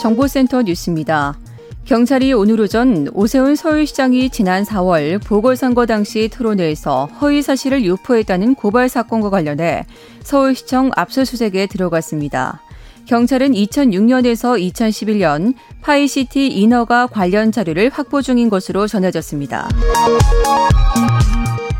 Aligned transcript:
정보센터 0.00 0.62
뉴스입니다. 0.62 1.36
경찰이 1.84 2.32
오늘 2.32 2.60
오전 2.60 3.08
오세훈 3.14 3.54
서울시장이 3.54 4.30
지난 4.30 4.64
4월 4.64 5.22
보궐선거 5.22 5.86
당시 5.86 6.28
토론회에서 6.28 7.06
허위 7.20 7.42
사실을 7.42 7.84
유포했다는 7.84 8.56
고발 8.56 8.88
사건과 8.88 9.30
관련해 9.30 9.86
서울시청 10.22 10.90
압수수색에 10.96 11.66
들어갔습니다. 11.66 12.60
경찰은 13.06 13.52
2006년에서 13.52 14.60
2011년 14.72 15.54
파이시티 15.80 16.48
인허가 16.48 17.06
관련 17.06 17.52
자료를 17.52 17.90
확보 17.90 18.20
중인 18.20 18.50
것으로 18.50 18.88
전해졌습니다. 18.88 19.68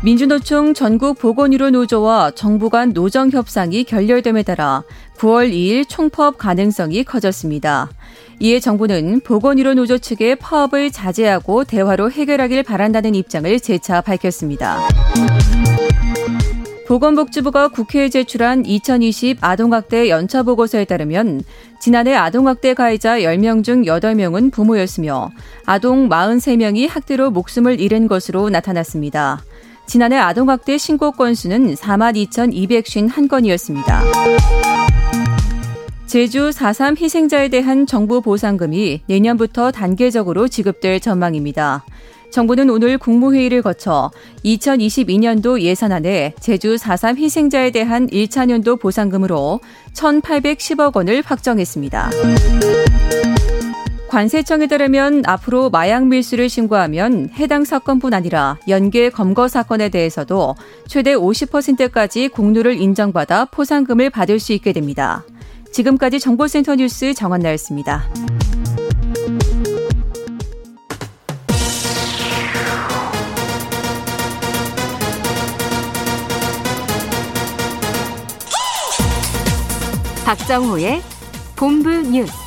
민주노총 0.03 0.75
전국 0.75 1.17
보건의료 1.17 1.71
노조와 1.71 2.31
정부 2.35 2.69
간 2.69 2.93
노정 2.93 3.31
협상이 3.31 3.83
결렬됨에 3.83 4.43
따라 4.43 4.83
9월 5.17 5.51
2일 5.51 5.89
총파업 5.89 6.37
가능성이 6.37 7.03
커졌습니다. 7.03 7.89
이에 8.39 8.59
정부는 8.59 9.21
보건의료 9.21 9.73
노조 9.73 9.97
측의 9.97 10.35
파업을 10.35 10.91
자제하고 10.91 11.63
대화로 11.63 12.11
해결하길 12.11 12.61
바란다는 12.61 13.15
입장을 13.15 13.59
재차 13.59 14.01
밝혔습니다. 14.01 14.87
보건복지부가 16.87 17.67
국회에 17.67 18.07
제출한 18.07 18.65
2020 18.65 19.39
아동학대 19.41 20.09
연차 20.09 20.43
보고서에 20.43 20.85
따르면 20.85 21.41
지난해 21.81 22.15
아동학대 22.15 22.75
가해자 22.75 23.19
10명 23.19 23.63
중 23.63 23.81
8명은 23.83 24.53
부모였으며 24.53 25.31
아동 25.65 26.07
43명이 26.07 26.87
학대로 26.87 27.29
목숨을 27.29 27.81
잃은 27.81 28.07
것으로 28.07 28.49
나타났습니다. 28.49 29.43
지난해 29.87 30.17
아동학대 30.17 30.77
신고 30.77 31.11
건수는 31.11 31.73
42,251건이었습니다. 31.75 34.01
제주 36.05 36.49
4.3 36.49 36.99
희생자에 36.99 37.47
대한 37.49 37.85
정부 37.85 38.19
보상금이 38.21 39.03
내년부터 39.07 39.71
단계적으로 39.71 40.49
지급될 40.49 40.99
전망입니다. 40.99 41.85
정부는 42.31 42.69
오늘 42.69 42.97
국무회의를 42.97 43.61
거쳐 43.61 44.11
2022년도 44.43 45.61
예산안에 45.61 46.33
제주 46.39 46.75
4.3 46.75 47.17
희생자에 47.17 47.71
대한 47.71 48.07
1차 48.07 48.45
년도 48.45 48.77
보상금으로 48.77 49.59
1,810억 49.93 50.95
원을 50.95 51.21
확정했습니다. 51.25 52.09
관세청에 54.09 54.67
따르면 54.67 55.23
앞으로 55.25 55.69
마약 55.69 56.07
밀수를 56.07 56.47
신고하면 56.49 57.29
해당 57.33 57.65
사건뿐 57.65 58.13
아니라 58.13 58.57
연계 58.67 59.09
검거 59.09 59.47
사건에 59.47 59.89
대해서도 59.89 60.55
최대 60.87 61.13
50%까지 61.13 62.29
공로를 62.29 62.79
인정받아 62.79 63.45
포상금을 63.45 64.09
받을 64.09 64.39
수 64.39 64.53
있게 64.53 64.71
됩니다. 64.71 65.23
지금까지 65.71 66.19
정보센터 66.19 66.75
뉴스 66.75 67.13
정한나였습니다. 67.13 68.05
박정호의 80.25 81.01
본부 81.55 81.89
뉴스. 81.89 82.46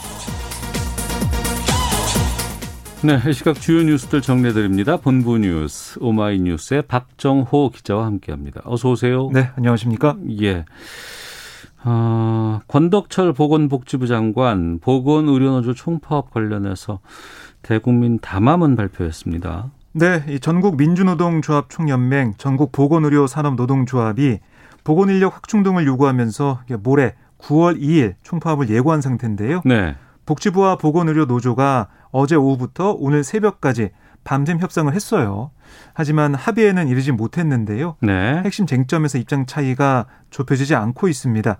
네, 3.03 3.19
이 3.31 3.33
시각 3.33 3.59
주요 3.59 3.83
뉴스들 3.83 4.21
정리해드립니다. 4.21 4.99
본부 4.99 5.39
뉴스 5.39 5.99
오마이뉴스의 6.03 6.83
박정호 6.83 7.71
기자와 7.71 8.05
함께합니다. 8.05 8.61
어서 8.65 8.91
오세요. 8.91 9.31
네, 9.33 9.49
안녕하십니까? 9.57 10.19
예. 10.43 10.67
어, 11.83 12.61
권덕철 12.69 13.33
보건복지부 13.33 14.07
장관 14.07 14.81
보건의료노조 14.81 15.73
총파업 15.73 16.31
관련해서 16.31 17.01
대국민 17.63 18.19
담화문 18.19 18.77
발표했습니다. 18.77 19.71
네, 19.93 20.23
이 20.29 20.39
전국 20.39 20.77
민주노동조합 20.77 21.71
총연맹, 21.71 22.35
전국 22.37 22.71
보건의료 22.71 23.27
산업노동조합이 23.27 24.41
보건인력 24.85 25.37
확충 25.37 25.63
등을 25.63 25.87
요구하면서 25.87 26.65
모레 26.83 27.15
9월 27.39 27.81
2일 27.81 28.17
총파업을 28.25 28.69
예고한 28.69 29.01
상태인데요. 29.01 29.63
네. 29.65 29.97
복지부와 30.35 30.77
보건의료 30.77 31.25
노조가 31.25 31.89
어제 32.13 32.37
오후부터 32.37 32.93
오늘 32.97 33.25
새벽까지 33.25 33.91
밤샘 34.23 34.61
협상을 34.61 34.93
했어요. 34.95 35.51
하지만 35.93 36.37
합의에는 36.37 36.87
이르지 36.87 37.11
못했는데요. 37.11 37.97
네. 38.01 38.41
핵심 38.45 38.67
쟁점에서 38.67 39.19
입장 39.19 39.45
차이가 39.47 40.07
좁혀지지 40.31 40.77
않고 40.77 41.09
있습니다. 41.09 41.59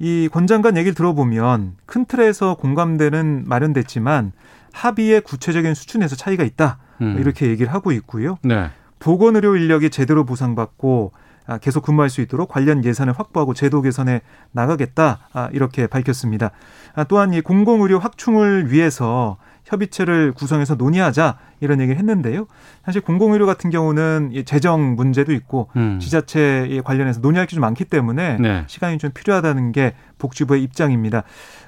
이 0.00 0.28
권 0.30 0.46
장관 0.46 0.76
얘기를 0.76 0.94
들어보면 0.94 1.76
큰 1.86 2.04
틀에서 2.04 2.56
공감대는 2.56 3.44
마련됐지만 3.46 4.32
합의의 4.72 5.22
구체적인 5.22 5.72
수준에서 5.72 6.14
차이가 6.16 6.44
있다. 6.44 6.78
음. 7.00 7.16
이렇게 7.18 7.46
얘기를 7.46 7.72
하고 7.72 7.90
있고요. 7.92 8.36
네. 8.42 8.68
보건의료 8.98 9.56
인력이 9.56 9.88
제대로 9.88 10.24
보상받고 10.24 11.12
아, 11.14 11.23
계속 11.60 11.82
근무할 11.84 12.10
수 12.10 12.20
있도록 12.20 12.48
관련 12.48 12.84
예산을 12.84 13.12
확보하고 13.12 13.54
제도 13.54 13.82
개선에 13.82 14.22
나가겠다 14.52 15.28
아, 15.32 15.48
이렇게 15.52 15.86
밝혔습니다. 15.86 16.50
아, 16.94 17.04
또한 17.04 17.34
이 17.34 17.40
공공의료 17.40 17.98
확충을 17.98 18.72
위해서 18.72 19.36
협의체를 19.64 20.32
구성해서 20.32 20.74
논의하자 20.74 21.38
이런 21.60 21.80
얘기를 21.80 21.98
했는데요. 21.98 22.46
사실 22.84 23.00
공공의료 23.00 23.46
같은 23.46 23.70
경우는 23.70 24.32
재정 24.44 24.94
문제도 24.96 25.32
있고 25.32 25.70
음. 25.76 25.98
지자체에 26.00 26.82
관련해서 26.82 27.20
논의할 27.20 27.46
게 27.46 27.54
좀 27.54 27.60
많기 27.60 27.84
때문에 27.84 28.36
네. 28.38 28.64
시간이 28.66 28.98
좀 28.98 29.10
필요하다는 29.12 29.72
게 29.72 29.94
복지부의 30.18 30.62
입장입니다. 30.62 31.22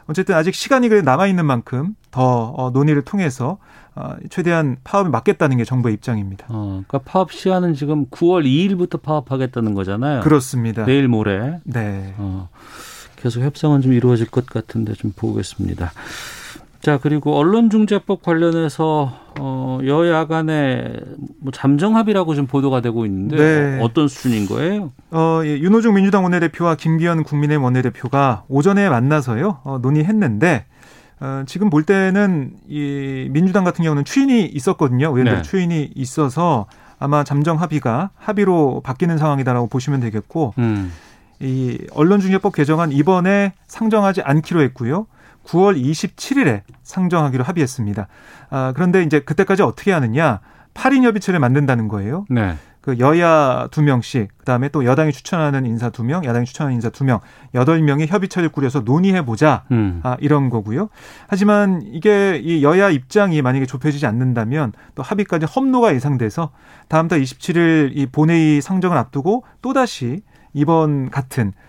어쨌든 0.09 0.35
아직 0.35 0.55
시간이 0.55 0.89
그래 0.89 1.01
남아 1.01 1.27
있는 1.27 1.47
만큼 1.47 1.95
더 2.11 2.53
어, 2.56 2.71
논의를 2.71 3.03
통해서 3.03 3.59
어, 3.95 4.15
최대한 4.31 4.77
파업에 4.85 5.09
막겠다는 5.09 5.56
게 5.56 5.65
정부의 5.65 5.95
입장입니다. 5.95 6.47
어, 6.49 6.83
그러니까 6.87 6.99
파업 7.11 7.33
시간은 7.33 7.75
지금 7.75 8.06
9월 8.06 8.45
2일부터 8.45 9.01
파업하겠다는 9.01 9.75
거잖아요. 9.75 10.21
그렇습니다. 10.21 10.85
내일 10.85 11.09
모레. 11.09 11.61
네. 11.65 12.15
어, 12.19 12.49
계속 13.17 13.41
협상은 13.43 13.81
좀 13.81 13.93
이루어질 13.93 14.27
것 14.31 14.45
같은데 14.47 14.93
좀 14.95 15.12
보겠습니다. 15.17 15.93
자 16.81 16.98
그리고 16.98 17.37
언론중재법 17.37 18.22
관련해서 18.22 19.12
어, 19.38 19.78
여야 19.84 20.26
간에 20.26 20.92
뭐 21.41 21.53
잠정 21.53 21.97
합의라고 21.97 22.34
좀 22.34 22.47
보도가 22.47 22.81
되고 22.81 23.04
있는데 23.06 23.37
네. 23.37 23.78
어떤 23.82 24.09
수준인 24.09 24.47
거예요? 24.47 24.92
어, 25.10 25.41
예, 25.44 25.59
윤호중 25.59 25.94
민주당 25.94 26.25
원내대표와 26.25 26.76
김기현 26.76 27.25
국민의힘 27.25 27.62
원내대표가 27.62 28.44
오전에 28.48 28.88
만나서요 28.88 29.60
어, 29.64 29.78
논의했는데 29.78 30.64
어, 31.20 31.44
지금 31.47 31.70
볼 31.70 31.82
때는 31.82 32.53
이 32.69 33.28
민주당 33.31 33.64
같은 33.64 33.82
경우는 33.82 34.04
추인이 34.04 34.47
있었거든요. 34.47 35.08
의원들 35.08 35.37
네. 35.37 35.43
추인이 35.43 35.93
있어서 35.94 36.66
아마 36.98 37.25
잠정 37.25 37.60
합의가 37.60 38.10
합의로 38.16 38.81
바뀌는 38.84 39.19
상황이다라고 39.19 39.69
보시면 39.69 40.00
되겠고 40.00 40.54
음. 40.58 40.93
이 41.41 41.78
언론중재법 41.93 42.54
개정안 42.54 42.93
이번에 42.93 43.53
상정하지 43.67 44.22
않기로 44.22 44.62
했고요. 44.62 45.06
9월 45.46 45.81
27일에 45.81 46.62
상정하기로 46.82 47.44
합의했습니다. 47.44 48.08
아, 48.50 48.72
그런데 48.75 49.02
이제 49.02 49.20
그때까지 49.20 49.62
어떻게 49.62 49.93
하느냐? 49.93 50.40
8인 50.75 51.02
협의체를 51.04 51.40
만든다는 51.40 51.88
거예요. 51.88 52.26
네. 52.28 52.56
그 52.87 53.00
여야 53.00 53.66
두 53.72 53.82
명씩, 53.82 54.38
그다음에 54.38 54.69
또 54.69 54.84
여당이 54.84 55.10
추천하는 55.10 55.66
인사 55.66 55.90
두 55.90 56.04
명, 56.04 56.25
야당이 56.25 56.46
추천하는 56.46 56.76
인사 56.76 56.88
두 56.88 57.02
명, 57.02 57.19
여덟 57.52 57.82
명의 57.82 58.06
협의체를 58.06 58.48
꾸려서 58.50 58.81
논의해 58.81 59.25
보자. 59.25 59.64
음. 59.72 59.98
아, 60.04 60.16
이런 60.20 60.50
거고요. 60.50 60.88
하지만 61.26 61.82
이게 61.84 62.40
이 62.40 62.62
여야 62.62 62.90
입장이 62.90 63.43
만약에 63.43 63.66
좁혀지지 63.66 64.06
않는다면 64.06 64.72
또 64.94 65.02
합의까지 65.02 65.46
험로가 65.46 65.96
예상돼서 65.96 66.52
다음 66.87 67.08
달 67.08 67.20
27일 67.20 67.90
이 67.93 68.06
본회의 68.06 68.60
상정을 68.60 68.96
앞두고 68.96 69.43
또다시 69.62 70.20
이번 70.52 71.10
같은 71.10 71.48
아, 71.48 71.66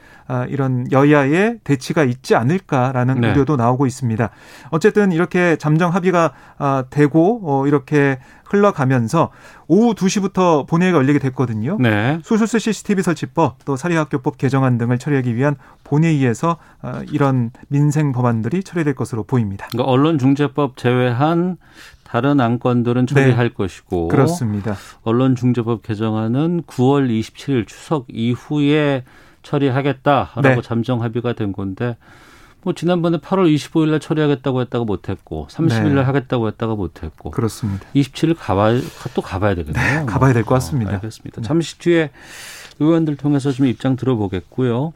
이런 0.49 0.91
여야의 0.91 1.59
대치가 1.63 2.03
있지 2.03 2.35
않을까라는 2.35 3.21
네. 3.21 3.31
우려도 3.31 3.55
나오고 3.55 3.85
있습니다. 3.85 4.29
어쨌든 4.69 5.11
이렇게 5.11 5.55
잠정 5.57 5.93
합의가 5.93 6.33
아, 6.57 6.83
되고 6.89 7.41
어, 7.43 7.67
이렇게 7.67 8.19
흘러가면서 8.45 9.29
오후 9.67 9.93
2시부터 9.93 10.67
본회의가 10.67 10.97
열리게 10.97 11.19
됐거든요. 11.19 11.77
네. 11.79 12.19
수술스 12.23 12.59
CCTV 12.59 13.03
설치법 13.03 13.65
또 13.65 13.75
사립학교법 13.75 14.37
개정안 14.37 14.77
등을 14.77 14.97
처리하기 14.97 15.35
위한 15.35 15.55
본회의에서 15.83 16.57
아, 16.81 17.03
이런 17.11 17.51
민생 17.67 18.11
법안들이 18.11 18.63
처리될 18.63 18.95
것으로 18.95 19.23
보입니다. 19.23 19.67
그러니까 19.71 19.91
언론중재법 19.91 20.77
제외한 20.77 21.57
다른 22.03 22.39
안건들은 22.39 23.05
처리할 23.05 23.53
것이고 23.53 24.07
네. 24.09 24.15
그렇습니다. 24.15 24.75
언론중재법 25.03 25.83
개정안은 25.83 26.63
9월 26.63 27.09
27일 27.09 27.67
추석 27.67 28.05
이후에 28.07 29.03
처리하겠다라고 29.47 30.41
네. 30.41 30.61
잠정 30.61 31.01
합의가 31.01 31.33
된 31.33 31.51
건데 31.53 31.95
뭐 32.63 32.73
지난번에 32.73 33.17
8월 33.19 33.53
25일 33.55 33.91
날 33.91 33.99
처리하겠다고 33.99 34.61
했다가 34.61 34.83
못 34.85 35.09
했고 35.09 35.47
30일 35.49 35.83
날 35.83 35.95
네. 35.95 36.01
하겠다고 36.01 36.47
했다가 36.47 36.75
못 36.75 37.03
했고 37.03 37.31
그렇습니다. 37.31 37.85
27일 37.95 38.35
가봐 38.37 38.73
또 39.13 39.21
가봐야 39.21 39.55
되겠네요. 39.55 39.99
네, 40.01 40.05
가봐야 40.05 40.33
될 40.33 40.43
것 40.43 40.55
같습니다. 40.55 40.91
어, 40.91 40.95
알겠습니다. 40.95 41.41
잠시 41.43 41.77
뒤에 41.79 42.09
의원들 42.79 43.15
통해서 43.15 43.51
좀 43.51 43.65
입장 43.67 43.95
들어보겠고요. 43.95 44.93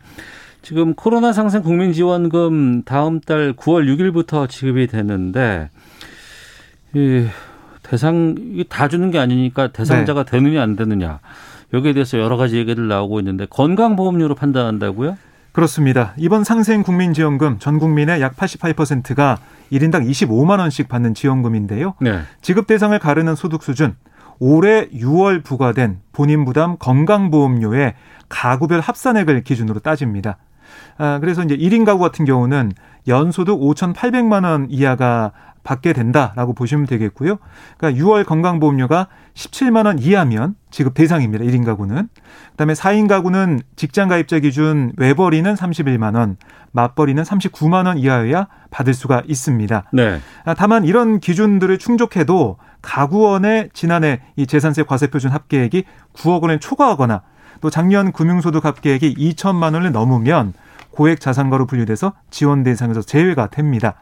지금 0.64 0.94
코로나 0.94 1.34
상생 1.34 1.64
국민 1.64 1.94
지원금 1.94 2.84
다음 2.84 3.20
달 3.20 3.54
9월 3.54 3.86
6일부터 3.88 4.48
지급이 4.50 4.88
되는데 4.88 5.70
이 6.94 7.26
대상 7.84 8.36
이게 8.38 8.64
다 8.64 8.88
주는 8.88 9.10
게 9.12 9.18
아니니까 9.18 9.72
대상자가 9.72 10.24
네. 10.24 10.32
되느냐 10.32 10.62
안 10.62 10.76
되느냐 10.76 11.20
여기에 11.74 11.94
대해서 11.94 12.20
여러 12.20 12.38
가지 12.38 12.58
얘기들 12.58 12.88
나오고 12.88 13.20
있는데 13.20 13.46
건강보험료로 13.50 14.36
판단한다고요? 14.36 15.18
그렇습니다. 15.52 16.14
이번 16.18 16.44
상생 16.44 16.82
국민지원금 16.84 17.60
전 17.60 17.78
국민의 17.78 18.22
약 18.22 18.36
88%가 18.36 19.38
1인당 19.72 20.10
25만 20.10 20.60
원씩 20.60 20.88
받는 20.88 21.14
지원금인데요. 21.14 21.96
네. 22.00 22.22
지급 22.42 22.68
대상을 22.68 22.98
가르는 22.98 23.36
소득 23.36 23.64
수준 23.64 23.96
올해 24.40 24.88
6월 24.90 25.44
부과된 25.44 26.00
본인 26.14 26.46
부담 26.46 26.78
건강보험료의 26.78 27.94
가구별 28.30 28.80
합산액을 28.80 29.44
기준으로 29.44 29.82
따집니다. 29.82 30.38
아, 30.98 31.20
그래서 31.20 31.44
이제 31.44 31.56
1인 31.56 31.86
가구 31.86 32.00
같은 32.00 32.26
경우는 32.26 32.72
연소득 33.08 33.60
5,800만 33.60 34.46
원 34.46 34.68
이하가 34.70 35.32
받게 35.64 35.94
된다라고 35.94 36.54
보시면 36.54 36.86
되겠고요. 36.88 37.38
그러니까 37.78 38.04
6월 38.04 38.26
건강보험료가 38.26 39.08
17만 39.34 39.86
원 39.86 40.00
이하면 40.00 40.56
지급 40.72 40.94
대상입니다. 40.94 41.44
1인 41.44 41.66
가구는. 41.66 42.10
그다음에 42.52 42.74
4인 42.74 43.08
가구는 43.08 43.62
직장 43.76 44.10
가입자 44.10 44.40
기준 44.40 44.94
외벌이는 44.98 45.54
31만 45.56 46.16
원, 46.16 46.38
맞벌이는 46.72 47.24
39만 47.24 47.86
원 47.86 47.98
이하여야 47.98 48.48
받을 48.70 48.94
수가 48.94 49.24
있습니다. 49.28 49.84
네. 49.94 50.20
아, 50.46 50.54
다만 50.54 50.86
이런 50.86 51.20
기준들을 51.20 51.78
충족해도 51.78 52.58
가구원의 52.82 53.70
지난해 53.74 54.22
이 54.36 54.48
재산세 54.48 54.84
과세 54.84 55.08
표준 55.08 55.32
합계액이 55.32 55.84
9억 56.14 56.42
원을 56.42 56.60
초과하거나 56.60 57.22
또 57.62 57.70
작년 57.70 58.12
금융소득 58.12 58.66
합계액이 58.66 59.16
2천만 59.16 59.76
원을 59.76 59.92
넘으면 59.92 60.54
고액 60.92 61.20
자산가로 61.20 61.68
분류돼서 61.68 62.14
지원 62.30 62.64
대상에서 62.64 63.02
제외가 63.02 63.48
됩니다. 63.48 63.96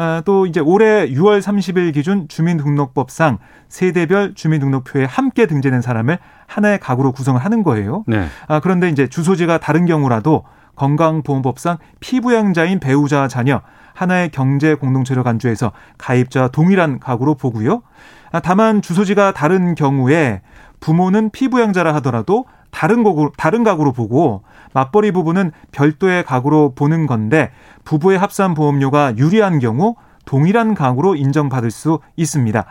아, 0.00 0.22
또 0.24 0.46
이제 0.46 0.60
올해 0.60 1.08
6월 1.08 1.40
30일 1.40 1.92
기준 1.92 2.28
주민등록법상 2.28 3.38
세대별 3.66 4.34
주민등록표에 4.36 5.04
함께 5.04 5.46
등재된 5.46 5.82
사람을 5.82 6.20
하나의 6.46 6.78
가구로 6.78 7.10
구성을 7.10 7.44
하는 7.44 7.64
거예요. 7.64 8.04
네. 8.06 8.28
아, 8.46 8.60
그런데 8.60 8.90
이제 8.90 9.08
주소지가 9.08 9.58
다른 9.58 9.86
경우라도 9.86 10.44
건강보험법상 10.76 11.78
피부양자인 11.98 12.78
배우자 12.78 13.26
자녀 13.26 13.60
하나의 13.92 14.30
경제 14.30 14.76
공동체로 14.76 15.24
간주해서 15.24 15.72
가입자와 15.98 16.48
동일한 16.48 17.00
가구로 17.00 17.34
보고요. 17.34 17.82
아, 18.30 18.38
다만 18.38 18.80
주소지가 18.80 19.32
다른 19.32 19.74
경우에 19.74 20.42
부모는 20.78 21.30
피부양자라 21.30 21.92
하더라도 21.96 22.44
다른 22.70 23.02
가구 23.02 23.32
다른 23.36 23.64
가구로 23.64 23.92
보고 23.92 24.44
맞벌이 24.72 25.12
부부는 25.12 25.52
별도의 25.72 26.24
가구로 26.24 26.72
보는 26.74 27.06
건데 27.06 27.50
부부의 27.84 28.18
합산 28.18 28.54
보험료가 28.54 29.16
유리한 29.16 29.58
경우 29.58 29.96
동일한 30.28 30.74
가구로 30.74 31.16
인정받을 31.16 31.70
수 31.70 32.00
있습니다. 32.16 32.66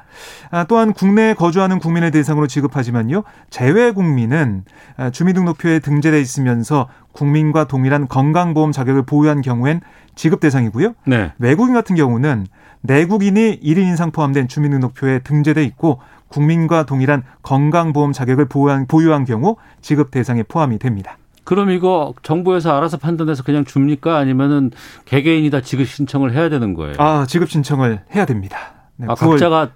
아, 0.51 0.63
또한 0.65 0.94
국내에 0.94 1.33
거주하는 1.33 1.79
국민을 1.79 2.11
대상으로 2.11 2.45
지급하지만요. 2.45 3.23
재외 3.49 3.91
국민은 3.91 4.63
아, 4.95 5.09
주민등록표에 5.09 5.79
등재돼 5.79 6.21
있으면서 6.21 6.88
국민과 7.13 7.63
동일한 7.63 8.07
건강보험 8.07 8.71
자격을 8.71 9.07
보유한 9.07 9.41
경우엔 9.41 9.81
지급 10.13 10.39
대상이고요. 10.39 10.94
네. 11.07 11.31
외국인 11.39 11.73
같은 11.73 11.95
경우는 11.95 12.45
내국인이 12.81 13.59
1인 13.59 13.91
이상 13.91 14.11
포함된 14.11 14.47
주민등록표에 14.47 15.19
등재돼 15.19 15.63
있고 15.63 15.99
국민과 16.27 16.85
동일한 16.85 17.23
건강보험 17.41 18.13
자격을 18.13 18.45
보유한, 18.45 18.85
보유한 18.85 19.25
경우 19.25 19.55
지급 19.81 20.11
대상에 20.11 20.44
포함이 20.44 20.77
됩니다. 20.77 21.17
그럼 21.47 21.69
이거 21.69 22.13
정부에서 22.23 22.75
알아서 22.75 22.97
판단해서 22.97 23.41
그냥 23.41 23.63
줍니까? 23.63 24.17
아니면은 24.17 24.69
개개인이 25.05 25.49
다 25.49 25.61
지급 25.61 25.88
신청을 25.88 26.33
해야 26.33 26.49
되는 26.49 26.73
거예요? 26.73 26.95
아, 26.97 27.25
지급 27.25 27.49
신청을 27.49 28.01
해야 28.13 28.25
됩니다. 28.25 28.73
네, 28.97 29.07
아, 29.09 29.15
9월 29.15 29.29
각자가 29.29 29.69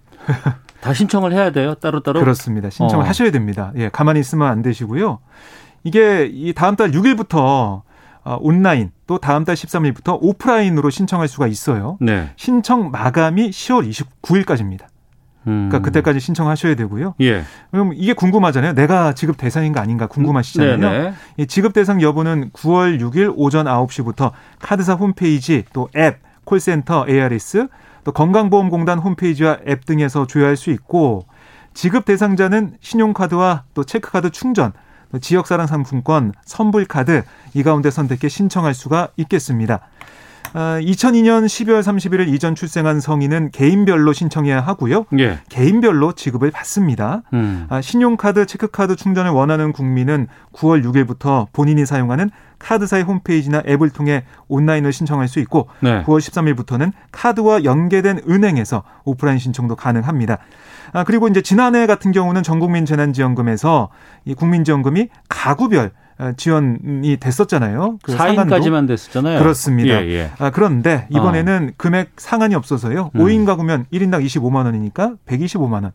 다 0.81 0.93
신청을 0.93 1.31
해야 1.31 1.51
돼요? 1.51 1.75
따로따로? 1.75 2.19
그렇습니다. 2.19 2.69
신청을 2.69 3.05
어. 3.05 3.07
하셔야 3.07 3.31
됩니다. 3.31 3.71
예, 3.77 3.87
가만히 3.87 4.19
있으면 4.19 4.49
안 4.49 4.61
되시고요. 4.61 5.19
이게 5.85 6.29
이 6.29 6.51
다음 6.51 6.75
달 6.75 6.91
6일부터 6.91 7.83
어, 8.23 8.37
온라인 8.41 8.91
또 9.07 9.17
다음 9.17 9.45
달 9.45 9.55
13일부터 9.55 10.17
오프라인으로 10.19 10.89
신청할 10.89 11.29
수가 11.29 11.47
있어요. 11.47 11.97
네. 12.01 12.31
신청 12.35 12.91
마감이 12.91 13.49
10월 13.49 13.89
29일까지입니다. 14.21 14.90
음. 15.47 15.69
그러니까 15.69 15.79
그때까지 15.79 16.19
신청하셔야 16.19 16.75
되고요. 16.75 17.15
예. 17.21 17.43
그럼 17.71 17.91
이게 17.95 18.13
궁금하잖아요. 18.13 18.73
내가 18.73 19.13
지급 19.13 19.37
대상인가 19.37 19.81
아닌가 19.81 20.07
궁금하시잖아요. 20.07 20.77
네네. 20.77 21.13
이 21.37 21.47
지급 21.47 21.73
대상 21.73 22.01
여부는 22.01 22.51
9월 22.51 22.99
6일 22.99 23.33
오전 23.35 23.65
9시부터 23.65 24.31
카드사 24.59 24.93
홈페이지 24.93 25.63
또 25.73 25.89
앱, 25.95 26.19
콜센터, 26.43 27.05
ARS 27.07 27.67
또 28.03 28.11
건강보험공단 28.11 28.99
홈페이지와 28.99 29.57
앱 29.67 29.85
등에서 29.85 30.27
조회할 30.27 30.57
수 30.57 30.71
있고 30.71 31.25
지급 31.73 32.05
대상자는 32.05 32.77
신용카드와 32.81 33.63
또 33.73 33.83
체크카드 33.83 34.31
충전, 34.31 34.73
또 35.11 35.19
지역사랑 35.19 35.67
상품권, 35.67 36.33
선불카드 36.45 37.23
이 37.53 37.63
가운데 37.63 37.89
선택해 37.89 38.29
신청할 38.29 38.73
수가 38.73 39.09
있겠습니다. 39.17 39.79
아, 40.53 40.79
2002년 40.81 41.45
12월 41.45 41.81
31일 41.81 42.33
이전 42.33 42.55
출생한 42.55 42.99
성인은 42.99 43.51
개인별로 43.51 44.13
신청해야 44.13 44.59
하고요. 44.59 45.05
예. 45.19 45.39
개인별로 45.49 46.13
지급을 46.13 46.51
받습니다. 46.51 47.23
음. 47.33 47.65
아, 47.69 47.81
신용카드, 47.81 48.45
체크카드 48.45 48.95
충전을 48.95 49.31
원하는 49.31 49.71
국민은 49.71 50.27
9월 50.53 50.83
6일부터 50.83 51.47
본인이 51.53 51.85
사용하는 51.85 52.29
카드사의 52.59 53.03
홈페이지나 53.03 53.63
앱을 53.67 53.89
통해 53.89 54.23
온라인을 54.47 54.93
신청할 54.93 55.27
수 55.27 55.39
있고 55.39 55.67
네. 55.79 56.03
9월 56.03 56.19
13일부터는 56.19 56.91
카드와 57.11 57.63
연계된 57.63 58.21
은행에서 58.27 58.83
오프라인 59.05 59.39
신청도 59.39 59.75
가능합니다. 59.75 60.37
아, 60.93 61.03
그리고 61.03 61.27
이제 61.27 61.41
지난해 61.41 61.87
같은 61.87 62.11
경우는 62.11 62.43
전국민 62.43 62.85
재난지원금에서 62.85 63.89
이 64.25 64.33
국민지원금이 64.33 65.07
가구별 65.29 65.85
어, 65.85 65.91
지원이 66.37 67.17
됐었잖아요. 67.17 67.99
그 68.03 68.11
상한도. 68.13 68.55
4인까지만 68.55 68.87
됐었잖아요. 68.87 69.39
그렇습니다. 69.39 70.03
예, 70.05 70.09
예. 70.09 70.31
아, 70.37 70.49
그런데 70.51 71.07
이번에는 71.09 71.73
금액 71.77 72.11
상한이 72.17 72.55
없어서요. 72.55 73.11
음. 73.15 73.19
5인 73.19 73.45
가구면 73.45 73.85
1인당 73.91 74.23
25만 74.25 74.65
원이니까 74.65 75.13
125만 75.25 75.83
원. 75.83 75.91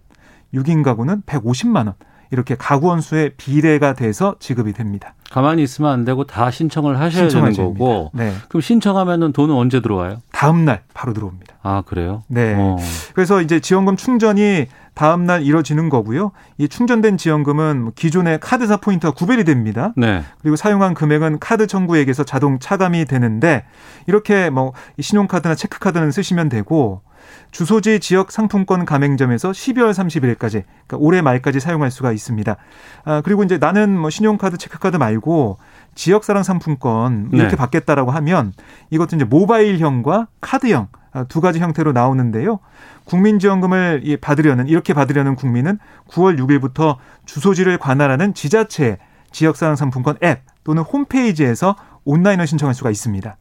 6인 0.54 0.82
가구는 0.82 1.22
150만 1.26 1.86
원. 1.86 1.94
이렇게 2.32 2.56
가구 2.56 2.88
원수의 2.88 3.34
비례가 3.36 3.94
돼서 3.94 4.34
지급이 4.40 4.72
됩니다. 4.72 5.14
가만히 5.30 5.62
있으면 5.62 5.92
안 5.92 6.04
되고 6.04 6.24
다 6.24 6.50
신청을 6.50 6.98
하셔야 6.98 7.28
되는 7.28 7.52
거고. 7.52 8.10
네. 8.14 8.32
그럼 8.48 8.60
신청하면은 8.60 9.32
돈은 9.32 9.54
언제 9.54 9.80
들어와요? 9.80 10.18
다음 10.32 10.64
날 10.64 10.82
바로 10.92 11.12
들어옵니다. 11.12 11.54
아, 11.62 11.82
그래요? 11.86 12.24
네. 12.28 12.54
어. 12.56 12.76
그래서 13.14 13.40
이제 13.42 13.60
지원금 13.60 13.96
충전이 13.96 14.66
다음 14.96 15.26
날 15.26 15.42
이뤄지는 15.42 15.90
거고요. 15.90 16.32
이 16.56 16.68
충전된 16.68 17.18
지원금은 17.18 17.82
뭐 17.82 17.92
기존의 17.94 18.40
카드사 18.40 18.78
포인트와 18.78 19.12
구별이 19.12 19.44
됩니다. 19.44 19.92
네. 19.94 20.24
그리고 20.40 20.56
사용한 20.56 20.94
금액은 20.94 21.38
카드 21.38 21.66
청구액에서 21.66 22.24
자동 22.24 22.58
차감이 22.58 23.04
되는데 23.04 23.66
이렇게 24.06 24.48
뭐이 24.48 24.72
신용카드나 25.00 25.54
체크카드는 25.54 26.10
쓰시면 26.10 26.48
되고 26.48 27.02
주소지 27.50 28.00
지역 28.00 28.32
상품권 28.32 28.86
가맹점에서 28.86 29.50
12월 29.50 29.90
31일까지 29.90 30.64
그러니까 30.86 30.96
올해 30.98 31.20
말까지 31.20 31.60
사용할 31.60 31.90
수가 31.90 32.12
있습니다. 32.12 32.56
아, 33.04 33.20
그리고 33.22 33.42
이제 33.42 33.58
나는 33.58 33.98
뭐 33.98 34.08
신용카드, 34.08 34.56
체크카드 34.56 34.96
말고 34.96 35.58
지역사랑 35.94 36.42
상품권 36.42 37.28
이렇게 37.34 37.50
네. 37.50 37.56
받겠다라고 37.56 38.12
하면 38.12 38.54
이것도 38.88 39.16
이제 39.16 39.26
모바일형과 39.26 40.28
카드형 40.40 40.88
아, 41.12 41.24
두 41.24 41.40
가지 41.40 41.58
형태로 41.58 41.92
나오는데요. 41.92 42.60
국민지원금을 43.06 44.02
이 44.04 44.16
받으려는 44.16 44.68
이렇게 44.68 44.92
받으려는 44.92 45.34
국민은 45.34 45.78
9월 46.10 46.38
6일부터 46.38 46.96
주소지를 47.24 47.78
관할하는 47.78 48.34
지자체 48.34 48.98
지역사랑 49.32 49.76
상품권 49.76 50.16
앱 50.22 50.42
또는 50.64 50.82
홈페이지에서 50.82 51.76
온라인으로 52.04 52.46
신청할 52.46 52.74
수가 52.74 52.90
있습니다. 52.90 53.36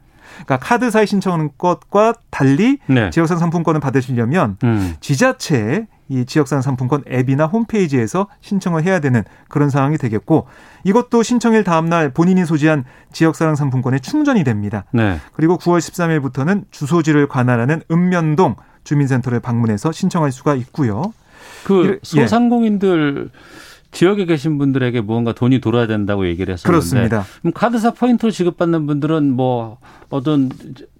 그러니까 0.45 0.57
카드사에 0.57 1.05
신청하는 1.05 1.51
것과 1.57 2.15
달리 2.29 2.79
네. 2.87 3.09
지역상 3.09 3.37
상품권을 3.37 3.79
받으시려면 3.79 4.57
음. 4.63 4.95
지자체의 4.99 5.87
이 6.07 6.25
지역상 6.25 6.61
상품권 6.61 7.03
앱이나 7.09 7.45
홈페이지에서 7.47 8.27
신청을 8.41 8.83
해야 8.83 8.99
되는 8.99 9.23
그런 9.47 9.69
상황이 9.69 9.97
되겠고 9.97 10.47
이것도 10.83 11.23
신청일 11.23 11.63
다음날 11.63 12.11
본인이 12.11 12.45
소지한 12.45 12.83
지역사랑 13.11 13.55
상품권에 13.55 13.99
충전이 13.99 14.43
됩니다. 14.43 14.85
네. 14.91 15.19
그리고 15.33 15.57
9월 15.57 15.79
13일부터는 15.79 16.65
주소지를 16.69 17.27
관할하는 17.27 17.81
읍면동 17.89 18.55
주민센터를 18.85 19.41
방문해서 19.41 19.91
신청할 19.91 20.31
수가 20.31 20.55
있고요. 20.55 21.13
그 21.65 21.85
예. 21.95 21.99
소상공인들 22.01 23.29
지역에 23.91 24.25
계신 24.25 24.57
분들에게 24.57 25.01
무언가 25.01 25.31
돈이 25.31 25.61
돌아야 25.61 25.87
된다고 25.87 26.27
얘기를 26.27 26.53
했었는데 26.53 26.69
그렇습니다. 26.69 27.25
그럼 27.41 27.53
카드사 27.53 27.91
포인트를 27.91 28.31
지급받는 28.31 28.87
분들은 28.87 29.31
뭐 29.31 29.77
어떤 30.09 30.49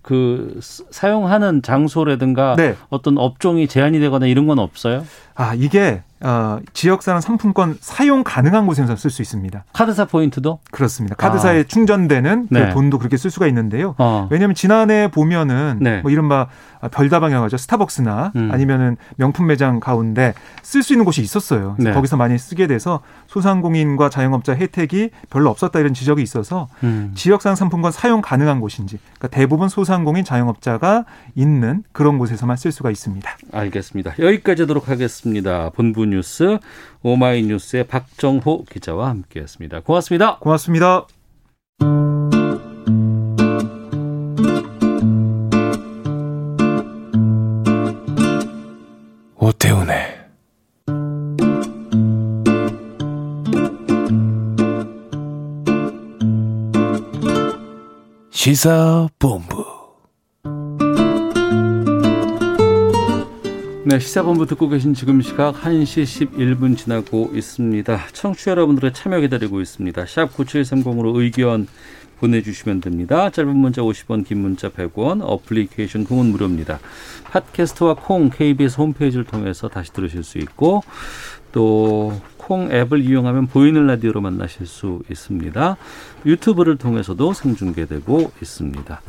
그 0.02 0.60
사용하는 0.62 1.62
장소라든가 1.62 2.56
네. 2.56 2.76
어떤 2.90 3.18
업종이 3.18 3.68
제한이 3.68 4.00
되거나 4.00 4.28
이런 4.28 4.48
건 4.48 4.60
없어요? 4.60 5.06
아 5.36 5.54
이게 5.56 6.04
어, 6.26 6.60
지역사랑 6.74 7.22
상품권 7.22 7.78
사용 7.82 8.24
가능한 8.24 8.66
곳에서 8.66 8.96
쓸 8.96 9.12
수 9.12 9.22
있습니다. 9.22 9.64
카드사 9.74 10.06
포인트도? 10.06 10.60
그렇습니다. 10.72 11.16
카드사에 11.16 11.66
충전되는 11.66 12.48
그 12.50 12.54
네. 12.58 12.70
돈도 12.72 12.98
그렇게 12.98 13.16
쓸 13.16 13.30
수가 13.30 13.46
있는데요. 13.46 13.94
어. 14.00 14.28
왜냐하면 14.32 14.56
지난해 14.56 15.12
보면은 15.12 15.78
네. 15.82 16.02
뭐 16.02 16.10
이른바 16.10 16.48
별다방이라고 16.90 17.46
하죠. 17.46 17.58
스타벅스나 17.58 18.32
음. 18.36 18.50
아니면은 18.52 18.98
명품 19.18 19.48
매장 19.48 19.80
가운데 19.80 20.34
쓸 20.64 20.82
수 20.82 20.94
있는 20.94 21.06
곳이 21.06 21.22
있었어요. 21.22 21.76
네. 21.78 21.92
거기서 21.92 22.18
많이 22.18 22.38
쓰게 22.38 22.68
돼서 22.68 23.02
소상공인과 23.28 24.10
자영업자 24.10 24.56
혜택이 24.56 25.12
별로 25.30 25.50
없었다 25.52 25.80
이런 25.80 25.94
지적이 25.94 26.24
있어서 26.24 26.68
음. 26.84 27.12
지역상 27.16 27.56
상품권 27.56 27.92
사용 27.92 28.22
가능한 28.22 28.62
곳인지 28.62 28.98
그러니까 29.18 29.28
대부분 29.28 29.70
소상공인 29.70 30.26
자영업자가 30.26 31.06
있는 31.36 31.84
그런 31.92 32.18
곳에서만 32.18 32.58
쓸 32.58 32.72
수가 32.72 32.90
있습니다. 32.90 33.30
알겠습니다. 33.52 34.14
여기까지 34.20 34.64
하도록 34.64 34.90
하겠습니다. 34.90 35.70
본부 35.76 36.06
뉴스 36.16 36.58
오마이뉴스의 37.04 37.88
박정호 37.88 38.66
기자와 38.72 39.10
함께했습니다. 39.10 39.82
고맙습니다. 39.82 40.38
고맙습니다. 40.40 41.08
오태훈의 49.38 50.16
시사본부 58.32 59.75
네, 63.88 64.00
시사본부 64.00 64.48
듣고 64.48 64.68
계신 64.68 64.96
지금 64.96 65.22
시각 65.22 65.62
1시 65.62 66.32
11분 66.32 66.76
지나고 66.76 67.30
있습니다. 67.36 68.08
청취자 68.14 68.50
여러분들의 68.50 68.94
참여 68.94 69.20
기다리고 69.20 69.62
있습니다. 69.62 70.08
샵 70.08 70.36
9730으로 70.36 71.16
의견 71.16 71.68
보내주시면 72.20 72.82
됩니다. 72.82 73.30
짧은 73.30 73.56
문자 73.56 73.84
50원, 73.84 74.26
긴 74.26 74.40
문자 74.40 74.70
100원, 74.70 75.22
어플리케이션 75.22 76.04
콩은 76.06 76.32
무료입니다. 76.32 76.80
팟캐스트와 77.26 77.94
콩, 77.94 78.32
KBS 78.32 78.82
홈페이지를 78.82 79.24
통해서 79.24 79.68
다시 79.68 79.94
들으실 79.94 80.24
수 80.24 80.40
있고 80.40 80.82
또 81.52 82.20
콩 82.46 82.72
앱을 82.72 83.02
이용하면 83.02 83.48
보이는 83.48 83.88
라디오로 83.88 84.22
만나실 84.22 84.68
수 84.68 85.02
있습니다. 85.10 85.78
유튜브를 86.28 86.78
통해서도 86.78 87.34
생중계되고 87.34 88.32
있습니다. 88.40 89.02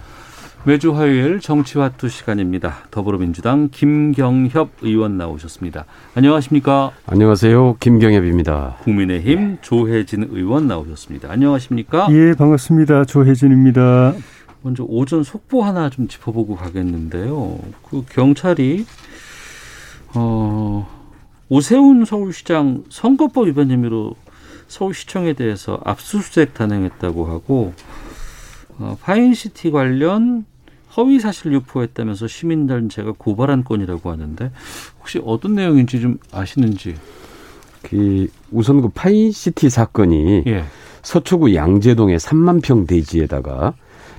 매주 0.66 0.96
화요일 0.96 1.38
정치화투 1.38 2.08
시간입니다. 2.08 2.78
더불어민주당 2.90 3.68
김경협 3.70 4.70
의원 4.82 5.16
나오셨습니다. 5.16 5.84
안녕하십니까? 6.16 6.90
안녕하세요. 7.06 7.76
김경엽입니다. 7.78 8.78
국민의힘 8.80 9.58
조혜진 9.62 10.26
의원 10.28 10.66
나오셨습니다. 10.66 11.30
안녕하십니까? 11.30 12.08
예, 12.10 12.34
반갑습니다. 12.34 13.04
조혜진입니다. 13.04 14.14
먼저 14.62 14.82
오전 14.88 15.22
속보 15.22 15.62
하나 15.62 15.88
좀 15.88 16.08
짚어보고 16.08 16.56
가겠는데요. 16.56 17.60
그 17.88 18.04
경찰이 18.10 18.86
어, 20.16 20.88
오세훈 21.48 22.04
서울시장 22.04 22.82
선거법 22.88 23.46
위반 23.46 23.70
혐의로 23.70 24.16
서울시청에 24.66 25.34
대해서 25.34 25.80
압수수색 25.84 26.54
단행했다고 26.54 27.26
하고 27.26 27.72
어, 28.80 28.98
파이시티 29.00 29.70
관련 29.70 30.44
허위 30.96 31.20
사실 31.20 31.52
유포했다면서 31.52 32.26
시민단체가 32.26 33.12
고발한 33.18 33.64
건이라고 33.64 34.10
하는데 34.10 34.50
혹시 34.98 35.20
어떤 35.24 35.54
내용인지 35.54 36.00
좀 36.00 36.18
아시는지? 36.32 36.94
그 37.82 38.28
우선 38.50 38.80
그 38.80 38.88
파이시티 38.88 39.70
사건이 39.70 40.44
예. 40.46 40.64
서초구 41.02 41.54
양재동의 41.54 42.18
3만 42.18 42.62
평 42.62 42.86
대지에다가 42.86 43.74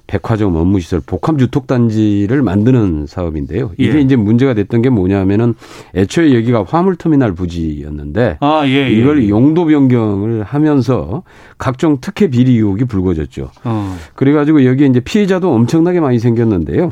백화점 0.08 0.56
업무시설 0.56 1.02
복합주택단지를 1.06 2.42
만드는 2.42 3.06
사업인데요. 3.08 3.72
이게 3.78 3.98
예. 3.98 4.02
이제 4.02 4.16
문제가 4.16 4.54
됐던 4.54 4.82
게 4.82 4.90
뭐냐면은 4.90 5.54
애초에 5.96 6.34
여기가 6.34 6.64
화물터미널 6.64 7.36
부지였는데 7.36 8.38
아, 8.40 8.64
예, 8.66 8.70
예. 8.70 8.90
이걸 8.90 9.28
용도 9.30 9.66
변경을 9.66 10.44
하면서 10.44 11.24
각종 11.58 11.98
특혜 12.00 12.28
비리 12.28 12.54
의혹이 12.54 12.86
불거졌죠. 12.86 13.52
어. 13.66 13.98
그래가지고 14.16 14.66
여기에 14.66 14.88
이제 14.88 15.00
피해자도 15.02 15.54
엄청나게 15.54 16.00
많이 16.00 16.20
생겼는데요. 16.20 16.90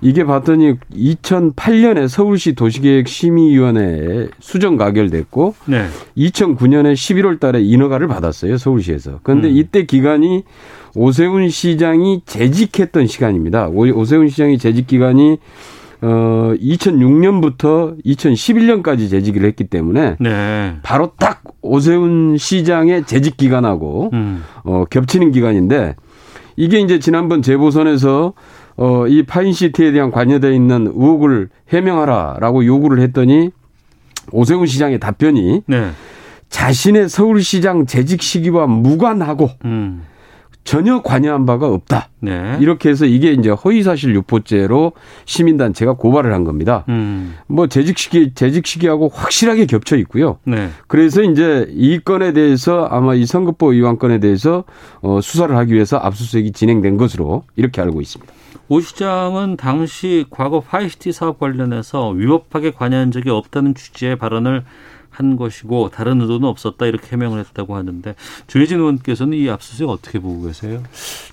이게 0.00 0.24
봤더니 0.24 0.74
2008년에 0.94 2.08
서울시 2.08 2.54
도시계획 2.54 3.08
심의위원회에 3.08 4.28
수정 4.38 4.76
가결됐고 4.76 5.54
네. 5.66 5.86
2009년에 6.18 6.92
11월 6.92 7.40
달에 7.40 7.62
인허가를 7.62 8.06
받았어요. 8.06 8.58
서울시에서. 8.58 9.20
그런데 9.22 9.48
음. 9.48 9.56
이때 9.56 9.86
기간이 9.86 10.44
오세훈 10.96 11.48
시장이 11.48 12.22
재직했던 12.24 13.06
시간입니다. 13.06 13.68
오- 13.68 13.92
오세훈 13.92 14.28
시장이 14.28 14.58
재직 14.58 14.86
기간이 14.86 15.38
어 16.02 16.52
2006년부터 16.60 17.96
2011년까지 18.04 19.08
재직을 19.08 19.44
했기 19.44 19.64
때문에 19.64 20.16
네. 20.20 20.76
바로 20.82 21.12
딱 21.18 21.42
오세훈 21.62 22.36
시장의 22.36 23.04
재직 23.06 23.36
기간하고 23.36 24.10
음. 24.12 24.42
어, 24.64 24.84
겹치는 24.90 25.32
기간인데 25.32 25.96
이게 26.56 26.78
이제 26.80 26.98
지난번 26.98 27.42
재보선에서 27.42 28.34
어, 28.76 29.06
이 29.06 29.22
파인시티에 29.22 29.92
대한 29.92 30.10
관여되어 30.10 30.52
있는 30.52 30.86
의혹을 30.88 31.48
해명하라라고 31.70 32.66
요구를 32.66 33.00
했더니 33.00 33.50
오세훈 34.30 34.66
시장의 34.66 35.00
답변이 35.00 35.62
네. 35.66 35.90
자신의 36.50 37.08
서울시장 37.08 37.86
재직 37.86 38.20
시기와 38.22 38.66
무관하고 38.66 39.48
음. 39.64 40.02
전혀 40.64 41.02
관여한 41.02 41.44
바가 41.44 41.68
없다. 41.68 42.08
네. 42.20 42.56
이렇게 42.58 42.88
해서 42.88 43.04
이게 43.04 43.32
이제 43.32 43.50
허위사실 43.50 44.14
유포죄로 44.14 44.92
시민단체가 45.26 45.92
고발을 45.92 46.32
한 46.32 46.44
겁니다. 46.44 46.84
음. 46.88 47.36
뭐 47.46 47.66
재직 47.66 47.98
시기 47.98 48.32
재직 48.34 48.66
시기하고 48.66 49.08
확실하게 49.08 49.66
겹쳐 49.66 49.96
있고요. 49.98 50.38
네. 50.44 50.70
그래서 50.86 51.22
이제 51.22 51.66
이 51.70 51.98
건에 51.98 52.32
대해서 52.32 52.86
아마 52.90 53.14
이 53.14 53.26
선거법 53.26 53.74
위반 53.74 53.98
건에 53.98 54.18
대해서 54.20 54.64
어, 55.02 55.20
수사를 55.20 55.54
하기 55.54 55.74
위해서 55.74 55.98
압수수색이 55.98 56.52
진행된 56.52 56.96
것으로 56.96 57.44
이렇게 57.56 57.82
알고 57.82 58.00
있습니다. 58.00 58.32
오 58.68 58.80
시장은 58.80 59.58
당시 59.58 60.24
과거 60.30 60.60
파이시티 60.60 61.12
사업 61.12 61.38
관련해서 61.38 62.08
위법하게 62.08 62.70
관여한 62.70 63.10
적이 63.10 63.30
없다는 63.30 63.74
취지의 63.74 64.16
발언을 64.16 64.64
한 65.14 65.36
것이고 65.36 65.90
다른 65.90 66.20
의도는 66.20 66.48
없었다 66.48 66.86
이렇게 66.86 67.12
해명을 67.12 67.38
했다고 67.38 67.76
하는데 67.76 68.14
조해진 68.48 68.80
의원께서는 68.80 69.38
이 69.38 69.48
압수수색 69.48 69.88
어떻게 69.88 70.18
보고 70.18 70.42
계세요? 70.42 70.82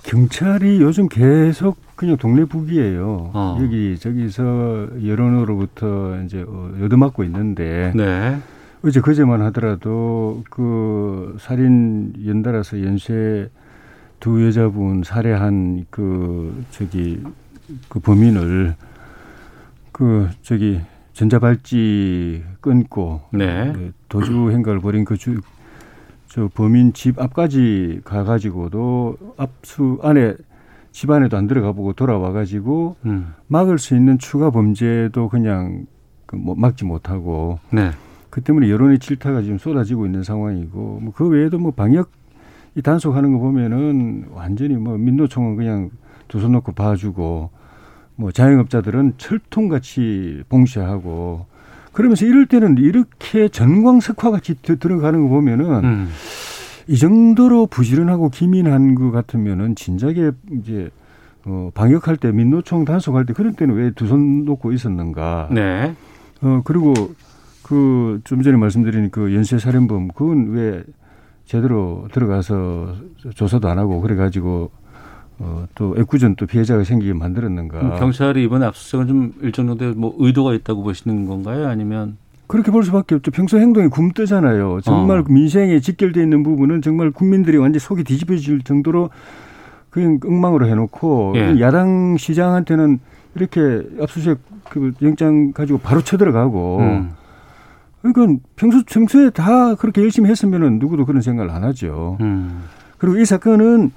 경찰이 0.04 0.82
요즘 0.82 1.10
계속 1.10 1.78
그냥 1.96 2.18
동네북이에요. 2.18 3.32
어. 3.34 3.58
여기 3.60 3.98
저기서 3.98 4.88
여론으로부터 5.04 6.22
이제 6.24 6.46
어, 6.48 6.72
얻어맞고 6.84 7.24
있는데 7.24 7.92
네. 7.96 8.38
어제 8.84 9.02
그제만 9.02 9.42
하더라도 9.44 10.44
그 10.50 11.38
살인 11.40 12.14
연달아서 12.26 12.84
연쇄 12.84 13.50
두 14.20 14.46
여자분 14.46 15.02
살해한 15.04 15.88
그 15.90 16.64
저기 16.70 17.22
그 17.90 18.00
범인을 18.00 18.76
그 19.92 20.30
저기 20.44 20.82
전자발찌 21.14 22.44
끊고 22.62 23.22
네. 23.32 23.72
그 23.74 23.92
도주 24.10 24.52
행각을 24.52 24.80
벌인 24.80 25.06
그 25.06 25.18
주, 25.18 25.40
저 26.28 26.50
범인 26.54 26.94
집 26.94 27.20
앞까지 27.20 28.02
가가지고도 28.04 29.18
압수 29.38 30.00
안에 30.02 30.36
집 30.92 31.10
안에도 31.10 31.38
안 31.38 31.48
들어가 31.48 31.72
보고 31.72 31.94
돌아와 31.94 32.32
가지고 32.32 32.96
음. 33.06 33.34
막을 33.48 33.78
수 33.80 33.96
있는 33.96 34.18
추가 34.20 34.50
범죄도 34.52 35.30
그냥 35.30 35.86
그뭐 36.26 36.56
막지 36.56 36.86
못하고 36.86 37.60
네. 37.72 37.92
그 38.30 38.42
때문에 38.42 38.70
여론의 38.70 39.00
질타가 39.00 39.42
지금 39.42 39.58
쏟아지고 39.58 40.06
있는 40.06 40.24
상황이고 40.24 41.00
뭐 41.02 41.14
그 41.16 41.28
외에도 41.28 41.60
뭐 41.60 41.72
방역 41.72 42.10
이 42.76 42.82
단속하는 42.82 43.34
거 43.34 43.40
보면은 43.40 44.28
완전히 44.32 44.76
뭐 44.76 44.98
민노총은 44.98 45.58
그냥 45.58 45.90
두 46.30 46.40
손 46.40 46.54
놓고 46.54 46.72
봐주고 46.72 47.50
뭐 48.22 48.32
자영업자들은 48.32 49.16
철통같이 49.18 50.44
봉쇄하고 50.48 51.48
그러면서 51.92 52.26
이럴 52.28 52.46
때는 52.46 52.78
이렇게 52.78 53.50
전광석화 53.50 54.30
같이 54.30 54.54
드- 54.62 54.78
들어가는 54.78 55.24
거 55.24 55.28
보면은 55.30 55.84
음. 55.84 56.10
이 56.88 56.98
정도로 56.98 57.66
부지런하고 57.66 58.30
기민한 58.30 58.94
것 58.94 59.10
같으면은 59.12 59.74
진작에 59.76 60.32
이제 60.52 60.90
어 61.46 61.72
방역할 61.74 62.18
때 62.18 62.32
민노총 62.32 62.86
단속할 62.86 63.26
때 63.26 63.34
그런 63.34 63.56
때는 63.56 63.74
왜 63.76 63.90
두 63.92 64.06
손 64.06 64.46
놓고 64.46 64.72
있었는가? 64.72 65.50
네. 65.52 65.96
어 66.42 66.62
그리고 66.64 66.94
그 67.64 68.22
좀 68.24 68.44
전에 68.44 68.56
말씀드린 68.58 69.10
그 69.10 69.34
연쇄 69.34 69.58
살인범 69.58 70.10
그건 70.10 70.50
왜 70.52 70.84
제대로 71.46 72.08
들어가서 72.14 72.96
조사도 73.34 73.68
안 73.68 73.80
하고 73.80 74.00
그래 74.02 74.16
가지고 74.16 74.70
어 75.40 75.66
또 75.76 75.96
애꿎은 75.98 76.36
또 76.36 76.46
피해자가 76.46 76.84
생기게 76.84 77.14
만들었는가? 77.14 77.96
경찰이 77.98 78.44
이번에 78.44 78.66
압수수색은 78.68 79.08
좀 79.08 79.34
일정 79.42 79.68
정도의 79.68 79.94
뭐 79.96 80.14
의도가 80.20 80.54
있다고 80.54 80.84
보시는 80.84 81.26
건가요? 81.28 81.68
아니면 81.68 82.18
그렇게 82.48 82.70
볼 82.72 82.84
수밖에 82.84 83.16
없죠. 83.16 83.32
평소 83.32 83.58
행동이 83.58 83.90
굼뜨잖아요. 83.90 84.82
정말 84.82 85.20
어. 85.20 85.24
민생에 85.28 85.80
직결돼 85.80 86.22
있는 86.22 86.44
부분은 86.44 86.82
정말 86.82 87.12
국민들이 87.12 87.58
완전 87.58 87.80
속이 87.80 88.04
뒤집어질 88.04 88.62
정도로 88.62 89.10
그냥 89.90 90.20
엉망으로 90.24 90.68
해놓고 90.68 91.34
예. 91.36 91.60
야당 91.62 92.18
시장한테는 92.18 93.00
이렇게 93.36 93.82
압수수색 94.02 94.40
그 94.70 94.94
영장 95.02 95.52
가지고 95.54 95.80
바로 95.80 96.02
쳐들어가고 96.02 96.80
음. 96.80 97.12
그러니까 98.02 98.42
평소 98.56 98.82
평소에 98.86 99.30
다 99.30 99.76
그렇게 99.76 100.02
열심히 100.02 100.30
했으면은 100.30 100.80
누구도 100.80 101.06
그런 101.06 101.22
생각을 101.22 101.52
안 101.52 101.64
하죠. 101.64 102.18
음. 102.22 102.64
그리고 102.98 103.18
이 103.18 103.26
사건은 103.26 103.92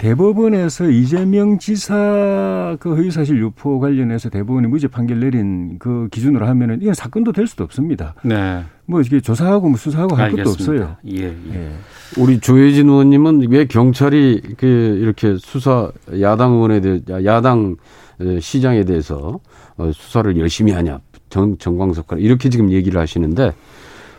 대법원에서 0.00 0.88
이재명 0.88 1.58
지사 1.58 2.74
그 2.80 2.96
허위사실 2.96 3.36
유포 3.38 3.78
관련해서 3.80 4.30
대법원이 4.30 4.66
무죄 4.66 4.88
판결 4.88 5.20
내린 5.20 5.78
그 5.78 6.08
기준으로 6.10 6.46
하면은 6.46 6.80
이건 6.80 6.94
사건도 6.94 7.32
될 7.32 7.46
수도 7.46 7.64
없습니다. 7.64 8.14
네. 8.24 8.64
뭐 8.86 9.02
이게 9.02 9.20
조사하고 9.20 9.68
뭐 9.68 9.76
수사하고 9.76 10.16
할 10.16 10.30
것도 10.30 10.48
없어요. 10.48 10.96
예, 11.06 11.24
예. 11.24 11.54
예. 11.54 11.70
우리 12.16 12.40
조혜진 12.40 12.88
의원님은 12.88 13.50
왜 13.50 13.66
경찰이 13.66 14.40
그 14.56 14.66
이렇게 14.66 15.36
수사 15.38 15.92
야당 16.18 16.54
의원에 16.54 16.80
대해 16.80 17.00
야당 17.26 17.76
에, 18.22 18.40
시장에 18.40 18.84
대해서 18.84 19.38
어, 19.76 19.90
수사를 19.92 20.34
열심히 20.38 20.72
하냐 20.72 21.00
정, 21.28 21.58
정광석과 21.58 22.16
이렇게 22.16 22.48
지금 22.48 22.70
얘기를 22.70 22.98
하시는데 22.98 23.52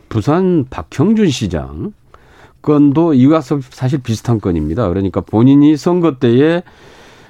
부산 0.10 0.64
박형준 0.70 1.30
시장 1.30 1.92
건도 2.62 3.14
이와 3.14 3.42
사실 3.42 4.00
비슷한 4.02 4.40
건입니다. 4.40 4.88
그러니까 4.90 5.22
본인이 5.22 5.78
선거 5.78 6.18
때에 6.18 6.64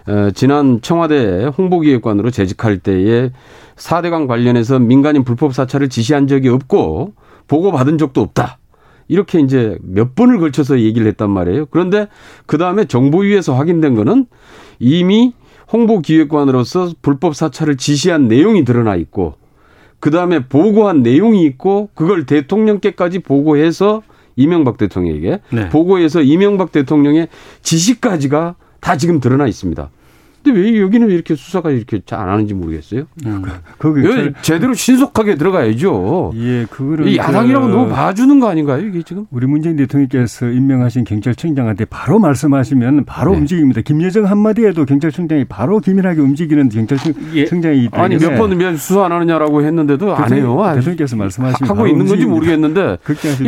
어, 0.08 0.32
지난 0.34 0.82
청와대 0.82 1.46
홍보기획관으로 1.58 2.32
재직할 2.32 2.80
때에 2.80 3.32
4대강 3.76 4.28
관련해서 4.28 4.80
민간인 4.80 5.24
불법 5.24 5.54
사찰을 5.54 5.90
지시한 5.90 6.28
적이 6.28 6.50
없고 6.50 7.14
보고받은 7.48 7.98
적도 7.98 8.22
없다. 8.22 8.58
이렇게 9.08 9.40
이제 9.40 9.78
몇 9.82 10.16
번을 10.16 10.40
걸쳐서 10.40 10.80
얘기를 10.80 11.06
했단 11.08 11.30
말이에요. 11.30 11.66
그런데 11.68 12.08
그 12.46 12.58
다음에 12.58 12.86
정보위에서 12.86 13.54
확인된 13.56 13.96
거는 13.96 14.26
이미 14.80 15.34
홍보기획관으로서 15.72 16.94
불법 17.02 17.36
사찰을 17.36 17.78
지시한 17.78 18.28
내용이 18.28 18.66
드러나 18.66 18.96
있고 18.96 19.36
그 20.00 20.12
다음에 20.12 20.48
보고한 20.48 21.04
내용이 21.04 21.44
있고 21.46 21.90
그걸 21.94 22.26
대통령께까지 22.26 23.20
보고해서 23.20 24.02
이명박 24.36 24.78
대통령에게 24.78 25.40
네. 25.52 25.70
보고해서 25.70 26.22
이명박 26.22 26.72
대통령의 26.72 27.28
지시까지가 27.62 28.56
다 28.80 28.98
지금 28.98 29.20
드러나 29.20 29.48
있습니다. 29.48 29.90
근데 30.44 30.60
왜 30.60 30.80
여기는 30.82 31.10
이렇게 31.10 31.36
수사가 31.36 31.72
이렇게 31.72 32.02
잘 32.06 32.22
안 32.22 32.30
하는지 32.30 32.54
모르겠어요. 32.54 33.06
음. 33.26 33.42
거기 33.80 34.04
여기 34.06 34.32
제대로 34.44 34.76
신속하게 34.76 35.36
들어가야죠. 35.36 36.34
예, 36.36 36.68
그거는 36.70 37.08
이 37.08 37.18
야당이라고 37.18 37.66
그 37.68 37.72
너무 37.72 37.90
봐주는 37.90 38.40
거 38.40 38.48
아닌가요, 38.48 38.86
이게 38.86 39.02
지금? 39.02 39.26
우리 39.32 39.48
문재인 39.48 39.76
대통령께서 39.76 40.48
임명하신 40.50 41.04
경찰청장한테 41.06 41.86
바로 41.86 42.20
말씀하시면 42.20 43.06
바로 43.06 43.32
네. 43.32 43.40
움직입니다. 43.40 43.82
김여정 43.82 44.26
한마디에도 44.26 44.86
경찰청장이 44.86 45.46
바로 45.46 45.80
기민하게 45.80 46.22
움직이는 46.22 46.70
경찰청장이기 46.70 47.90
때문에 47.90 47.90
아니 47.92 48.18
몇번왜 48.18 48.76
수사 48.78 49.06
안 49.06 49.12
하느냐라고 49.14 49.64
했는데도 49.64 50.16
안 50.16 50.32
해요. 50.34 50.62
대통령께서 50.76 51.16
말씀하시면 51.16 51.70
하고 51.70 51.88
있는 51.88 52.06
건지 52.06 52.26
움직입니다. 52.26 52.32
모르겠는데 52.36 52.98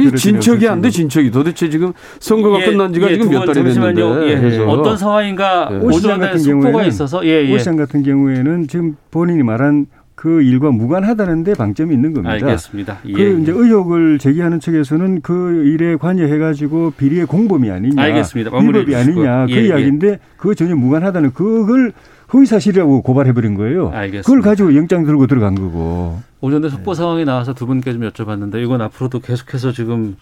이 0.02 0.16
진척이 0.18 0.68
안 0.68 0.82
돼. 0.82 0.90
진척이 0.90 1.30
도대체 1.30 1.70
지금 1.70 1.94
선거가 2.20 2.60
예, 2.62 2.66
끝난 2.66 2.92
지가 2.92 3.08
예, 3.12 3.14
지금 3.14 3.30
두몇분 3.30 3.54
달이. 3.54 3.74
됐는데 3.74 4.58
예. 4.58 4.60
어떤 4.64 4.98
상황인가 4.98 5.70
네. 5.70 5.78
오 5.78 5.92
시장 5.92 6.14
오전에 6.16 6.26
같은 6.28 6.40
속보가 6.40 6.83
경우에는 6.84 6.88
있어서 6.90 7.26
예, 7.26 7.46
예. 7.46 7.54
오 7.54 7.58
시장 7.58 7.76
같은 7.76 8.04
경우에는 8.04 8.68
지금 8.68 8.96
본인이 9.12 9.44
말한 9.44 9.88
그 10.16 10.42
일과 10.42 10.72
무관하다는데 10.72 11.56
방점이 11.56 11.94
있는 11.94 12.14
겁니다. 12.14 12.34
알겠습니다. 12.34 13.00
예, 13.08 13.14
그 13.14 13.42
이제 13.42 13.52
예. 13.52 13.56
의혹을 13.56 14.20
제기하는 14.20 14.60
측에서는 14.60 15.22
그 15.22 15.64
일에 15.66 15.96
관여해가지고 15.98 16.94
비리의 16.98 17.26
공범이 17.26 17.70
아니냐, 17.70 18.02
알겠습니다. 18.02 18.52
위법이. 18.58 18.96
아니냐 18.96 19.48
그 19.48 19.52
예, 19.52 19.56
예. 19.58 19.68
이야기인데 19.68 20.20
그거 20.38 20.54
전혀 20.54 20.76
무관하다는 20.76 21.34
그걸 21.34 21.92
허위 22.34 22.46
사실이라고 22.46 23.02
고발해버린 23.02 23.56
거예요. 23.56 23.90
알겠습니다. 23.90 24.22
그걸 24.24 24.42
가지고 24.42 24.76
영장 24.76 25.04
들고 25.04 25.28
들어간 25.28 25.56
거고. 25.56 26.22
오전에 26.42 26.70
속보 26.70 26.94
상황이 26.94 27.26
나와서 27.26 27.54
두 27.54 27.66
분께 27.66 27.94
좀 27.94 28.02
여쭤봤는데 28.10 28.64
이건 28.64 28.82
앞으로도 28.82 29.20
계속해서 29.20 29.72
지금 29.72 30.16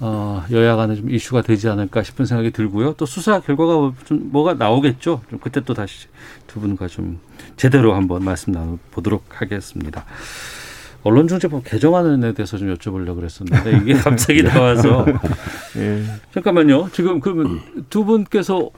어, 0.00 0.44
여야 0.52 0.76
간에 0.76 0.94
좀 0.94 1.10
이슈가 1.10 1.42
되지 1.42 1.68
않을까 1.68 2.02
싶은 2.02 2.24
생각이 2.24 2.52
들고요. 2.52 2.94
또 2.96 3.04
수사 3.04 3.40
결과가 3.40 3.92
좀 4.04 4.30
뭐가 4.30 4.54
나오겠죠. 4.54 5.22
좀 5.28 5.38
그때 5.40 5.60
또 5.60 5.74
다시 5.74 6.06
두 6.46 6.60
분과 6.60 6.86
좀 6.86 7.18
제대로 7.56 7.94
한번 7.94 8.24
말씀 8.24 8.52
나눠보도록 8.52 9.40
하겠습니다. 9.40 10.04
언론중재법 11.02 11.64
개정안에 11.64 12.32
대해서 12.32 12.58
좀 12.58 12.74
여쭤보려고 12.74 13.16
그랬었는데 13.16 13.78
이게 13.82 13.94
갑자기 13.98 14.42
나와서 14.42 15.06
예. 15.76 16.02
잠깐만요. 16.32 16.90
지금 16.92 17.20
그러면 17.20 17.60
두 17.88 18.04
분께서 18.04 18.70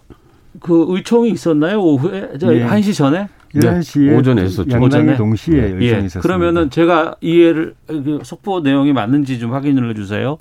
그 0.60 0.86
의총이 0.88 1.30
있었나요? 1.30 1.80
오후에? 1.82 2.38
저 2.38 2.54
예. 2.54 2.64
1시 2.66 2.94
전에? 2.94 3.28
11시에 3.54 4.16
오전에 4.16 4.42
했었죠. 4.42 4.70
양당이 4.70 4.84
오전에? 4.86 5.16
동시에 5.16 5.56
예. 5.56 5.62
열정이 5.62 6.06
있었습니다. 6.06 6.20
그러면은 6.20 6.70
제가 6.70 7.16
이해를 7.20 7.74
그 7.86 8.20
속보 8.22 8.60
내용이 8.60 8.92
맞는지 8.92 9.38
좀 9.38 9.52
확인을 9.52 9.90
해 9.90 9.94
주세요. 9.94 10.38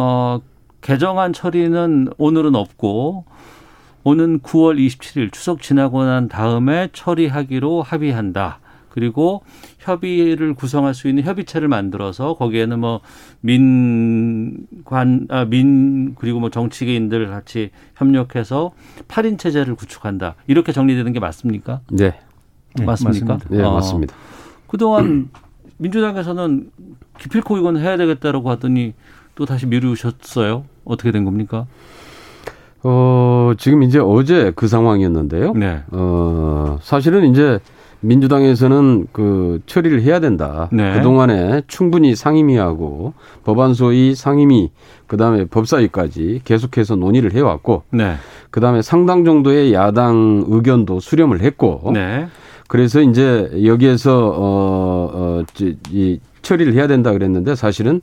어, 0.00 0.40
개정안 0.80 1.32
처리는 1.32 2.10
오늘은 2.18 2.54
없고 2.54 3.24
오는 4.04 4.38
9월 4.38 4.78
27일 4.78 5.32
추석 5.32 5.60
지나고 5.60 6.04
난 6.04 6.28
다음에 6.28 6.88
처리하기로 6.92 7.82
합의한다. 7.82 8.60
그리고 8.90 9.42
협의를 9.80 10.54
구성할 10.54 10.94
수 10.94 11.08
있는 11.08 11.24
협의체를 11.24 11.66
만들어서 11.66 12.34
거기에는 12.34 12.78
뭐 12.78 13.00
민관 13.40 15.26
아, 15.30 15.44
민 15.46 16.14
그리고 16.14 16.38
뭐 16.38 16.48
정치계인들 16.48 17.28
같이 17.28 17.70
협력해서 17.96 18.70
8인 19.08 19.36
체제를 19.36 19.74
구축한다. 19.74 20.36
이렇게 20.46 20.70
정리되는 20.70 21.12
게 21.12 21.18
맞습니까? 21.18 21.80
네, 21.90 22.14
네, 22.76 22.84
맞습니까? 22.84 23.34
맞습니다. 23.34 23.56
네 23.56 23.64
어. 23.64 23.74
맞습니다. 23.74 24.14
그동안 24.68 25.30
민주당에서는 25.78 26.70
기필코 27.18 27.58
이건 27.58 27.78
해야 27.78 27.96
되겠다라고 27.96 28.48
하더니 28.50 28.94
또 29.38 29.46
다시 29.46 29.66
미루셨어요. 29.66 30.64
어떻게 30.84 31.12
된 31.12 31.24
겁니까? 31.24 31.66
어 32.82 33.52
지금 33.56 33.84
이제 33.84 34.00
어제 34.00 34.52
그 34.56 34.66
상황이었는데요. 34.66 35.52
네. 35.52 35.82
어 35.92 36.78
사실은 36.82 37.30
이제 37.30 37.60
민주당에서는 38.00 39.06
그 39.12 39.60
처리를 39.66 40.02
해야 40.02 40.18
된다. 40.18 40.68
네. 40.72 40.92
그동안에 40.94 41.62
충분히 41.68 42.16
상임위하고 42.16 43.14
법안 43.44 43.74
소위 43.74 44.16
상임위 44.16 44.72
그다음에 45.06 45.44
법사위까지 45.44 46.40
계속해서 46.44 46.96
논의를 46.96 47.32
해 47.32 47.40
왔고 47.40 47.84
네. 47.90 48.16
그다음에 48.50 48.82
상당 48.82 49.24
정도의 49.24 49.72
야당 49.72 50.46
의견도 50.48 50.98
수렴을 50.98 51.42
했고 51.42 51.92
네. 51.94 52.26
그래서 52.66 53.00
이제 53.02 53.48
여기에서 53.64 55.14
어어이 55.24 56.18
처리를 56.42 56.74
해야 56.74 56.88
된다 56.88 57.12
그랬는데 57.12 57.54
사실은 57.54 58.00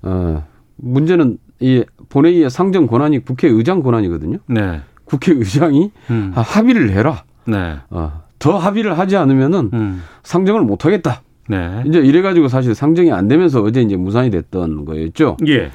어 0.00 0.42
문제는 0.82 1.38
이 1.60 1.84
본회의의 2.08 2.50
상정 2.50 2.86
권한이 2.88 3.20
국회의장 3.24 3.82
권한이거든요. 3.82 4.38
네. 4.48 4.80
국회의장이 5.04 5.90
음. 6.10 6.32
아, 6.34 6.40
합의를 6.40 6.90
해라. 6.90 7.22
네. 7.46 7.76
어, 7.90 8.22
더 8.38 8.58
합의를 8.58 8.98
하지 8.98 9.16
않으면은 9.16 9.70
음. 9.72 10.02
상정을 10.24 10.62
못 10.62 10.84
하겠다. 10.84 11.22
네. 11.48 11.82
이제 11.86 11.98
이래 12.00 12.20
가지고 12.22 12.48
사실 12.48 12.74
상정이 12.74 13.12
안 13.12 13.28
되면서 13.28 13.62
어제 13.62 13.80
이제 13.82 13.96
무산이 13.96 14.30
됐던 14.30 14.84
거였죠. 14.84 15.36
예. 15.46 15.70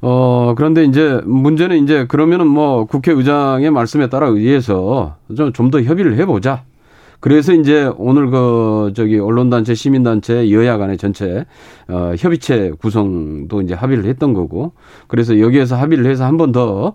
어, 0.00 0.54
그런데 0.56 0.84
이제 0.84 1.20
문제는 1.24 1.82
이제 1.82 2.06
그러면은 2.06 2.46
뭐 2.46 2.84
국회의장의 2.86 3.70
말씀에 3.70 4.08
따라 4.08 4.28
의해서 4.28 5.16
좀 5.54 5.70
더 5.70 5.82
협의를 5.82 6.16
해보자. 6.16 6.62
그래서 7.20 7.52
이제 7.52 7.90
오늘 7.98 8.30
그 8.30 8.92
저기 8.94 9.18
언론단체, 9.18 9.74
시민단체, 9.74 10.50
여야 10.52 10.78
간의 10.78 10.98
전체 10.98 11.44
어 11.88 12.14
협의체 12.16 12.72
구성도 12.80 13.60
이제 13.62 13.74
합의를 13.74 14.04
했던 14.06 14.34
거고 14.34 14.72
그래서 15.08 15.40
여기에서 15.40 15.76
합의를 15.76 16.06
해서 16.06 16.24
한 16.24 16.36
번 16.36 16.52
더 16.52 16.94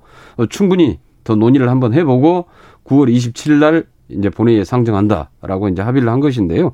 충분히 0.50 1.00
더 1.26 1.36
논의를 1.36 1.70
한번 1.70 1.94
해보고 1.94 2.46
9월 2.86 3.14
27일 3.14 3.60
날 3.60 3.86
이제 4.10 4.30
본회의에 4.30 4.64
상정한다라고 4.64 5.70
이제 5.70 5.82
합의를 5.82 6.10
한 6.10 6.20
것인데요. 6.20 6.74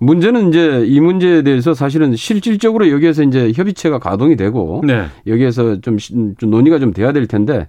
문제는 0.00 0.48
이제 0.48 0.84
이 0.86 1.00
문제에 1.00 1.42
대해서 1.42 1.74
사실은 1.74 2.14
실질적으로 2.14 2.90
여기에서 2.90 3.22
이제 3.22 3.52
협의체가 3.54 3.98
가동이 3.98 4.36
되고 4.36 4.80
네. 4.84 5.06
여기에서 5.26 5.80
좀, 5.80 5.98
좀 5.98 6.50
논의가 6.50 6.78
좀 6.78 6.92
돼야 6.92 7.12
될 7.12 7.26
텐데 7.26 7.68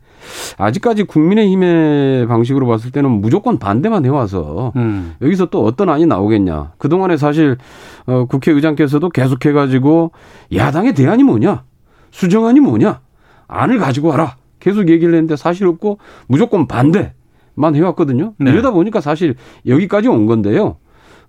아직까지 0.57 1.03
국민의힘의 1.03 2.27
방식으로 2.27 2.67
봤을 2.67 2.91
때는 2.91 3.09
무조건 3.09 3.57
반대만 3.57 4.05
해와서 4.05 4.73
음. 4.75 5.15
여기서 5.21 5.47
또 5.47 5.65
어떤 5.65 5.89
안이 5.89 6.05
나오겠냐. 6.05 6.73
그동안에 6.77 7.17
사실 7.17 7.57
어, 8.05 8.25
국회의장께서도 8.25 9.09
계속해가지고 9.09 10.11
야당의 10.53 10.93
대안이 10.93 11.23
뭐냐. 11.23 11.63
수정안이 12.11 12.59
뭐냐. 12.59 12.99
안을 13.47 13.79
가지고 13.79 14.09
와라. 14.09 14.35
계속 14.59 14.89
얘기를 14.89 15.13
했는데 15.13 15.35
사실 15.35 15.65
없고 15.67 15.97
무조건 16.27 16.67
반대만 16.67 17.75
해왔거든요. 17.75 18.33
네. 18.37 18.51
이러다 18.51 18.71
보니까 18.71 19.01
사실 19.01 19.35
여기까지 19.65 20.09
온 20.09 20.25
건데요. 20.25 20.77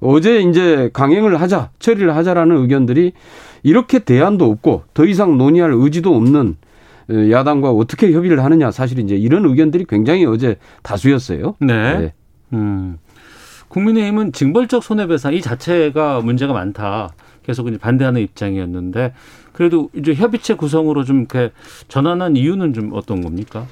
어제 0.00 0.40
이제 0.40 0.90
강행을 0.92 1.40
하자, 1.40 1.70
처리를 1.78 2.16
하자라는 2.16 2.56
의견들이 2.56 3.12
이렇게 3.62 3.98
대안도 3.98 4.50
없고 4.50 4.84
더 4.94 5.04
이상 5.04 5.36
논의할 5.36 5.72
의지도 5.72 6.16
없는 6.16 6.56
어, 7.10 7.30
야당과 7.30 7.70
어떻게 7.70 8.12
협의를 8.12 8.42
하느냐 8.42 8.70
사실 8.70 8.98
이제 8.98 9.16
이런 9.16 9.44
의견들이 9.44 9.84
굉장히 9.88 10.24
어제 10.24 10.56
다수였어요. 10.82 11.56
네. 11.60 11.98
네. 11.98 12.12
음. 12.52 12.98
국민의힘은 13.68 14.32
징벌적 14.32 14.82
손해배상 14.82 15.34
이 15.34 15.40
자체가 15.40 16.20
문제가 16.20 16.52
많다. 16.52 17.10
계속 17.42 17.68
이제 17.68 17.78
반대하는 17.78 18.20
입장이었는데 18.20 19.12
그래도 19.52 19.90
이제 19.94 20.14
협의체 20.14 20.54
구성으로 20.54 21.04
좀 21.04 21.20
이렇게 21.20 21.50
전환한 21.88 22.36
이유는 22.36 22.72
좀 22.72 22.90
어떤 22.92 23.20
겁니까? 23.20 23.66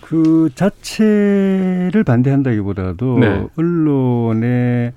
그 0.00 0.50
자체를 0.54 2.04
반대한다기보다도 2.04 3.18
네. 3.18 3.46
언론의 3.56 4.92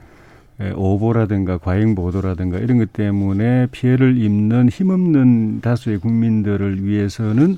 오보라든가 0.76 1.58
과잉 1.60 1.94
보도라든가 1.96 2.58
이런 2.58 2.80
것 2.80 2.92
때문에 2.94 3.68
피해를 3.72 4.18
입는 4.18 4.70
힘없는 4.70 5.62
다수의 5.62 6.00
국민들을 6.00 6.84
위해서는 6.84 7.58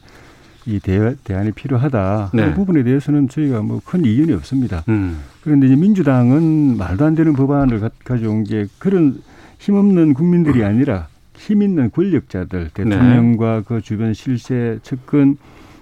이 0.65 0.79
대, 0.79 1.15
대안이 1.23 1.53
필요하다. 1.53 2.31
네. 2.33 2.45
그 2.45 2.53
부분에 2.55 2.83
대해서는 2.83 3.29
저희가 3.29 3.61
뭐 3.61 3.79
큰 3.85 4.03
이견이 4.05 4.33
없습니다. 4.33 4.83
음. 4.89 5.19
그런데 5.41 5.67
이제 5.67 5.75
민주당은 5.75 6.77
말도 6.77 7.05
안 7.05 7.15
되는 7.15 7.33
법안을 7.33 7.79
가, 7.79 7.89
가져온 8.03 8.43
게 8.43 8.67
그런 8.77 9.21
힘없는 9.59 10.13
국민들이 10.13 10.63
아니라 10.63 11.07
힘 11.35 11.61
있는 11.61 11.89
권력자들, 11.91 12.71
대통령과 12.73 13.63
그 13.65 13.81
주변 13.81 14.13
실세, 14.13 14.77
측근 14.83 15.37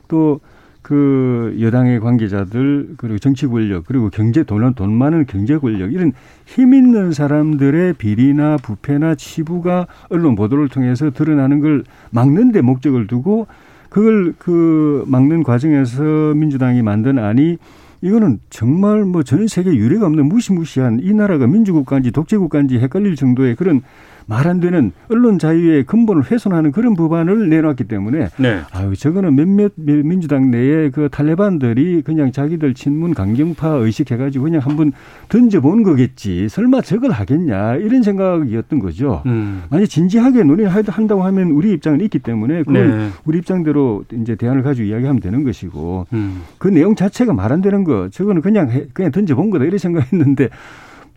또 0.07 0.39
그 0.87 1.57
여당의 1.59 1.99
관계자들 1.99 2.91
그리고 2.95 3.19
정치 3.19 3.45
권력 3.45 3.85
그리고 3.87 4.09
경제 4.09 4.43
돈은 4.43 4.75
돈 4.75 4.93
많은 4.93 5.25
경제 5.25 5.57
권력 5.57 5.91
이런 5.91 6.13
힘 6.45 6.73
있는 6.73 7.11
사람들의 7.11 7.95
비리나 7.95 8.55
부패나 8.55 9.15
치부가 9.15 9.87
언론 10.07 10.35
보도를 10.35 10.69
통해서 10.69 11.09
드러나는 11.09 11.59
걸 11.59 11.83
막는 12.11 12.53
데 12.53 12.61
목적을 12.61 13.07
두고 13.07 13.47
그걸 13.89 14.33
그 14.37 15.03
막는 15.07 15.43
과정에서 15.43 16.33
민주당이 16.35 16.81
만든 16.83 17.19
안이 17.19 17.57
이거는 18.01 18.39
정말 18.49 19.03
뭐 19.03 19.23
전 19.23 19.45
세계 19.49 19.75
유례가 19.75 20.05
없는 20.05 20.25
무시무시한 20.29 21.01
이 21.03 21.13
나라가 21.13 21.47
민주국가인지 21.47 22.11
독재국가인지 22.11 22.79
헷갈릴 22.79 23.17
정도의 23.17 23.57
그런 23.57 23.81
말 24.29 24.45
안 24.47 24.59
되는 24.59 24.91
언론 25.09 25.39
자유의 25.39 25.85
근본을 25.85 26.29
훼손하는 26.29 26.71
그런 26.73 26.95
법안을 26.95 27.49
내놨기 27.49 27.85
때문에 27.85 28.27
네. 28.37 28.59
아유 28.71 28.95
저거는 28.95 29.35
몇몇 29.35 29.71
민주당 29.75 30.51
내에 30.51 30.89
그 30.89 31.07
탈레반들이 31.09 32.01
그냥 32.03 32.31
자기들 32.31 32.73
친문 32.73 33.13
강경파 33.13 33.67
의식해가지고 33.69 34.43
그냥 34.43 34.61
한번 34.61 34.91
던져본 35.29 35.83
거겠지 35.83 36.49
설마 36.49 36.81
저걸 36.81 37.11
하겠냐 37.11 37.75
이런 37.77 38.03
생각이었던 38.03 38.79
거죠. 38.79 39.23
음. 39.25 39.63
만약 39.69 39.85
진지하게 39.87 40.43
논의를 40.43 40.73
하- 40.73 40.83
한다고 40.87 41.23
하면 41.23 41.51
우리 41.51 41.71
입장은 41.71 42.01
있기 42.01 42.19
때문에 42.19 42.63
그걸 42.63 42.89
네. 42.97 43.09
우리 43.25 43.37
입장대로 43.39 44.03
이제 44.13 44.35
대안을 44.35 44.61
가지고 44.61 44.87
이야기하면 44.89 45.21
되는 45.21 45.43
것이고 45.43 46.05
음. 46.13 46.41
그 46.57 46.67
내용 46.67 46.95
자체가 46.95 47.33
말 47.33 47.47
안 47.47 47.61
되는 47.61 47.85
거 47.85 48.09
저거는 48.11 48.41
그냥 48.41 48.69
해- 48.71 48.87
그냥 48.91 49.09
던져본 49.13 49.51
거다 49.51 49.63
이런 49.63 49.77
생각했는데 49.77 50.49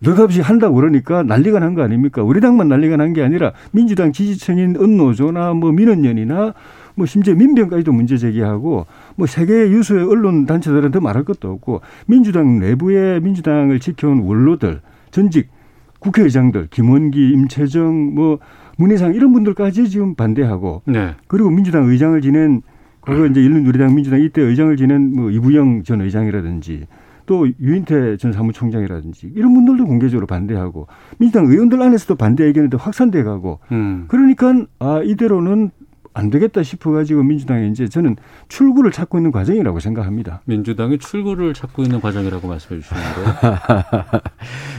느닷없이 0.02 0.40
한다고 0.40 0.76
그러니까 0.76 1.22
난리가 1.22 1.58
난 1.60 1.74
거 1.74 1.82
아닙니까? 1.82 2.22
우리 2.22 2.40
당만 2.40 2.68
난리가 2.68 2.96
난 2.96 3.12
게 3.12 3.22
아니라 3.22 3.52
민주당 3.72 4.12
지지층인 4.12 4.76
언노조나 4.78 5.52
뭐 5.54 5.72
민원연이나 5.72 6.54
뭐 6.94 7.06
심지어 7.06 7.34
민변까지도 7.34 7.92
문제 7.92 8.16
제기하고 8.16 8.86
뭐 9.16 9.26
세계 9.26 9.52
유수의 9.70 10.04
언론 10.08 10.46
단체들은 10.46 10.90
더 10.90 11.00
말할 11.00 11.24
것도 11.24 11.50
없고 11.52 11.82
민주당 12.06 12.58
내부의 12.58 13.20
민주당을 13.20 13.78
지켜온 13.80 14.20
원로들 14.20 14.80
전직 15.10 15.48
국회의장들 15.98 16.68
김원기, 16.70 17.30
임채정, 17.32 18.14
뭐 18.14 18.38
문희상 18.78 19.14
이런 19.14 19.32
분들까지 19.34 19.90
지금 19.90 20.14
반대하고 20.14 20.82
네. 20.86 21.14
그리고 21.26 21.50
민주당 21.50 21.84
의장을 21.88 22.18
지낸 22.22 22.62
과거 23.02 23.26
이제 23.26 23.40
일른우리당 23.42 23.94
민주당 23.94 24.20
이때 24.22 24.40
의장을 24.40 24.74
지낸 24.76 25.14
뭐 25.14 25.30
이부영 25.30 25.82
전 25.84 26.00
의장이라든지 26.00 26.86
또 27.30 27.46
유인태 27.60 28.16
전 28.16 28.32
사무총장이라든지 28.32 29.30
이런 29.36 29.54
분들도 29.54 29.86
공개적으로 29.86 30.26
반대하고 30.26 30.88
민주당 31.18 31.46
의원들 31.46 31.80
안에서도 31.80 32.16
반대 32.16 32.42
의견이 32.42 32.70
또 32.70 32.76
확산돼 32.76 33.22
가고 33.22 33.60
음. 33.70 34.06
그러니까 34.08 34.66
아 34.80 35.00
이대로는 35.04 35.70
안 36.12 36.28
되겠다 36.30 36.62
싶어 36.62 36.90
가지고 36.90 37.22
민주당이 37.22 37.70
이제 37.70 37.88
저는 37.88 38.16
출구를 38.48 38.90
찾고 38.90 39.18
있는 39.18 39.30
과정이라고 39.30 39.78
생각합니다. 39.78 40.40
민주당이 40.44 40.98
출구를 40.98 41.54
찾고 41.54 41.82
있는 41.82 42.00
과정이라고 42.00 42.48
말씀해 42.48 42.80
주시는데. 42.80 44.20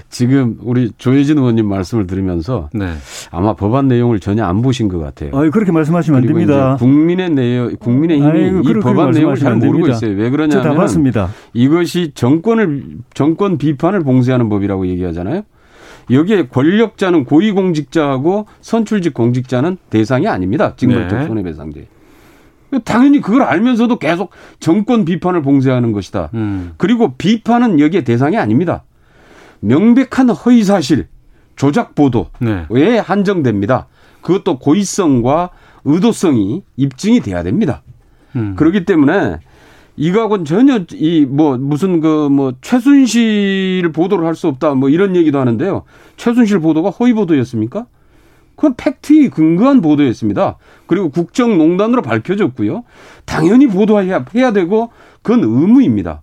지금 0.10 0.58
우리 0.62 0.92
조혜진 0.98 1.38
의원님 1.38 1.68
말씀을 1.68 2.06
들으면서 2.06 2.70
네. 2.74 2.92
아마 3.32 3.54
법안 3.54 3.88
내용을 3.88 4.20
전혀 4.20 4.44
안 4.44 4.62
보신 4.62 4.90
것 4.90 5.00
같아요. 5.00 5.32
아 5.34 5.50
그렇게 5.50 5.72
말씀하시면 5.72 6.22
안 6.22 6.28
됩니다. 6.28 6.76
국민의 6.78 7.30
내용, 7.30 7.76
국민의 7.78 8.18
힘이 8.20 8.30
아이고, 8.30 8.70
이 8.70 8.74
법안 8.82 9.12
내용을 9.12 9.38
잘 9.38 9.56
모르고. 9.56 9.88
있어요. 9.88 10.16
왜 10.16 10.30
그러냐면 10.30 10.76
봤습니다. 10.76 11.30
이것이 11.54 12.12
정권을 12.14 12.98
정권 13.14 13.58
비판을 13.58 14.04
봉쇄하는 14.04 14.50
법이라고 14.50 14.88
얘기하잖아요. 14.88 15.44
여기에 16.12 16.48
권력자는 16.48 17.26
고위공직자하고 17.26 18.48
선출직 18.62 19.14
공직자는 19.14 19.78
대상이 19.90 20.28
아닙니다. 20.28 20.76
징벌적 20.76 21.20
네. 21.20 21.28
손해배상제. 21.28 21.88
당연히 22.86 23.20
그걸 23.22 23.44
알면서도 23.44 24.00
계속 24.00 24.32
정권 24.60 25.06
비판을 25.06 25.42
봉쇄하는 25.42 25.92
것이다. 25.92 26.30
음. 26.34 26.74
그리고 26.78 27.14
비판은 27.18 27.80
여기에 27.80 28.04
대상이 28.04 28.38
아닙니다. 28.38 28.84
명백한 29.60 30.30
허위 30.30 30.64
사실, 30.64 31.08
조작 31.56 31.96
보도에 31.96 32.30
네. 32.40 32.98
한정됩니다. 32.98 33.88
그것도 34.22 34.60
고의성과 34.60 35.50
의도성이 35.84 36.64
입증이 36.78 37.20
돼야 37.22 37.44
됩니다. 37.44 37.84
음. 38.36 38.56
그렇기 38.56 38.86
때문에 38.86 39.40
이거하고는 40.02 40.46
전혀 40.46 40.80
이 40.94 41.26
뭐 41.30 41.58
무슨 41.58 42.02
그 42.02 42.30
뭐 42.30 42.54
최순실 42.62 43.92
보도를 43.94 44.26
할 44.26 44.36
수 44.36 44.48
없다 44.48 44.74
뭐 44.74 44.90
이런 44.90 45.16
얘기도 45.16 45.40
하는데요. 45.40 45.84
최순실 46.18 46.60
보도가 46.60 46.90
허위 46.90 47.14
보도였습니까? 47.14 47.86
그건 48.56 48.76
팩트에 48.76 49.30
근거한 49.30 49.82
보도였습니다. 49.82 50.58
그리고 50.88 51.10
국정농단으로 51.10 52.02
밝혀졌고요. 52.02 52.84
당연히 53.26 53.68
보도해야 53.68 54.26
해야 54.36 54.52
되고 54.54 54.90
그건 55.22 55.44
의무입니다. 55.44 56.22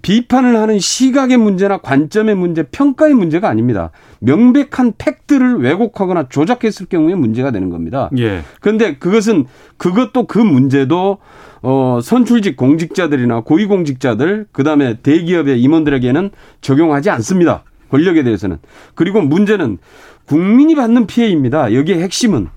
비판을 0.00 0.56
하는 0.56 0.78
시각의 0.78 1.36
문제나 1.38 1.78
관점의 1.78 2.36
문제, 2.36 2.62
평가의 2.62 3.14
문제가 3.14 3.48
아닙니다. 3.48 3.90
명백한 4.20 4.94
팩트를 4.98 5.58
왜곡하거나 5.58 6.28
조작했을 6.28 6.86
경우에 6.86 7.14
문제가 7.14 7.50
되는 7.50 7.70
겁니다. 7.70 8.10
예. 8.18 8.42
그런데 8.60 8.96
그것은 8.96 9.46
그것도 9.76 10.26
그 10.26 10.38
문제도 10.38 11.18
어 11.62 12.00
선출직 12.02 12.56
공직자들이나 12.56 13.40
고위공직자들 13.40 14.46
그다음에 14.52 14.98
대기업의 15.02 15.60
임원들에게는 15.60 16.30
적용하지 16.60 17.10
않습니다. 17.10 17.64
권력에 17.90 18.22
대해서는. 18.22 18.58
그리고 18.94 19.20
문제는 19.20 19.78
국민이 20.26 20.74
받는 20.74 21.06
피해입니다. 21.06 21.74
여기에 21.74 22.00
핵심은 22.00 22.48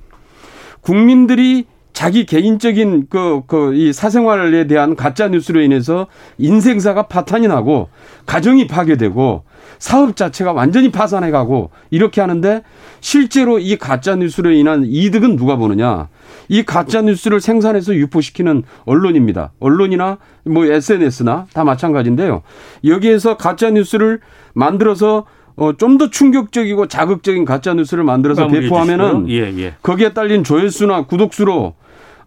국민들이 0.82 1.66
자기 1.94 2.26
개인적인 2.26 3.08
그, 3.10 3.42
그, 3.48 3.76
이 3.76 3.94
사생활에 3.94 4.66
대한 4.68 4.96
가짜 4.96 5.28
뉴스로 5.28 5.62
인해서 5.62 6.08
인생사가 6.38 7.04
파탄이 7.04 7.48
나고 7.48 7.90
가정이 8.26 8.68
파괴되고 8.68 9.44
사업 9.82 10.16
자체가 10.16 10.54
완전히 10.54 10.92
파산해 10.92 11.32
가고 11.32 11.72
이렇게 11.90 12.22
하는데 12.22 12.62
실제로 13.00 13.58
이 13.58 13.78
가짜 13.78 14.16
뉴스로 14.16 14.52
인한 14.52 14.84
이득은 14.86 15.36
누가 15.36 15.56
보느냐. 15.56 16.08
이 16.50 16.62
가짜 16.62 17.02
뉴스를 17.02 17.42
생산해서 17.42 17.96
유포시키는 17.96 18.62
언론입니다. 18.86 19.54
언론이나 19.60 20.20
뭐 20.46 20.66
SNS나 20.66 21.48
다 21.52 21.64
마찬가지인데요. 21.64 22.44
여기에서 22.86 23.38
가짜 23.38 23.72
뉴스를 23.72 24.20
만들어서 24.54 25.26
어, 25.56 25.74
좀 25.74 25.98
더 25.98 26.12
충격적이고 26.12 26.88
자극적인 26.88 27.44
가짜 27.46 27.74
뉴스를 27.74 28.04
만들어서 28.04 28.48
배포하면은. 28.48 29.30
예, 29.30 29.52
예. 29.58 29.74
거기에 29.82 30.14
딸린 30.14 30.44
조회수나 30.44 31.06
구독수로 31.08 31.74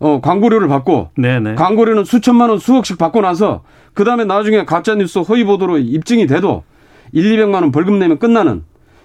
어, 0.01 0.21
광고료를 0.21 0.67
받고 0.67 1.11
네네. 1.17 1.55
광고료는 1.55 2.03
수천만 2.03 2.51
원, 2.51 2.59
수억씩 2.59 2.99
받고 2.99 3.21
나서 3.21 3.63
그 3.95 4.03
다음에 4.03 4.25
나중에 4.25 4.65
가짜 4.65 4.97
뉴스 4.97 5.21
허위 5.21 5.45
보도로 5.45 5.79
입증이 5.79 6.27
돼도 6.27 6.65
1, 7.15 7.37
200만 7.37 7.55
원 7.55 7.73
벌금 7.73 7.99
내면 7.99 8.19
끝나는 8.19 8.63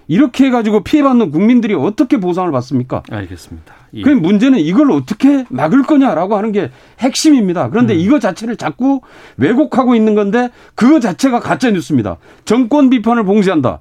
이렇게 0.08 0.46
해가지고 0.46 0.82
피해받는 0.82 1.30
국민들이 1.30 1.72
어떻게 1.72 2.18
보상을 2.18 2.50
받습니까? 2.50 3.04
알겠습니다. 3.08 3.72
예. 3.94 4.02
그 4.02 4.08
문제는 4.08 4.58
이걸 4.58 4.90
어떻게 4.90 5.44
막을 5.48 5.84
거냐라고 5.84 6.36
하는 6.36 6.50
게 6.50 6.70
핵심입니다. 6.98 7.66
음. 7.66 7.70
그런데 7.70 7.94
이거 7.94 8.18
자체를 8.18 8.56
자꾸 8.56 9.00
왜곡하고 9.36 9.94
있는 9.94 10.16
건데 10.16 10.50
그거 10.74 10.98
자체가 10.98 11.38
가짜 11.38 11.70
뉴스입니다. 11.70 12.16
정권 12.44 12.90
비판을 12.90 13.24
봉쇄한다. 13.24 13.78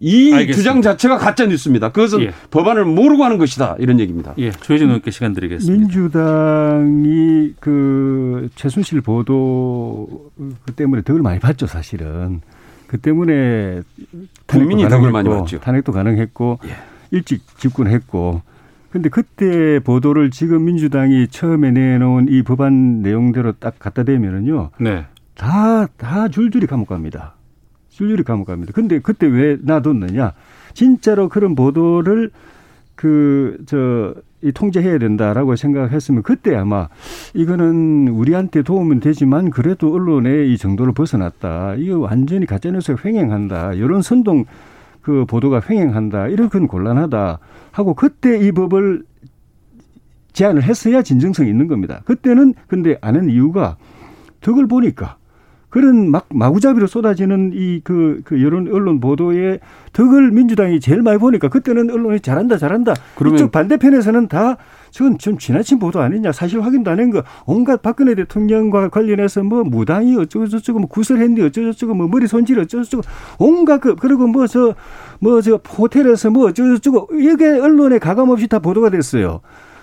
이 0.00 0.32
알겠습니다. 0.32 0.56
주장 0.56 0.82
자체가 0.82 1.18
가짜 1.18 1.46
뉴스입니다. 1.46 1.92
그것은 1.92 2.22
예. 2.22 2.32
법안을 2.50 2.84
모르고 2.86 3.22
하는 3.22 3.38
것이다. 3.38 3.76
이런 3.78 4.00
얘기입니다. 4.00 4.34
예, 4.38 4.50
조혜진 4.50 4.88
의원께 4.88 5.12
시간 5.12 5.34
드리겠습니다. 5.34 5.78
민주당이 5.78 7.52
그 7.60 8.48
최순실 8.56 9.02
보도 9.02 10.30
그 10.64 10.72
때문에 10.72 11.02
덕을 11.02 11.22
많이 11.22 11.38
봤죠, 11.38 11.68
사실은. 11.68 12.40
그 12.90 12.98
때문에 12.98 13.82
국민이 14.46 14.82
탄핵도 14.82 14.96
덕을 14.96 15.12
많이 15.12 15.28
가능했고, 15.28 15.44
봤죠. 15.44 15.60
탄핵도 15.60 15.92
가능했고 15.92 16.58
예. 16.64 16.70
일찍 17.12 17.46
집권했고. 17.56 18.42
근데 18.90 19.08
그때 19.08 19.78
보도를 19.78 20.32
지금 20.32 20.64
민주당이 20.64 21.28
처음에 21.28 21.70
내놓은 21.70 22.26
이 22.28 22.42
법안 22.42 23.00
내용대로 23.02 23.52
딱 23.52 23.78
갖다 23.78 24.02
대면은요. 24.02 24.70
네. 24.80 25.06
다, 25.36 25.86
다 25.86 26.26
줄줄이 26.26 26.66
감옥 26.66 26.88
갑니다. 26.88 27.34
줄줄이 27.90 28.24
감옥 28.24 28.46
갑니다. 28.46 28.72
근데 28.74 28.98
그때 28.98 29.28
왜 29.28 29.56
놔뒀느냐? 29.62 30.32
진짜로 30.74 31.28
그런 31.28 31.54
보도를 31.54 32.32
그, 32.96 33.56
저, 33.66 34.16
이 34.42 34.52
통제해야 34.52 34.98
된다라고 34.98 35.54
생각했으면 35.56 36.22
그때 36.22 36.56
아마 36.56 36.88
이거는 37.34 38.08
우리한테 38.08 38.62
도움은 38.62 39.00
되지만 39.00 39.50
그래도 39.50 39.92
언론의 39.92 40.52
이 40.52 40.56
정도를 40.56 40.92
벗어났다. 40.94 41.74
이거 41.76 41.98
완전히 41.98 42.46
가짜뉴스가 42.46 43.02
횡행한다. 43.04 43.74
이런 43.74 44.00
선동 44.02 44.46
그 45.02 45.24
보도가 45.26 45.62
횡행한다. 45.68 46.28
건 46.48 46.66
곤란하다. 46.66 47.38
하고 47.72 47.94
그때 47.94 48.38
이 48.38 48.52
법을 48.52 49.04
제안을 50.32 50.62
했어야 50.62 51.02
진정성이 51.02 51.50
있는 51.50 51.68
겁니다. 51.68 52.00
그때는 52.04 52.54
근데 52.66 52.96
안 53.00 53.16
한 53.16 53.28
이유가 53.28 53.76
덕을 54.40 54.66
보니까 54.68 55.16
그런 55.70 56.10
막 56.10 56.26
마구잡이로 56.34 56.86
쏟아지는 56.88 57.52
이그 57.54 58.22
그 58.24 58.42
여론 58.42 58.68
언론 58.72 58.98
보도에 59.00 59.60
덕을 59.92 60.32
민주당이 60.32 60.80
제일 60.80 61.00
많이 61.02 61.18
보니까 61.18 61.48
그때는 61.48 61.90
언론이 61.90 62.20
잘한다 62.20 62.58
잘한다. 62.58 62.94
그러면- 63.16 63.38
이쪽 63.38 63.52
반대편에서는 63.52 64.28
다 64.28 64.56
저건 64.90 65.16
좀 65.18 65.38
지나친 65.38 65.78
보도 65.78 66.00
아니냐 66.00 66.32
사실 66.32 66.60
확인도 66.60 66.90
안 66.90 66.98
한 66.98 67.10
거 67.12 67.22
온갖 67.46 67.80
박근혜 67.82 68.14
대통령과 68.16 68.88
관련해서 68.88 69.42
뭐 69.44 69.62
무당이 69.62 70.16
어쩌고 70.16 70.48
저쩌고 70.48 70.80
뭐 70.80 70.88
구설했니 70.88 71.40
어쩌고 71.42 71.72
저쩌고 71.72 71.94
뭐 71.94 72.08
머리 72.08 72.26
손질 72.26 72.58
어쩌고 72.58 72.82
저쩌고 72.84 73.02
온갖 73.38 73.78
그 73.80 73.94
그리고 73.94 74.26
뭐 74.26 74.46
저 74.46 74.74
뭐 75.20 75.40
저 75.40 75.60
호텔에서 75.78 76.30
뭐 76.30 76.46
어쩌고 76.48 76.74
저쩌고 76.78 77.08
이게 77.18 77.46
언론에 77.46 77.98
가감 77.98 78.30
없이 78.30 78.48
다 78.48 78.58
보도가 78.58 78.90
됐어요. 78.90 79.40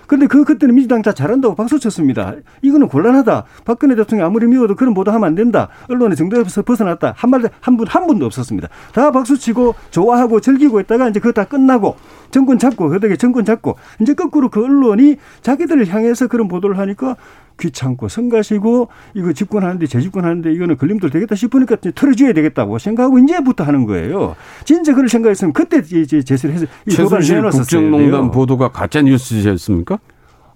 근데 0.08 0.26
그 0.26 0.44
그때는 0.44 0.74
민주당 0.76 1.02
다 1.02 1.12
잘한다고 1.12 1.56
박수 1.56 1.80
쳤습니다. 1.80 2.34
이거는 2.62 2.88
곤란하다. 2.88 3.44
박근혜 3.66 3.96
대통령 3.96 4.28
아무리 4.28 4.48
미워도 4.48 4.76
그런 4.76 4.94
보도하면 4.94 5.28
안 5.28 5.36
된다. 5.36 5.68
언론의 5.90 6.16
정도에서 6.16 6.62
벗어났다. 6.62 7.14
한말한분한 7.18 8.08
분도 8.08 8.26
없었습니다. 8.26 8.70
다 8.94 9.12
박수 9.12 9.38
치고 9.38 9.76
좋아하고 9.92 10.40
즐기고 10.40 10.80
있다가 10.80 11.10
이제 11.10 11.20
그거 11.20 11.34
다 11.34 11.44
끝나고 11.44 11.98
정권 12.32 12.58
잡고 12.58 12.90
그다음에 12.90 13.18
정권 13.18 13.46
잡고 13.46 13.76
이제 14.00 14.14
거꾸로 14.14 14.50
그 14.50 14.64
언론이 14.64 15.18
자기들을 15.42 15.88
향해서 15.88 16.28
그런 16.28 16.48
보도를 16.48 16.78
하니까 16.78 17.16
귀찮고 17.60 18.08
성가시고 18.08 18.88
이거 19.14 19.34
집권하는데 19.34 19.86
재집권하는데 19.88 20.54
이거는 20.54 20.78
걸림돌 20.78 21.10
되겠다 21.10 21.36
싶으니까 21.36 21.78
털어줘야 21.96 22.34
되겠다고 22.34 22.78
생각하고 22.80 23.20
이제부터 23.20 23.64
하는 23.64 23.86
거예요. 23.86 24.36
진짜 24.66 24.94
그걸 24.94 25.10
생각했으면 25.10 25.54
그때 25.54 25.78
이제 25.78 26.22
제시를 26.24 26.56
해서 26.56 26.66
이 26.86 26.92
법안을 26.92 27.10
최순실 27.10 27.36
내놨었어야 27.36 27.62
국정농단. 27.82 28.32
보도가 28.32 28.70
가짜 28.70 29.02
뉴스였습니까? 29.02 30.00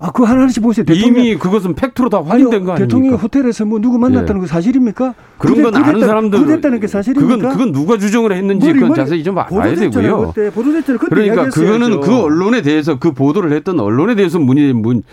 아, 0.04 0.10
그거 0.12 0.26
하나씩 0.26 0.64
보세요. 0.64 0.84
대통령. 0.84 1.24
이미 1.24 1.36
그것은 1.38 1.76
팩트로 1.76 2.10
다 2.10 2.24
확인된 2.26 2.66
거 2.66 2.74
대통령이? 2.76 3.16
호텔에서 3.16 3.66
뭐 3.66 3.80
누구 3.80 4.00
만났다는 4.00 4.38
예. 4.38 4.42
거 4.42 4.48
사실입니까? 4.48 5.14
그런 5.38 5.62
건 5.62 5.72
그랬- 5.74 5.86
아는 5.86 6.00
그랬다- 6.00 6.08
사람들 6.08 6.40
그랬다는 6.44 6.80
게 6.80 6.88
사실입니까? 6.88 7.36
그건 7.36 7.52
그건 7.52 7.72
누가 7.72 7.98
주장을 8.00 8.32
했는지 8.32 8.66
머리, 8.68 8.80
그건 8.80 8.96
자세히 8.96 9.24
좀 9.24 9.38
알아야 9.38 9.76
되고요. 9.76 10.34
그때 10.34 10.50
보도됐잖아요. 10.50 10.98
그때 11.00 11.10
그러니까. 11.16 11.50
그거는 11.50 12.00
그 12.02 12.16
언론에 12.16 12.64
대해서 12.64 12.98
그 12.98 13.12
보도를 13.12 13.52
했던 13.52 13.80
언론에 13.80 14.16
대해서 14.16 14.40
문의 14.40 14.74
문 14.74 15.04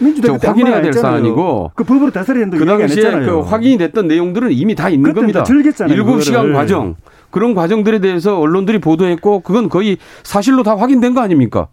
확인해야 0.43 0.81
될. 0.81 0.95
사안이고 0.95 1.73
그 1.75 1.85
법으로 1.85 2.11
다스려야 2.11 2.45
된다고 2.49 2.65
그 2.65 2.79
당시에. 2.79 3.11
그 3.27 3.41
확인이 3.41 3.77
됐던 3.77 4.09
내용들은 4.09 4.53
이미 4.53 4.75
다 4.75 4.89
있는 4.89 5.13
겁니다. 5.13 5.41
다 5.41 5.45
즐겼잖아요, 5.45 5.95
일곱 5.95 6.23
시간 6.23 6.41
그거를. 6.47 6.55
과정 6.55 6.95
그런 7.31 7.55
과정들에 7.55 7.99
대해서 8.01 8.39
언론들이 8.39 8.79
보도했고 8.79 9.41
그건 9.41 9.69
거의 9.69 9.99
사실로 10.23 10.63
다 10.63 10.77
확인된 10.77 11.15
거 11.15 11.21
아닙니까? 11.21 11.69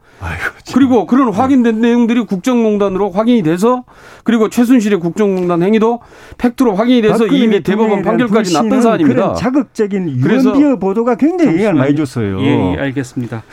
그리고 0.74 1.06
그런 1.06 1.34
확인된 1.34 1.80
내용들이 1.80 2.26
국정농단으로 2.26 3.12
확인이 3.12 3.44
돼서 3.44 3.84
그리고 4.24 4.50
최순실의 4.50 5.00
국정농단 5.00 5.64
행위도 5.64 6.02
팩트로 6.38 6.76
확인이 6.76 7.02
돼서 7.02 7.28
이미 7.28 7.62
대법원 7.64 8.02
판결까지 8.02 8.54
났던 8.54 8.82
사안입니다. 8.82 9.22
그런 9.22 9.36
자극적인 9.36 10.10
유언비어 10.18 10.78
보도가 10.78 11.16
굉장히 11.16 11.58
영향을 11.58 11.74
많이 11.76 11.96
줬어요. 11.96 12.42
예, 12.42 12.74
예, 12.74 12.78
알겠습니다. 12.80 13.44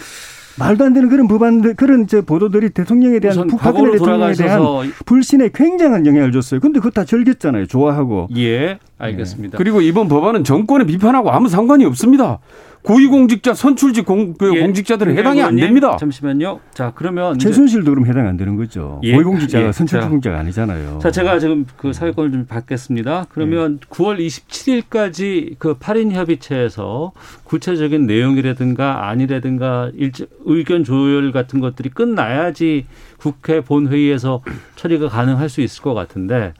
말도 0.59 0.85
안 0.85 0.93
되는 0.93 1.09
그런 1.09 1.29
법안들 1.29 1.75
그런 1.75 2.07
저 2.07 2.23
보도들이 2.23 2.71
대통령에 2.71 3.19
대한 3.21 3.49
과거로 3.49 3.93
대통령에 3.93 4.35
대한 4.35 4.63
불신에 5.07 5.51
굉장한 5.55 6.07
영향을 6.07 6.33
줬어요. 6.33 6.61
근데 6.61 6.79
그거 6.79 6.91
다 6.91 7.05
즐겼잖아요. 7.05 7.67
좋아하고. 7.67 8.29
예, 8.37 8.79
알겠습니다. 8.99 9.59
그리고 9.59 9.81
이번 9.81 10.09
법안은 10.09 10.45
정권의 10.45 10.87
비판하고 10.87 11.31
아무 11.31 11.49
상관이 11.49 11.85
없습니다. 11.85 12.39
고위공직자 12.83 13.55
선출직 13.55 14.05
공, 14.05 14.35
그 14.35 14.57
예, 14.57 14.61
공직자들은 14.61 15.13
김 15.13 15.19
해당이 15.19 15.41
안 15.41 15.55
의원님, 15.55 15.65
됩니다. 15.65 15.97
잠시만요. 15.97 16.61
자, 16.75 16.93
그러면 16.95 17.39
최순실도 17.39 17.91
그럼 17.93 18.07
해당 18.07 18.27
안 18.27 18.37
되는 18.37 18.57
거죠. 18.57 19.01
예. 19.05 19.13
고위공직자가 19.15 19.69
예. 19.69 19.73
선출 19.73 20.01
자. 20.01 20.09
공직자가 20.09 20.41
아니잖아요. 20.41 20.99
자, 21.01 21.11
제가 21.11 21.39
지금 21.39 21.65
그 21.77 21.93
사회권을 21.93 22.33
좀 22.33 22.47
받겠습니다. 22.47 23.27
그러면 23.31 23.79
9월 23.89 24.19
27일까지 24.19 25.57
그 25.59 25.79
8인 25.79 26.13
협의체에서 26.13 27.13
구체적인 27.45 28.07
내용이라든가 28.07 29.09
아니라든가 29.09 29.91
일제, 29.95 30.27
의견 30.45 30.83
조율 30.83 31.31
같은 31.31 31.61
것들이 31.61 31.89
끝나야지 31.91 32.87
국회 33.19 33.61
본회의에서 33.61 34.43
처리가 34.75 35.09
가능할 35.09 35.49
수 35.49 35.61
있을 35.61 35.83
것 35.83 35.95
같은데 35.95 36.53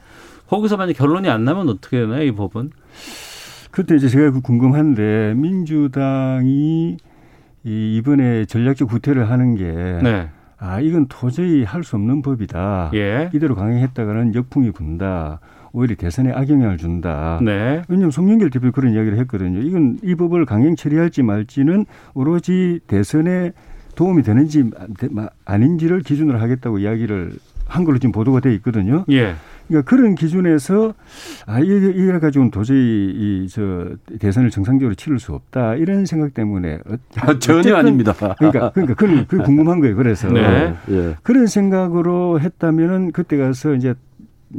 거기서 0.47 0.77
만약 0.77 0.93
결론이 0.93 1.27
안 1.29 1.43
나면 1.43 1.67
어떻게 1.67 1.99
되나요, 1.99 2.23
이 2.23 2.31
법은? 2.31 2.71
그때 3.73 3.95
이제 3.95 4.07
제가 4.07 4.39
궁금한데 4.39 5.33
민주당이 5.35 6.97
이 7.65 7.97
이번에 7.97 8.45
전략적 8.45 8.87
구태를 8.87 9.31
하는 9.31 9.55
게 9.55 9.63
네. 10.03 10.29
아, 10.59 10.79
이건 10.79 11.07
도저히 11.07 11.63
할 11.63 11.83
수 11.83 11.95
없는 11.95 12.21
법이다. 12.21 12.91
예. 12.93 13.31
이대로 13.33 13.55
강행했다가는 13.55 14.35
역풍이 14.35 14.71
분다. 14.71 15.39
오히려 15.71 15.95
대선에 15.95 16.31
악영향을 16.31 16.77
준다. 16.77 17.39
네. 17.41 17.81
왜냐하면 17.87 18.11
송영길 18.11 18.51
대표 18.51 18.71
그런 18.71 18.93
이야기를 18.93 19.17
했거든요. 19.21 19.59
이건 19.59 19.97
이 20.03 20.13
법을 20.13 20.45
강행 20.45 20.75
처리할지 20.75 21.23
말지는 21.23 21.87
오로지 22.13 22.79
대선에 22.85 23.53
도움이 23.95 24.21
되는지 24.21 24.69
아닌지를 25.45 26.01
기준으로 26.01 26.39
하겠다고 26.39 26.77
이야기를 26.77 27.31
한 27.65 27.85
걸로 27.85 27.97
지금 27.97 28.11
보도가 28.11 28.39
돼 28.39 28.53
있거든요. 28.55 29.03
예. 29.09 29.33
그러니까 29.67 29.89
그런 29.89 30.15
기준에서 30.15 30.93
아 31.45 31.59
이게 31.59 31.75
이래 31.91 32.19
가지고는 32.19 32.51
도저히 32.51 32.77
이 32.79 33.47
저 33.49 33.87
대선을 34.19 34.49
정상적으로 34.49 34.95
치를 34.95 35.19
수 35.19 35.33
없다 35.33 35.75
이런 35.75 36.05
생각 36.05 36.33
때문에 36.33 36.79
어- 36.87 36.95
아, 37.17 37.37
전혀 37.39 37.75
아닙니다. 37.75 38.13
그러니까 38.13 38.71
그러니까 38.71 38.95
그건 38.95 39.25
그 39.27 39.37
궁금한 39.39 39.79
거예요. 39.79 39.95
그래서 39.95 40.27
네. 40.29 40.73
예. 40.89 41.15
그런 41.23 41.47
생각으로 41.47 42.39
했다면은 42.39 43.11
그때 43.11 43.37
가서 43.37 43.73
이제 43.75 43.93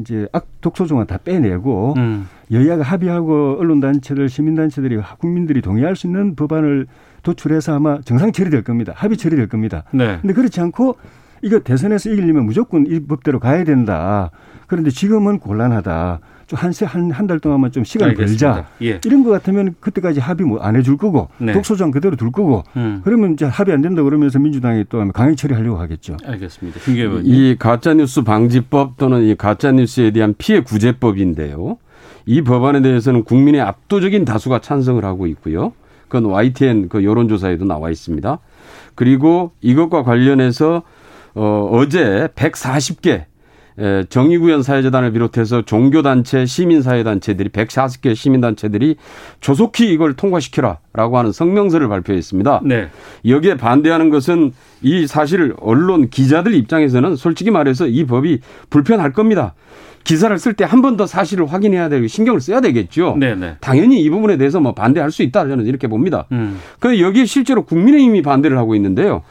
이제 0.01 0.27
악 0.33 0.47
독소조항 0.61 1.07
다 1.07 1.19
빼내고 1.23 1.95
음. 1.97 2.29
여야가 2.51 2.83
합의하고 2.83 3.57
언론단체들, 3.61 4.29
시민단체들이 4.29 4.99
국민들이 5.19 5.61
동의할 5.63 5.97
수 5.97 6.07
있는 6.07 6.35
법안을 6.35 6.87
도출해서 7.23 7.75
아마 7.75 8.01
정상 8.03 8.33
처리될 8.33 8.63
겁니다. 8.65 8.93
합의 8.97 9.17
처리될 9.17 9.49
겁니다. 9.49 9.85
네. 9.93 10.19
근데 10.21 10.35
그렇지 10.35 10.61
않고 10.61 10.97
이거 11.45 11.59
대선에서 11.59 12.11
이기려면 12.11 12.47
무조건 12.47 12.87
이 12.87 13.01
법대로 13.01 13.39
가야 13.39 13.65
된다. 13.65 14.31
그런데 14.67 14.91
지금은 14.91 15.39
곤란하다. 15.39 16.21
좀한한 16.47 17.27
달 17.27 17.39
동안만 17.39 17.71
좀 17.71 17.85
시간을 17.85 18.13
알겠습니다. 18.13 18.53
벌자. 18.53 18.69
예. 18.83 19.01
이런 19.05 19.25
것 19.25 19.31
같으면 19.31 19.75
그때까지 19.81 20.21
합의 20.21 20.47
뭐 20.47 20.59
안 20.65 20.77
해줄 20.77 20.97
거고 20.97 21.29
네. 21.39 21.53
독소조항 21.53 21.91
그대로 21.91 22.17
둘 22.17 22.33
거고 22.33 22.65
음. 22.77 23.03
그러면 23.05 23.35
이제 23.35 23.45
합의 23.45 23.75
안 23.75 23.83
된다 23.83 24.03
그러면서 24.03 24.39
민주당이 24.39 24.85
또 24.89 25.07
강행 25.13 25.37
처리하려고 25.37 25.79
하겠죠. 25.79 26.17
알겠습니다. 26.25 26.81
이 27.25 27.57
가짜 27.59 27.93
뉴스 27.93 28.23
방지법 28.23 28.97
또는 28.97 29.23
이 29.23 29.35
가짜 29.35 29.73
뉴스에 29.73 30.11
대한 30.13 30.35
피해 30.39 30.61
구제법인데요. 30.61 31.77
이 32.27 32.41
법안에 32.43 32.81
대해서는 32.81 33.25
국민의 33.25 33.61
압도적인 33.61 34.25
다수가 34.25 34.61
찬성을 34.61 35.05
하고 35.05 35.27
있고요. 35.27 35.73
그건 36.09 36.31
YTN 36.31 36.89
그 36.89 37.05
여론조사에도 37.05 37.67
나와 37.67 37.91
있습니다. 37.91 38.39
그리고 38.95 39.53
이것과 39.61 40.05
관련해서 40.05 40.83
어, 41.35 41.69
어제 41.73 42.29
140개 42.35 43.25
에, 43.77 44.05
정의구현 44.09 44.63
사회재단을 44.63 45.11
비롯해서 45.13 45.63
종교단체, 45.63 46.47
시민사회단체들이 46.47 47.49
140개 47.49 48.15
시민단체들이 48.15 48.95
조속히 49.41 49.93
이걸 49.93 50.15
통과시켜라라고 50.15 51.19
하는 51.19 51.33
성명서를 51.33 51.89
발표했습니다. 51.89 52.61
네. 52.65 52.89
여기에 53.27 53.57
반대하는 53.57 54.11
것은 54.11 54.53
이 54.83 55.09
사실을 55.09 55.55
언론 55.61 56.09
기자들 56.09 56.55
입장에서는 56.55 57.17
솔직히 57.17 57.51
말해서 57.51 57.89
이 57.89 58.05
법이 58.07 58.39
불편할 58.71 59.13
겁니다. 59.13 59.55
기사를 60.05 60.39
쓸 60.39 60.53
때 60.53 60.65
한 60.67 60.81
번 60.83 60.97
더 60.97 61.07
사실을 61.07 61.47
확인해야 61.51 61.89
되고 61.89 62.07
신경을 62.07 62.41
써야 62.43 62.61
되겠죠. 62.61 63.17
네네. 63.19 63.57
당연히 63.61 64.03
이 64.03 64.11
부분에 64.11 64.37
대해서 64.37 64.61
뭐 64.61 64.73
반대할 64.75 65.11
수 65.11 65.23
있다 65.23 65.49
저는 65.49 65.67
이렇게 65.67 65.89
봅니다. 65.89 66.27
음. 66.31 66.61
그 66.79 67.01
여기에 67.01 67.25
실제로 67.25 67.65
국민의힘이 67.65 68.23
반대를 68.23 68.57
하고 68.59 68.75
있는데요. 68.77 69.23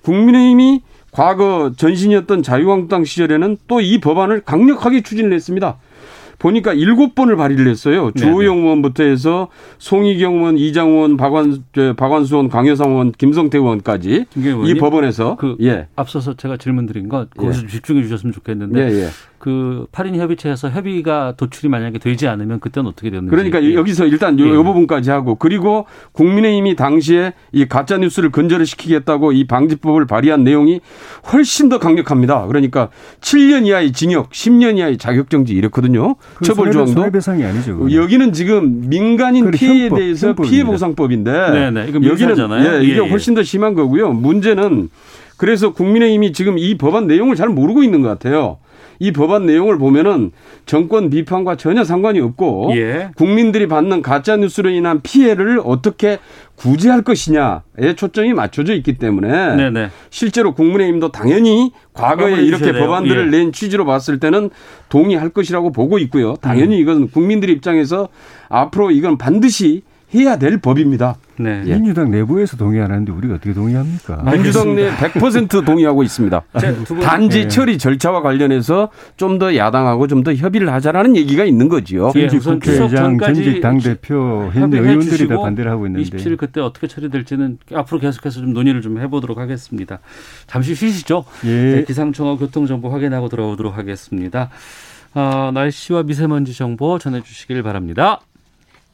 국민의힘이 0.00 0.82
과거 1.12 1.72
전신이었던 1.76 2.42
자유한국당 2.42 3.04
시절에는 3.04 3.58
또 3.68 3.80
이 3.80 4.00
법안을 4.00 4.42
강력하게 4.42 5.02
추진을 5.02 5.32
했습니다. 5.34 5.78
보니까 6.42 6.72
일곱 6.72 7.14
번을 7.14 7.36
발의를 7.36 7.68
했어요. 7.68 8.10
주호영 8.16 8.58
의원부터 8.58 9.04
해서 9.04 9.48
송희경 9.78 10.34
의원, 10.34 10.58
이장 10.58 10.88
의원, 10.88 11.16
박완, 11.16 11.62
저, 11.72 11.94
박완수 11.94 12.34
의원, 12.34 12.48
강효상 12.48 12.90
의원, 12.90 13.12
김성태 13.12 13.58
의원까지 13.58 14.26
이 14.66 14.74
법원에서 14.74 15.36
그 15.36 15.56
예. 15.62 15.86
앞서서 15.94 16.34
제가 16.34 16.56
질문 16.56 16.86
드린 16.86 17.08
것 17.08 17.30
거기서 17.30 17.60
좀 17.60 17.68
집중해 17.68 18.02
주셨으면 18.02 18.32
좋겠는데 18.32 18.80
예, 18.80 19.02
예. 19.04 19.08
그 19.42 19.86
8인 19.90 20.16
협의체에서 20.16 20.70
협의가 20.70 21.34
도출이 21.36 21.68
만약에 21.68 21.98
되지 21.98 22.28
않으면 22.28 22.60
그때는 22.60 22.88
어떻게 22.88 23.10
되는지 23.10 23.30
그러니까 23.30 23.62
예. 23.62 23.74
여기서 23.74 24.06
일단 24.06 24.38
요, 24.38 24.46
예. 24.46 24.50
요 24.50 24.62
부분까지 24.62 25.10
하고 25.10 25.34
그리고 25.34 25.86
국민의힘이 26.12 26.76
당시에 26.76 27.34
이 27.50 27.66
가짜 27.66 27.98
뉴스를 27.98 28.30
근절을 28.30 28.66
시키겠다고 28.66 29.32
이 29.32 29.44
방지법을 29.48 30.06
발의한 30.06 30.44
내용이 30.44 30.80
훨씬 31.32 31.68
더 31.68 31.78
강력합니다. 31.78 32.46
그러니까 32.46 32.90
7년 33.20 33.66
이하의 33.66 33.92
징역, 33.92 34.30
10년 34.30 34.78
이하의 34.78 34.98
자격정지 34.98 35.54
이렇거든요. 35.54 36.14
그 36.34 36.44
처벌 36.44 36.70
조항도 36.72 36.92
손해배상이 36.92 37.44
아니죠. 37.44 37.72
그거는. 37.76 37.92
여기는 37.92 38.32
지금 38.32 38.88
민간인 38.88 39.44
그래, 39.46 39.58
피해에 39.58 39.82
형법, 39.84 39.98
대해서 39.98 40.28
형법입니다. 40.28 40.50
피해 40.50 40.64
보상법인데 40.64 41.32
네네, 41.32 41.86
이거 41.88 42.00
여기는. 42.02 42.36
예, 42.64 42.82
이게 42.82 42.94
예, 42.94 43.04
예. 43.04 43.08
훨씬 43.08 43.34
더 43.34 43.42
심한 43.42 43.74
거고요. 43.74 44.12
문제는 44.12 44.88
그래서 45.36 45.72
국민의힘이 45.72 46.32
지금 46.32 46.58
이 46.58 46.76
법안 46.76 47.06
내용을 47.06 47.36
잘 47.36 47.48
모르고 47.48 47.82
있는 47.82 48.02
것 48.02 48.08
같아요. 48.08 48.58
이 49.02 49.10
법안 49.10 49.46
내용을 49.46 49.78
보면은 49.78 50.30
정권 50.64 51.10
비판과 51.10 51.56
전혀 51.56 51.82
상관이 51.82 52.20
없고 52.20 52.70
예. 52.76 53.10
국민들이 53.16 53.66
받는 53.66 54.00
가짜 54.00 54.36
뉴스로 54.36 54.70
인한 54.70 55.00
피해를 55.02 55.60
어떻게 55.64 56.20
구제할 56.54 57.02
것이냐에 57.02 57.96
초점이 57.96 58.32
맞춰져 58.32 58.74
있기 58.74 58.98
때문에 58.98 59.56
네네. 59.56 59.88
실제로 60.10 60.54
국민의힘도 60.54 61.10
당연히 61.10 61.72
과거에 61.92 62.30
공감을 62.30 62.44
이렇게. 62.46 62.72
법안들을 62.72 63.26
예. 63.26 63.30
낸 63.36 63.50
취지로 63.50 63.84
봤을 63.84 64.20
때는 64.20 64.50
동의할 64.88 65.30
것이라고 65.30 65.72
보고 65.72 65.98
있고요. 65.98 66.36
당연히 66.40 66.76
음. 66.76 66.80
이건 66.80 67.08
국민들 67.10 67.50
입장에서 67.50 68.08
앞으로 68.48 68.92
이건 68.92 69.18
반드시 69.18 69.82
해야 70.14 70.36
될 70.36 70.58
법입니다. 70.58 71.16
네. 71.38 71.62
예. 71.66 71.74
민주당 71.74 72.10
내부에서 72.10 72.56
동의 72.56 72.80
안 72.82 72.90
하는데 72.90 73.10
우리가 73.10 73.34
어떻게 73.36 73.52
동의합니까? 73.54 74.22
민주당 74.30 74.74
내 74.74 74.90
100% 74.90 75.64
동의하고 75.64 76.02
있습니다. 76.02 76.42
단지 77.02 77.38
예. 77.40 77.48
처리 77.48 77.78
절차와 77.78 78.20
관련해서 78.22 78.90
좀 79.16 79.38
더 79.38 79.56
야당하고 79.56 80.06
좀 80.06 80.22
더 80.22 80.32
협의를 80.34 80.72
하자라는 80.72 81.16
얘기가 81.16 81.44
있는 81.44 81.68
거지요. 81.68 82.12
예, 82.16 82.28
전직 82.28 82.48
국회의장, 82.48 83.18
전직 83.18 83.60
당대표, 83.60 84.50
현 84.52 84.72
의원들이 84.72 85.26
다 85.26 85.38
반대를 85.38 85.70
하고 85.70 85.86
있는데. 85.86 86.16
27일 86.16 86.36
그때 86.36 86.60
어떻게 86.60 86.86
처리될지는 86.86 87.58
앞으로 87.74 87.98
계속해서 87.98 88.40
좀 88.40 88.52
논의를 88.52 88.82
좀 88.82 88.98
해보도록 89.00 89.38
하겠습니다. 89.38 89.98
잠시 90.46 90.74
쉬시죠. 90.74 91.24
예. 91.44 91.48
네, 91.76 91.84
기상청하고 91.84 92.38
교통정보 92.38 92.88
확인하고 92.90 93.28
돌아오도록 93.28 93.76
하겠습니다. 93.76 94.50
아, 95.14 95.50
날씨와 95.52 96.04
미세먼지 96.04 96.54
정보 96.54 96.98
전해주시길 96.98 97.62
바랍니다. 97.62 98.20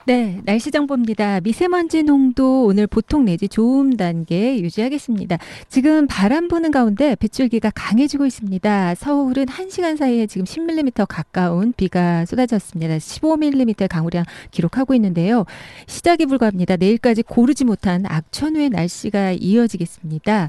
네, 0.09 0.41
날씨 0.47 0.71
정보입니다. 0.71 1.41
미세먼지 1.41 2.03
농도 2.03 2.65
오늘 2.65 2.87
보통 2.87 3.27
내지 3.27 3.47
좋음 3.47 3.95
단계 3.99 4.59
유지하겠습니다. 4.59 5.37
지금 5.69 6.07
바람 6.07 6.49
부는 6.49 6.71
가운데 6.71 7.15
빗줄기가 7.15 7.71
강해지고 7.75 8.25
있습니다. 8.25 8.95
서울은 8.95 9.45
1시간 9.45 9.99
사이에 9.99 10.27
지금 10.27 10.47
10mm 10.47 11.05
가까운 11.07 11.75
비가 11.77 12.25
쏟아졌습니다. 12.25 12.97
15mm의 12.97 13.87
강우량 13.87 14.25
기록하고 14.51 14.95
있는데요. 14.95 15.45
시작이 15.87 16.25
불과합니다. 16.25 16.77
내일까지 16.77 17.23
고르지 17.23 17.67
못한 17.67 18.07
악천후의 18.07 18.71
날씨가 18.71 19.33
이어지겠습니다. 19.33 20.49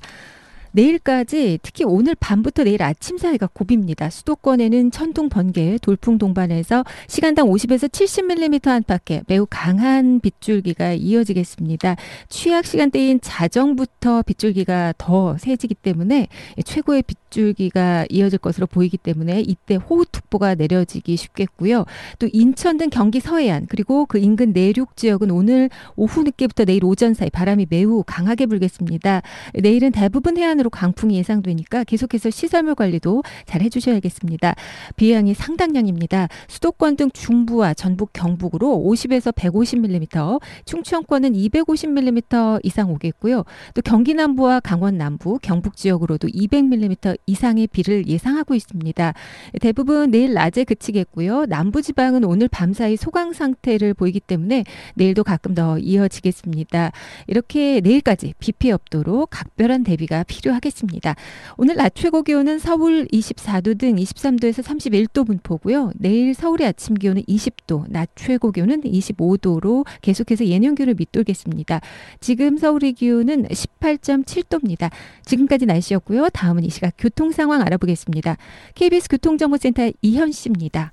내일까지 0.72 1.60
특히 1.62 1.84
오늘 1.84 2.16
밤부터 2.16 2.64
내일 2.64 2.84
아침 2.84 3.18
사이가 3.18 3.50
고비입니다. 3.54 4.10
수도권에는 4.10 4.92
천둥, 4.92 5.30
번개, 5.30 5.78
돌풍 5.82 6.18
동반해서 6.18 6.84
시간당 7.08 7.48
50에서 7.48 7.90
70mm 7.90 8.68
안팎의 8.68 9.24
매우 9.28 9.48
강한 9.50 10.20
빗줄기가 10.20 10.94
이어지겠습니다. 10.94 11.96
취약 12.30 12.66
시간대인 12.66 13.20
자정부터 13.22 14.22
빗줄기가 14.24 14.94
더 14.98 15.38
세지기 15.38 15.76
때문에 15.76 16.28
최고의 16.64 17.04
빗줄기가 17.04 18.06
이어질 18.10 18.40
것으로 18.40 18.68
보이기 18.68 18.98
때문에 18.98 19.42
이때 19.42 19.76
호우특보가 19.76 20.56
내려지기 20.56 21.16
쉽겠고요. 21.16 21.86
또 22.20 22.28
인천 22.32 22.78
등 22.78 22.90
경기 22.90 23.20
서해안 23.20 23.66
그리고 23.68 24.06
그 24.06 24.18
인근 24.20 24.52
내륙 24.52 24.96
지역은 24.96 25.32
오늘 25.32 25.70
오후 25.96 26.24
늦게부터 26.24 26.66
내일 26.66 26.86
오전 26.86 27.14
사이 27.14 27.30
바람이 27.30 27.68
매우 27.70 28.04
강하게 28.06 28.46
불겠습니다. 28.46 29.22
내일은 29.56 29.92
대부분 29.92 30.38
해안 30.38 30.59
으로 30.60 30.70
강풍이 30.70 31.16
예상되니까 31.18 31.84
계속해서 31.86 32.30
시설물 32.30 32.76
관리도 32.76 33.24
잘 33.46 33.62
해주셔야겠습니다. 33.62 34.56
비양이 34.96 35.34
상당량입니다. 35.34 36.28
수도권 36.48 36.98
등 36.98 37.10
중부와 37.12 37.74
전북, 37.74 38.12
경북으로 38.14 38.68
50에서 38.86 39.34
150mm, 39.34 40.42
충청권은 40.66 41.34
250mm 41.34 42.60
이상 42.64 42.92
오겠고요. 42.92 43.44
또 43.74 43.82
경기 43.82 44.14
남부와 44.14 44.60
강원 44.60 44.98
남부, 44.98 45.40
경북 45.42 45.78
지역으로도 45.78 46.28
200mm 46.28 47.18
이상의 47.26 47.68
비를 47.68 48.08
예상하고 48.08 48.54
있습니다. 48.56 49.14
대부분 49.62 50.12
내일 50.12 50.34
낮에 50.34 50.64
그치겠고요. 50.64 51.46
남부 51.46 51.82
지방은 51.82 52.24
오늘 52.24 52.48
밤사이 52.48 52.98
소강 52.98 53.34
상태를 53.34 53.94
보이기 53.94 54.20
때문에 54.20 54.64
내일도 54.96 55.24
가끔 55.24 55.56
더 55.56 55.78
이어지겠습니다. 55.80 56.92
이렇게 57.28 57.80
내일까지 57.82 58.34
비 58.40 58.52
피해 58.52 58.74
없도록 58.74 59.30
각별한 59.30 59.84
대비가 59.84 60.24
필요 60.24 60.49
하겠습니다. 60.54 61.16
오늘 61.58 61.76
낮 61.76 61.94
최고 61.96 62.24
기온은 62.24 62.60
서울 62.60 63.06
24도 63.08 63.78
등 63.78 63.96
23도에서 63.96 64.64
31도 64.64 65.26
분포고요. 65.26 65.92
내일 65.96 66.34
서울의 66.34 66.68
아침 66.68 66.96
기온은 66.96 67.24
20도, 67.24 67.86
낮 67.90 68.10
최고 68.16 68.52
기온은 68.52 68.82
25도로 68.82 69.86
계속해서 70.02 70.46
예년 70.46 70.76
기온을 70.76 70.96
밑돌겠습니다. 70.96 71.82
지금 72.20 72.58
서울의 72.58 72.94
기온은 72.94 73.48
18.7도입니다. 73.48 74.92
지금까지 75.26 75.66
날씨였고요. 75.66 76.30
다음은 76.30 76.64
이 76.64 76.70
시각 76.70 76.94
교통 76.98 77.32
상황 77.32 77.62
알아보겠습니다. 77.62 78.38
KBS 78.76 79.10
교통정보센터 79.10 79.92
이현 80.02 80.32
씨입니다. 80.32 80.92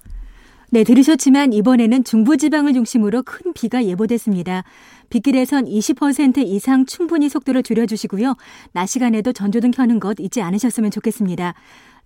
네, 0.70 0.82
들으셨지만 0.82 1.52
이번에는 1.52 2.02
중부지방을 2.02 2.72
중심으로 2.72 3.22
큰 3.22 3.52
비가 3.52 3.84
예보됐습니다. 3.84 4.64
빗길에선 5.16 5.64
20% 5.64 6.38
이상 6.38 6.84
충분히 6.84 7.28
속도를 7.28 7.62
줄여주시고요. 7.62 8.36
낮 8.72 8.86
시간에도 8.86 9.32
전조등 9.32 9.70
켜는 9.70 10.00
것 10.00 10.16
잊지 10.20 10.42
않으셨으면 10.42 10.90
좋겠습니다. 10.90 11.54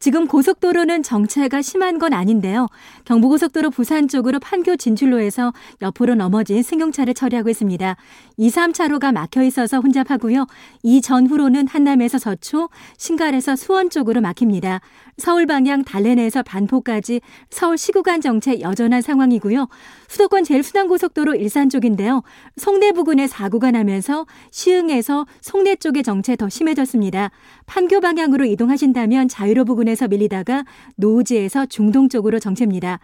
지금 0.00 0.26
고속도로는 0.26 1.02
정체가 1.02 1.60
심한 1.60 1.98
건 1.98 2.14
아닌데요. 2.14 2.68
경부고속도로 3.04 3.68
부산 3.68 4.08
쪽으로 4.08 4.40
판교 4.40 4.76
진출로에서 4.76 5.52
옆으로 5.82 6.14
넘어진 6.14 6.62
승용차를 6.62 7.12
처리하고 7.12 7.50
있습니다. 7.50 7.96
2, 8.38 8.48
3차로가 8.48 9.12
막혀 9.12 9.42
있어서 9.42 9.78
혼잡하고요. 9.80 10.46
이 10.82 11.02
전후로는 11.02 11.66
한남에서 11.66 12.16
서초, 12.16 12.70
신갈에서 12.96 13.56
수원 13.56 13.90
쪽으로 13.90 14.22
막힙니다. 14.22 14.80
서울 15.18 15.44
방향 15.44 15.84
달래내에서 15.84 16.42
반포까지 16.44 17.20
서울 17.50 17.76
시구간 17.76 18.22
정체 18.22 18.60
여전한 18.60 19.02
상황이고요. 19.02 19.68
수도권 20.08 20.44
제일 20.44 20.62
순환고속도로 20.62 21.34
일산 21.34 21.68
쪽인데요. 21.68 22.22
송내 22.56 22.92
부근에 22.92 23.26
사고가 23.26 23.70
나면서 23.70 24.26
시흥에서 24.50 25.26
송내 25.42 25.76
쪽의 25.76 26.04
정체 26.04 26.36
더 26.36 26.48
심해졌습니다. 26.48 27.30
판교 27.70 28.00
방향으로 28.00 28.46
이동하신다면 28.46 29.28
자유로 29.28 29.64
부근에서 29.64 30.08
밀리다가 30.08 30.64
노우지에서 30.96 31.66
중동 31.66 32.08
쪽으로 32.08 32.40
정체입니다. 32.40 32.98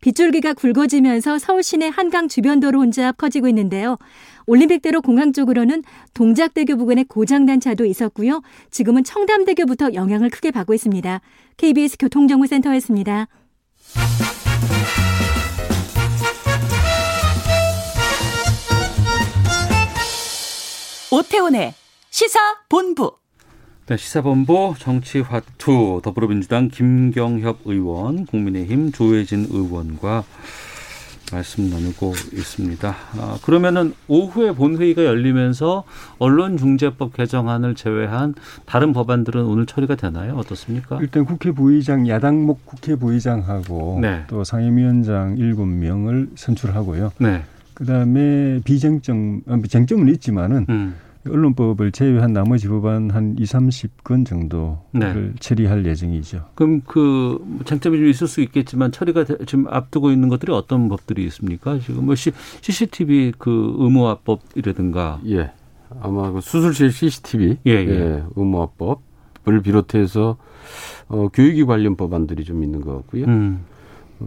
빗줄기가 0.00 0.54
굵어지면서 0.54 1.40
서울 1.40 1.64
시내 1.64 1.88
한강 1.88 2.28
주변 2.28 2.60
도로 2.60 2.78
혼잡 2.78 3.16
커지고 3.16 3.48
있는데요. 3.48 3.98
올림픽대로 4.46 5.02
공항 5.02 5.32
쪽으로는 5.32 5.82
동작대교 6.14 6.76
부근에 6.76 7.04
고장난 7.08 7.58
차도 7.58 7.84
있었고요. 7.84 8.42
지금은 8.70 9.02
청담대교부터 9.02 9.94
영향을 9.94 10.30
크게 10.30 10.52
받고 10.52 10.72
있습니다. 10.72 11.20
KBS 11.56 11.96
교통정보센터였습니다. 11.98 13.26
오태훈의 21.10 21.74
시사본부. 22.10 23.21
네, 23.86 23.96
시사본부 23.96 24.74
정치화투 24.78 26.02
더불어민주당 26.04 26.68
김경협 26.68 27.62
의원, 27.64 28.26
국민의힘 28.26 28.92
조혜진 28.92 29.48
의원과 29.50 30.22
말씀 31.32 31.68
나누고 31.68 32.12
있습니다. 32.32 32.94
아, 33.18 33.38
그러면은 33.42 33.92
오후에 34.06 34.52
본회의가 34.52 35.04
열리면서 35.04 35.82
언론중재법 36.20 37.14
개정안을 37.14 37.74
제외한 37.74 38.34
다른 38.66 38.92
법안들은 38.92 39.44
오늘 39.44 39.66
처리가 39.66 39.96
되나요? 39.96 40.36
어떻습니까? 40.36 40.98
일단 41.00 41.24
국회 41.24 41.50
부의장 41.50 42.06
야당목 42.06 42.64
국회 42.64 42.94
부의장하고 42.94 43.98
네. 44.00 44.22
또 44.28 44.44
상임위원장 44.44 45.38
일곱 45.38 45.66
명을 45.66 46.28
선출하고요. 46.36 47.12
네. 47.18 47.42
그다음에 47.74 48.60
비쟁점 48.62 49.40
아, 49.48 49.58
쟁점은 49.66 50.08
있지만은 50.14 50.66
음. 50.68 50.94
언론법을 51.28 51.92
제외한 51.92 52.32
나머지 52.32 52.66
법안 52.68 53.10
한 53.10 53.36
2, 53.38 53.42
30건 53.44 54.26
정도를 54.26 54.76
네. 54.92 55.32
처리할 55.38 55.86
예정이죠. 55.86 56.46
그럼 56.54 56.80
그 56.84 57.38
쟁점이 57.64 57.98
좀 57.98 58.06
있을 58.08 58.26
수 58.26 58.40
있겠지만 58.40 58.90
처리가 58.92 59.24
되- 59.24 59.38
지금 59.46 59.66
앞두고 59.68 60.10
있는 60.10 60.28
것들이 60.28 60.52
어떤 60.52 60.88
법들이 60.88 61.24
있습니까? 61.26 61.78
지금 61.78 62.06
뭐 62.06 62.14
C, 62.14 62.32
CCTV 62.60 63.34
그 63.38 63.74
의무화법이라든가 63.78 65.20
예. 65.28 65.52
아마 66.00 66.30
그 66.32 66.40
수술실 66.40 66.90
CCTV 66.90 67.58
예, 67.66 67.70
예. 67.72 68.22
의무화법을 68.34 69.60
비롯해서 69.62 70.36
어, 71.08 71.28
교육이 71.32 71.64
관련 71.64 71.96
법안들이 71.96 72.44
좀 72.44 72.62
있는 72.64 72.80
것 72.80 72.96
같고요. 72.96 73.24
음. 73.26 73.60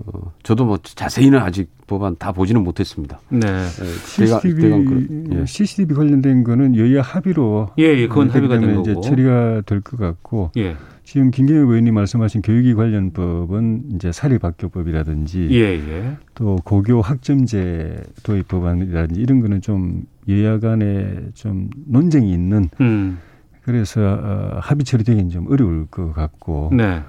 어, 0.05 0.31
저도 0.43 0.65
뭐 0.65 0.77
자세히는 0.83 1.39
아직 1.39 1.69
법안 1.87 2.15
다 2.17 2.31
보지는 2.31 2.63
못했습니다. 2.63 3.19
네. 3.29 3.39
예, 3.47 4.21
대강, 4.23 4.39
CCTV, 4.41 4.61
대강 4.61 4.85
그, 4.85 5.23
예. 5.41 5.45
CCTV 5.45 5.95
관련된 5.95 6.43
거는 6.43 6.75
여야 6.77 7.01
합의로 7.01 7.69
예, 7.79 7.83
예, 7.83 8.07
그건 8.07 8.29
합의가 8.29 8.55
된 8.55 8.61
때문에 8.61 8.81
이제 8.81 8.93
거고. 8.93 9.01
처리가 9.07 9.61
될 9.65 9.81
것 9.81 9.97
같고 9.97 10.51
예. 10.57 10.75
지금 11.03 11.29
김경엽 11.29 11.69
의원님 11.69 11.93
말씀하신 11.93 12.41
교육이 12.41 12.73
관련 12.73 13.11
법은 13.13 13.91
이제 13.93 14.11
사립학교법이라든지 14.11 15.49
예, 15.51 15.59
예. 15.73 16.17
또 16.33 16.57
고교 16.63 17.01
학점제 17.01 18.01
도입 18.23 18.47
법안이라든지 18.47 19.21
이런 19.21 19.39
거는 19.41 19.61
좀 19.61 20.03
여야 20.27 20.59
간에 20.59 21.15
좀 21.35 21.69
논쟁이 21.85 22.33
있는 22.33 22.69
음. 22.81 23.19
그래서 23.61 24.01
어, 24.01 24.57
합의 24.61 24.83
처리되기는 24.83 25.29
좀 25.29 25.51
어려울 25.51 25.85
것 25.87 26.11
같고 26.13 26.71
네. 26.73 27.01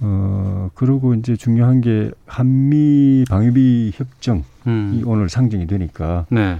어 0.00 0.70
그리고 0.74 1.14
이제 1.14 1.36
중요한 1.36 1.80
게 1.80 2.10
한미 2.26 3.24
방위비 3.28 3.92
협정이 3.94 4.42
음. 4.66 5.02
오늘 5.06 5.28
상정이 5.28 5.66
되니까 5.66 6.26
네. 6.30 6.58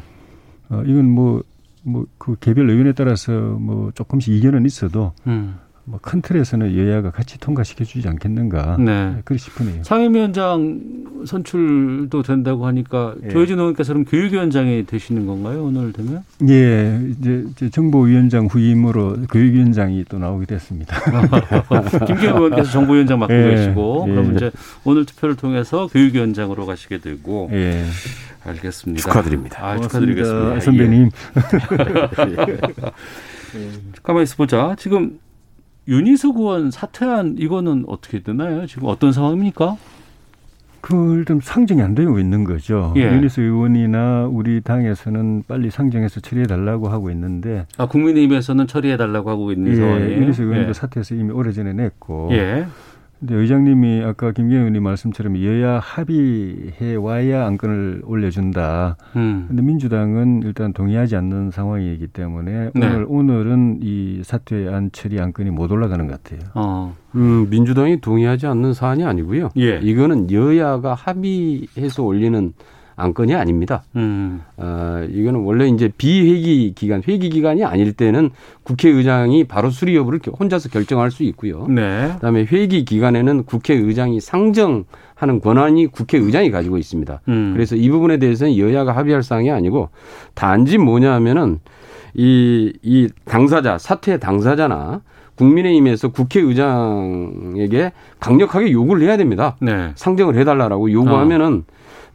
어 0.70 0.82
이건 0.86 1.08
뭐 1.10 1.42
뭐 1.86 2.04
그 2.18 2.36
개별 2.40 2.68
의원에 2.68 2.92
따라서 2.92 3.32
뭐 3.32 3.92
조금씩 3.94 4.34
이견은 4.34 4.66
있어도 4.66 5.12
음. 5.26 5.56
뭐큰 5.88 6.20
틀에서는 6.20 6.76
여야가 6.76 7.12
같이 7.12 7.38
통과시켜 7.38 7.84
주지 7.84 8.08
않겠는가 8.08 8.76
네. 8.78 9.16
그렇 9.24 9.36
싶으네요. 9.36 9.84
상임위원장 9.84 10.80
선출도 11.24 12.22
된다고 12.24 12.66
하니까 12.66 13.14
예. 13.24 13.28
조혜진 13.28 13.58
의원께서는 13.58 14.04
교육위원장이 14.04 14.84
되시는 14.86 15.26
건가요? 15.26 15.64
오늘 15.64 15.92
되면? 15.92 16.24
예, 16.48 17.00
이제, 17.10 17.44
이제 17.52 17.70
정보위원장 17.70 18.46
후임으로 18.46 19.26
교육위원장이 19.30 20.04
또 20.08 20.18
나오게 20.18 20.46
됐습니다. 20.46 20.98
김기현 22.04 22.34
의원께서 22.34 22.70
정보위원장 22.72 23.20
맡고 23.20 23.32
예, 23.32 23.50
계시고 23.50 24.06
예. 24.08 24.12
그럼 24.12 24.34
이제 24.34 24.50
오늘 24.84 25.04
투표를 25.04 25.36
통해서 25.36 25.86
교육위원장으로 25.86 26.66
가시게 26.66 26.98
되고 26.98 27.48
예. 27.52 27.84
알겠습니다. 28.44 29.02
축하드립니다. 29.02 29.64
아, 29.64 29.80
축하드리겠습니다. 29.80 30.60
선배님. 30.60 31.10
예. 32.28 32.58
가만히 34.02 34.24
있어 34.24 34.36
보자. 34.36 34.74
지금 34.78 35.18
윤희숙 35.88 36.38
의원 36.38 36.70
사퇴한 36.70 37.36
이거는 37.38 37.84
어떻게 37.86 38.22
되나요? 38.22 38.66
지금 38.66 38.88
어떤 38.88 39.12
상황입니까? 39.12 39.76
그걸 40.80 41.24
좀 41.24 41.40
상정이 41.40 41.82
안 41.82 41.94
되고 41.96 42.18
있는 42.20 42.44
거죠. 42.44 42.92
예. 42.96 43.12
윤희숙 43.12 43.40
의원이나 43.40 44.28
우리 44.30 44.60
당에서는 44.60 45.42
빨리 45.48 45.68
상정해서 45.68 46.20
처리해 46.20 46.46
달라고 46.46 46.88
하고 46.88 47.10
있는데 47.10 47.66
아, 47.76 47.86
국민의힘에서는 47.86 48.68
처리해 48.68 48.96
달라고 48.96 49.30
하고 49.30 49.50
있는 49.50 49.72
예, 49.72 49.76
상황이에요. 49.76 50.20
윤희숙 50.22 50.42
의원도 50.42 50.68
예. 50.68 50.72
사퇴해서 50.72 51.16
이미 51.16 51.32
오래 51.32 51.50
전에 51.50 51.72
냈고 51.72 52.28
예. 52.32 52.66
근데 53.18 53.34
의장님이 53.34 54.02
아까 54.04 54.30
김경현 54.30 54.58
의원님 54.58 54.82
말씀처럼 54.82 55.42
여야 55.42 55.78
합의해 55.78 56.96
와야 56.96 57.46
안건을 57.46 58.02
올려준다. 58.04 58.96
음. 59.16 59.46
근데 59.48 59.62
민주당은 59.62 60.42
일단 60.44 60.74
동의하지 60.74 61.16
않는 61.16 61.50
상황이기 61.50 62.08
때문에 62.08 62.70
네. 62.74 62.86
오늘 62.86 63.06
오늘은 63.08 63.78
이 63.82 64.20
사퇴안 64.22 64.90
처리 64.92 65.18
안건이 65.18 65.50
못 65.50 65.72
올라가는 65.72 66.06
것 66.06 66.22
같아요. 66.22 66.50
어. 66.54 66.94
음, 67.14 67.48
민주당이 67.48 68.00
동의하지 68.02 68.46
않는 68.48 68.74
사안이 68.74 69.04
아니고요. 69.04 69.48
예. 69.56 69.80
이거는 69.82 70.30
여야가 70.30 70.92
합의해서 70.94 72.02
올리는 72.02 72.52
안건이 72.98 73.34
아닙니다. 73.34 73.82
음. 73.94 74.40
어, 74.56 75.06
이거는 75.10 75.40
원래 75.40 75.68
이제 75.68 75.90
비회기 75.96 76.72
기간, 76.74 77.02
회기 77.06 77.28
기간이 77.28 77.62
아닐 77.62 77.92
때는 77.92 78.30
국회의장이 78.62 79.44
바로 79.44 79.68
수리 79.70 79.94
여부를 79.96 80.18
겨- 80.18 80.32
혼자서 80.32 80.70
결정할 80.70 81.10
수 81.10 81.22
있고요. 81.24 81.66
네. 81.68 82.08
그다음에 82.14 82.46
회기 82.50 82.84
기간에는 82.86 83.44
국회의장이 83.44 84.20
상정하는 84.20 85.40
권한이 85.42 85.88
국회의장이 85.88 86.50
가지고 86.50 86.78
있습니다. 86.78 87.20
음. 87.28 87.52
그래서 87.54 87.76
이 87.76 87.90
부분에 87.90 88.16
대해서는 88.18 88.56
여야가 88.56 88.92
합의할 88.96 89.22
사항이 89.22 89.50
아니고 89.50 89.90
단지 90.34 90.78
뭐냐면은 90.78 91.60
이, 92.14 92.72
이 92.82 93.08
당사자, 93.26 93.76
사퇴 93.76 94.16
당사자나 94.16 95.02
국민의힘에서 95.34 96.08
국회의장에게 96.12 97.92
강력하게 98.20 98.72
요구를 98.72 99.06
해야 99.06 99.16
됩니다. 99.18 99.56
네. 99.60 99.90
상정을 99.94 100.36
해달라라고 100.38 100.90
요구하면은 100.92 101.64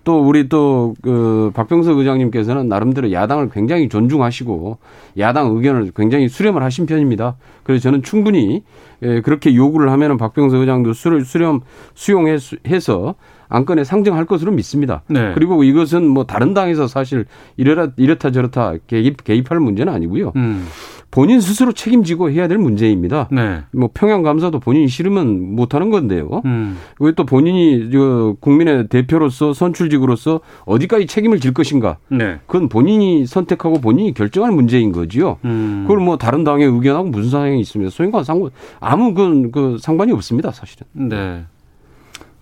또 0.04 0.22
우리 0.22 0.50
또 0.50 0.94
그 1.02 1.52
박병석 1.54 1.98
의장님께서는 1.98 2.68
나름대로 2.68 3.12
야당을 3.12 3.50
굉장히 3.50 3.90
존중하시고 3.90 4.78
야당 5.18 5.56
의견을 5.56 5.92
굉장히 5.96 6.28
수렴을 6.28 6.64
하신 6.64 6.86
편입니다. 6.86 7.36
그래서 7.64 7.84
저는 7.84 8.04
충분히 8.04 8.64
예, 9.04 9.22
그렇게 9.22 9.56
요구를 9.56 9.92
하면은 9.92 10.18
박병석 10.18 10.60
의장도 10.62 10.94
수렴, 10.94 11.24
수렴 11.24 11.62
수용해서 11.96 13.16
안건에 13.52 13.84
상정할 13.84 14.26
것으로 14.26 14.52
믿습니다. 14.54 15.04
네. 15.08 15.34
그리고 15.36 15.64
이것은 15.64 16.08
뭐 16.08 16.26
다른 16.26 16.54
당에서 16.54 16.88
사실 16.88 17.26
이래라 17.58 17.90
이렇다 17.98 18.32
저렇다 18.32 18.74
개입 18.88 19.24
개입할 19.24 19.60
문제는 19.60 19.94
아니고요. 19.94 20.32
음. 20.38 20.66
본인 21.12 21.42
스스로 21.42 21.74
책임지고 21.74 22.32
해야 22.32 22.48
될 22.48 22.58
문제입니다. 22.58 23.28
네. 23.32 23.64
뭐 23.74 23.90
평양 23.94 24.24
감사도 24.24 24.62
본인이 24.62 24.88
싫으면 24.88 25.56
못 25.56 25.76
하는 25.76 25.90
건데요. 25.90 26.42
음. 26.46 26.78
왜또 27.00 27.26
본인이 27.26 27.92
저 27.92 28.38
국민의 28.40 28.88
대표로서 28.88 29.54
선출직으로서 29.54 30.40
어디까지 30.66 31.08
책임을 31.08 31.42
질 31.42 31.54
것인가? 31.54 31.98
네. 32.08 32.40
그건 32.48 32.70
본인이 32.70 33.26
선택하고 33.26 33.82
본인이 33.82 34.14
결정할 34.14 34.54
문제인 34.54 34.94
거지요. 34.94 35.38
음. 35.44 35.84
그걸 35.86 36.02
뭐 36.02 36.18
다른 36.18 36.46
당의 36.46 36.68
의견하고 36.68 37.10
무슨 37.10 37.30
상관이 37.30 37.60
있습니까? 37.60 37.92
소인과 37.92 38.24
상관 38.24 38.52
아무 38.80 39.14
그, 39.14 39.52
그 39.52 39.78
상관이 39.82 40.14
없습니다, 40.14 40.52
사실은. 40.52 40.88
네. 40.94 41.44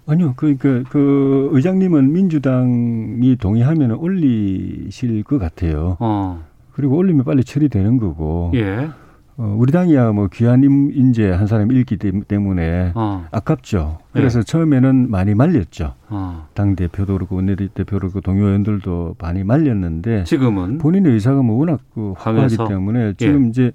아니요, 0.10 0.34
그러니까 0.38 0.82
그 0.90 1.50
의장님은 1.52 2.12
민주당이 2.12 3.36
동의하면 3.40 3.92
올리실 3.92 5.24
것 5.24 5.38
같아요. 5.38 5.98
어. 6.00 6.44
그리고 6.72 6.96
올리면 6.98 7.26
빨리 7.26 7.44
처리되는 7.44 7.98
거고. 7.98 8.52
예. 8.56 8.90
어, 9.38 9.56
우리 9.58 9.72
당이야 9.72 10.12
뭐 10.12 10.28
귀한 10.34 10.64
임- 10.66 10.92
인재 10.94 11.30
한 11.30 11.48
사람 11.48 11.72
잃기 11.72 11.96
때- 11.98 12.12
때문에 12.28 12.92
어. 12.96 13.26
아깝죠. 13.32 14.00
그래서 14.12 14.42
처음에는 14.44 15.10
많이 15.10 15.34
말렸죠. 15.34 15.94
어. 16.10 16.48
당 16.56 16.76
대표도 16.76 17.14
그렇고 17.14 17.36
원내대표도 17.38 18.00
그렇고 18.00 18.20
동료 18.22 18.48
의원들도 18.48 19.16
많이 19.20 19.44
말렸는데 19.46 20.26
지금은 20.26 20.80
본인의 20.80 21.14
의사가 21.14 21.42
뭐 21.42 21.58
워낙 21.60 21.80
그 21.96 22.14
확고하기? 22.18 22.58
때문에 22.68 23.14
지금 23.16 23.48
이제 23.48 23.72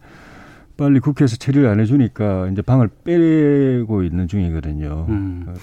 빨리 0.76 0.98
국회에서 0.98 1.36
처리를 1.36 1.68
안 1.68 1.78
해주니까 1.80 2.48
이제 2.48 2.62
방을 2.62 2.88
빼고 3.04 4.02
있는 4.02 4.26
중이거든요. 4.26 5.06
음. 5.08 5.44
어, 5.46 5.54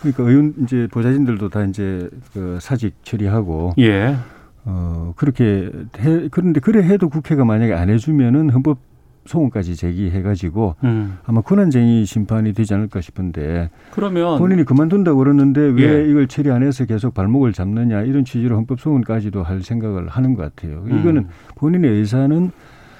그러니까 0.00 0.22
의원 0.24 0.54
이제 0.62 0.88
보좌진들도 0.90 1.48
다 1.48 1.64
이제 1.64 2.08
그 2.32 2.58
사직 2.60 2.94
처리하고 3.02 3.74
예. 3.78 4.16
어 4.64 5.14
그렇게 5.16 5.70
해 5.98 6.28
그런데 6.30 6.60
그래 6.60 6.82
해도 6.82 7.08
국회가 7.08 7.44
만약에 7.44 7.72
안 7.72 7.88
해주면은 7.88 8.50
헌법 8.50 8.78
소원까지 9.26 9.74
제기해가지고 9.76 10.76
음. 10.84 11.18
아마 11.24 11.40
권한쟁의 11.40 12.04
심판이 12.06 12.52
되지 12.52 12.74
않을까 12.74 13.00
싶은데 13.00 13.70
그러면 13.90 14.38
본인이 14.38 14.64
그만둔다고 14.64 15.18
그러는데 15.18 15.60
왜 15.60 15.82
예. 15.82 16.08
이걸 16.08 16.28
처리 16.28 16.50
안 16.50 16.62
해서 16.62 16.84
계속 16.84 17.14
발목을 17.14 17.52
잡느냐 17.52 18.02
이런 18.02 18.24
취지로 18.24 18.56
헌법 18.56 18.80
소원까지도 18.80 19.42
할 19.42 19.62
생각을 19.62 20.08
하는 20.08 20.34
것 20.34 20.42
같아요. 20.42 20.84
음. 20.86 20.98
이거는 20.98 21.26
본인의 21.56 21.90
의사는 21.90 22.50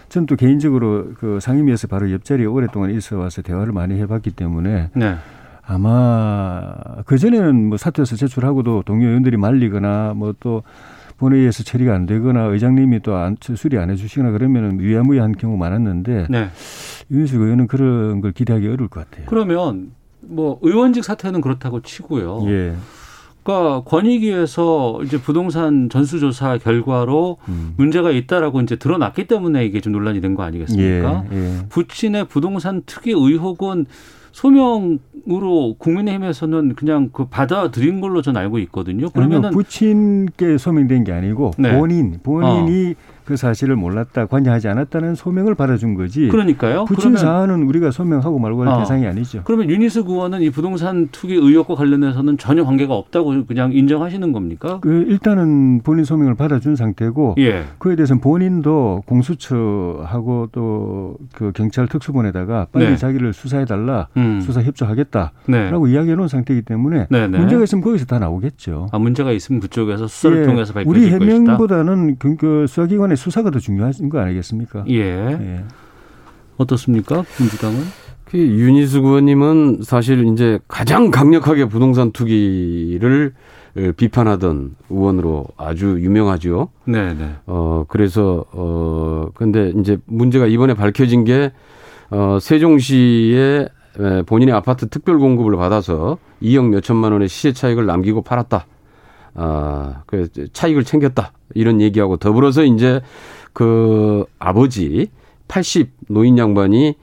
전또 0.09 0.37
개인적으로 0.37 1.13
그 1.19 1.41
상임위에서 1.41 1.89
바로 1.89 2.11
옆자리에 2.13 2.47
오랫동안 2.47 2.91
있어 2.91 3.19
와서 3.19 3.43
대화를 3.43 3.73
많이 3.73 3.99
해봤기 4.01 4.31
때문에 4.31 4.91
네. 4.95 5.17
아마 5.67 6.73
그 7.07 7.19
전에는 7.19 7.69
뭐 7.71 7.77
사퇴해서 7.77 8.17
제출하고도 8.17 8.85
동료 8.85 9.09
의원들이 9.09 9.37
말리거나 9.37 10.15
뭐 10.15 10.35
또 10.41 10.63
본회의에서 11.19 11.63
처리가 11.63 11.95
안 11.95 12.07
되거나 12.07 12.45
의장님이 12.45 13.01
또 13.01 13.17
안, 13.17 13.37
수리 13.41 13.79
안 13.79 13.91
해주시거나 13.91 14.31
그러면은 14.33 14.79
위야무야한 14.79 15.33
경우 15.37 15.57
많았는데 15.57 16.27
네. 16.29 16.51
윤희숙 17.11 17.41
의원은 17.41 17.67
그런 17.67 18.21
걸 18.21 18.33
기대하기 18.33 18.67
어려울 18.67 18.89
것 18.89 19.09
같아요. 19.09 19.27
그러면 19.27 19.93
뭐 20.21 20.59
의원직 20.63 21.05
사퇴는 21.05 21.41
그렇다고 21.41 21.81
치고요. 21.83 22.43
예. 22.49 22.75
그러니까 23.47 23.83
권익위에서 23.85 25.01
이제 25.05 25.21
부동산 25.21 25.89
전수조사 25.89 26.59
결과로 26.59 27.37
음. 27.49 27.75
문제가 27.77 28.11
있다라고 28.11 28.61
이제 28.61 28.75
드러났기 28.77 29.29
때문에 29.29 29.65
이게 29.65 29.81
좀 29.81 29.93
논란이 29.93 30.21
된 30.21 30.35
거 30.35 30.43
아니겠습니까? 30.43 31.25
예, 31.33 31.37
예. 31.37 31.67
부친의 31.69 32.27
부동산 32.27 32.83
투기 32.85 33.13
의혹은 33.13 33.87
소명으로 34.33 35.77
국민의힘에서는 35.79 36.75
그냥 36.75 37.09
그 37.13 37.27
받아들인 37.27 38.01
걸로 38.03 38.21
전 38.21 38.37
알고 38.37 38.59
있거든요. 38.59 39.09
그러면은 39.11 39.51
부친께 39.51 40.59
소명된 40.59 41.05
게 41.05 41.13
아니고 41.13 41.53
네. 41.57 41.79
본인 41.79 42.19
본인이 42.23 42.95
그 43.27 43.37
사실을 43.37 43.77
몰랐다 43.77 44.27
관여하지 44.27 44.69
않았다는 44.69 45.15
소명을 45.15 45.55
받아준 45.55 45.95
거지. 45.95 46.29
그러니까요. 46.29 46.85
부친 46.85 47.17
사안은 47.17 47.65
우리가 47.65 47.91
소명하고 47.91 48.39
말고 48.39 48.63
할 48.63 48.69
어. 48.69 48.79
대상이 48.79 49.07
아니죠. 49.07 49.43
그러면 49.45 49.69
윤희숙 49.71 50.09
의원은 50.09 50.43
이 50.43 50.51
부동산 50.51 51.09
투기 51.13 51.35
의혹과 51.35 51.75
관련해서는 51.75 52.39
전혀 52.39 52.65
관계가 52.65 52.95
없다고 52.95 53.45
그냥 53.47 53.73
인정하시는 53.73 54.33
겁니까? 54.33 54.79
그 54.81 55.05
일단은 55.09 55.83
본인 55.83 56.05
소명을 56.05 56.35
받아준 56.35 56.77
상태고 56.77 57.35
예. 57.39 57.65
그에 57.79 57.97
대해서는 57.97 58.21
본인도 58.21 59.03
공수처하고 59.07 60.49
또 60.53 61.17
그 61.33 61.53
경찰 61.53 61.89
특수본에다가 61.89 62.69
빨리 62.73 62.87
네. 62.87 62.97
자기를 62.97 63.33
수사해 63.33 63.65
달라 63.65 64.09
음. 64.17 64.41
수사 64.41 64.63
협조하겠다라고 64.63 65.33
네. 65.47 65.93
이야기해 65.93 66.15
놓은 66.15 66.29
상태이기 66.29 66.63
때문에 66.63 67.07
네, 67.11 67.29
네. 67.29 67.39
문제가 67.39 67.63
있으면 67.63 67.83
거기서 67.83 68.07
다 68.07 68.19
나오겠죠. 68.19 68.89
아, 68.93 68.99
문제가 68.99 69.33
있으면 69.33 69.61
그쪽에서 69.61 70.07
수사를 70.07 70.43
예, 70.43 70.47
통해서 70.47 70.73
우리 70.87 71.11
밝혀질 71.11 71.19
것이다. 71.19 71.35
해명보다는 71.35 72.17
그, 72.19 72.37
그 72.37 72.67
수사기관 72.67 73.13
의 73.17 73.19
수사가 73.19 73.51
더 73.51 73.59
중요한 73.59 73.93
거 74.11 74.21
아니겠습니까? 74.21 74.85
예. 74.89 75.01
예. 75.01 75.65
어떻습니까? 76.59 77.25
민주당은? 77.41 77.81
그 78.27 78.39
윤희숙 78.39 79.05
의원님은 79.05 79.81
사실 79.83 80.27
이제 80.29 80.59
가장 80.69 81.11
강력하게 81.11 81.67
부동산 81.67 82.13
투기를 82.13 83.33
에, 83.77 83.93
비판하던 83.93 84.75
의원으로 84.91 85.47
아주 85.57 85.99
유명하죠. 86.01 86.71
네, 86.87 87.15
네. 87.15 87.35
어, 87.47 87.85
그래서, 87.89 88.45
어, 88.53 89.29
근데 89.35 89.73
이제 89.79 89.99
문제가 90.07 90.47
이번에 90.47 90.75
밝혀진 90.75 91.25
게, 91.25 91.53
어, 92.11 92.39
세종시에 92.41 93.69
에, 93.99 94.23
본인의 94.23 94.55
아파트 94.55 94.89
특별 94.89 95.19
공급을 95.19 95.57
받아서 95.57 96.19
2억 96.43 96.69
몇천만 96.69 97.13
원의 97.13 97.29
시세 97.29 97.53
차익을 97.53 97.87
남기고 97.87 98.23
팔았다. 98.23 98.67
아, 99.37 100.03
그 100.07 100.29
차익을 100.53 100.85
챙겼다. 100.85 101.33
이런 101.55 101.81
얘기하고 101.81 102.17
더불어서 102.17 102.65
이제 102.65 103.01
그 103.53 104.25
아버지 104.39 105.09
80 105.49 105.91
노인 106.09 106.37
양반이 106.39 106.95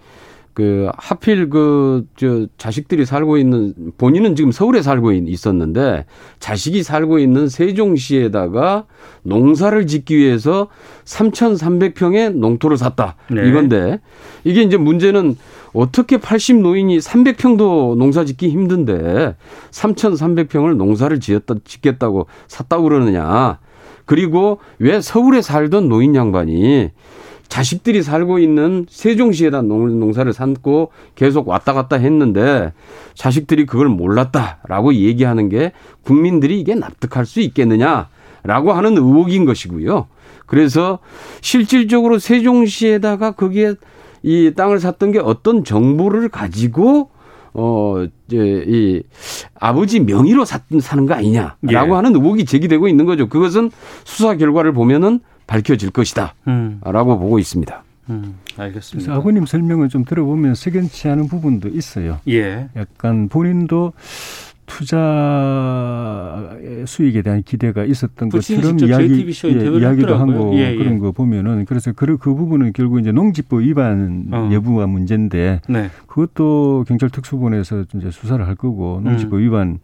그 0.54 0.88
하필 0.98 1.50
그 1.50 2.06
저 2.16 2.46
자식들이 2.60 3.06
살고 3.06 3.38
있는 3.38 3.74
본인은 3.98 4.36
지금 4.36 4.52
서울에 4.52 4.84
살고 4.84 5.12
있- 5.14 5.28
있었는데 5.28 6.06
자식이 6.40 6.84
살고 6.84 7.18
있는 7.18 7.50
세종시에다가 7.50 8.86
농사를 9.24 9.88
짓기 9.88 10.16
위해서 10.16 10.68
3,300평의 11.06 12.34
농토를 12.36 12.78
샀다. 12.78 13.16
네. 13.32 13.48
이건데 13.50 14.00
이게 14.44 14.62
이제 14.62 14.78
문제는 14.78 15.38
어떻게 15.74 16.18
80 16.18 16.58
노인이 16.62 16.98
300평도 17.00 17.96
농사 17.98 18.26
짓기 18.26 18.50
힘든데 18.50 19.36
3,300평을 19.72 20.76
농사를 20.76 21.20
지었다 21.20 21.56
짓겠다고 21.66 22.28
샀다고 22.48 22.84
그러느냐. 22.84 23.60
그리고 24.06 24.60
왜 24.80 25.02
서울에 25.02 25.42
살던 25.42 25.90
노인 25.90 26.14
양반이 26.16 26.92
자식들이 27.48 28.02
살고 28.04 28.40
있는 28.40 28.86
세종시에다 28.90 29.62
농- 29.62 30.00
농사를 30.00 30.32
삼고 30.34 30.92
계속 31.16 31.48
왔다 31.48 31.74
갔다 31.74 31.98
했는데 31.98 32.74
자식들이 33.14 33.66
그걸 33.66 33.90
몰랐다라고 33.90 34.94
얘기하는 34.96 35.50
게 35.50 35.72
국민들이 36.04 36.60
이게 36.60 36.74
납득할 36.76 37.26
수 37.26 37.40
있겠느냐라고 37.42 38.74
하는 38.74 38.98
의혹인 38.98 39.46
것이고요. 39.46 40.08
그래서 40.48 41.00
실질적으로 41.42 42.20
세종시에다가 42.20 43.32
거기에 43.32 43.76
이 44.24 44.54
땅을 44.56 44.80
샀던 44.80 45.12
게 45.12 45.20
어떤 45.20 45.64
정보를 45.64 46.30
가지고 46.30 47.12
어, 47.54 48.06
이제, 48.28 48.66
이, 48.68 49.04
아버지 49.60 50.00
명의로 50.00 50.44
사, 50.44 50.62
사는 50.82 51.06
거 51.06 51.14
아니냐라고 51.14 51.62
예. 51.72 51.76
하는 51.76 52.16
의혹이 52.16 52.46
제기되고 52.46 52.88
있는 52.88 53.06
거죠. 53.06 53.30
그것은 53.30 53.70
수사 54.04 54.36
결과를 54.36 54.74
보면은 54.74 55.20
밝혀질 55.46 55.92
것이다. 55.92 56.34
음, 56.48 56.82
라고 56.84 57.20
보고 57.20 57.38
있습니다. 57.38 57.84
음, 58.10 58.36
그래서 58.46 58.62
알겠습니다. 58.64 59.14
아버님 59.14 59.46
설명을 59.46 59.90
좀 59.90 60.04
들어보면 60.04 60.56
석연치 60.56 61.08
않은 61.10 61.28
부분도 61.28 61.70
있어요. 61.70 62.20
예. 62.28 62.70
약간 62.76 63.30
본인도 63.30 63.94
투자 64.66 66.58
수익에 66.86 67.22
대한 67.22 67.44
기대가 67.44 67.84
있었던 67.84 68.30
것처럼 68.30 68.80
이야기, 68.80 69.22
인터뷰를 69.22 69.82
이야기도 69.82 70.16
한 70.16 70.30
했더라고요. 70.30 70.52
거 70.52 70.56
예, 70.56 70.72
예. 70.72 70.78
그런 70.78 71.00
거 71.00 71.12
보면은 71.12 71.66
그래서 71.66 71.92
그, 71.92 72.18
그 72.18 72.34
부분은 72.34 72.74
결국 72.74 73.00
이제 73.00 73.12
농지법 73.12 73.62
위반 73.62 74.28
어. 74.32 74.50
여부가 74.52 74.88
문제인데 74.88 75.62
네. 75.68 75.90
그것도 76.08 76.86
경찰 76.88 77.10
특수본에서 77.10 77.86
이제 77.96 78.10
수사를 78.12 78.46
할 78.46 78.56
거고 78.56 79.00
음. 79.00 79.04
농지법 79.04 79.42
위반 79.42 79.80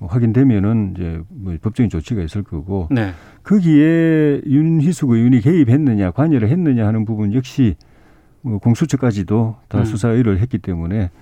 확인되면은 0.00 0.94
이제 0.96 1.20
뭐 1.28 1.54
법적인 1.60 1.90
조치가 1.90 2.22
있을 2.22 2.42
거고 2.42 2.88
네. 2.90 3.12
거기에 3.42 4.40
윤희숙 4.46 5.10
의원이 5.10 5.40
개입했느냐 5.40 6.12
관여를 6.12 6.48
했느냐 6.48 6.86
하는 6.86 7.04
부분 7.04 7.34
역시 7.34 7.76
뭐 8.42 8.58
공수처까지도 8.58 9.56
다 9.68 9.80
음. 9.80 9.84
수사 9.84 10.08
의뢰를 10.08 10.40
했기 10.40 10.58
때문에 10.58 11.10
음, 11.12 11.19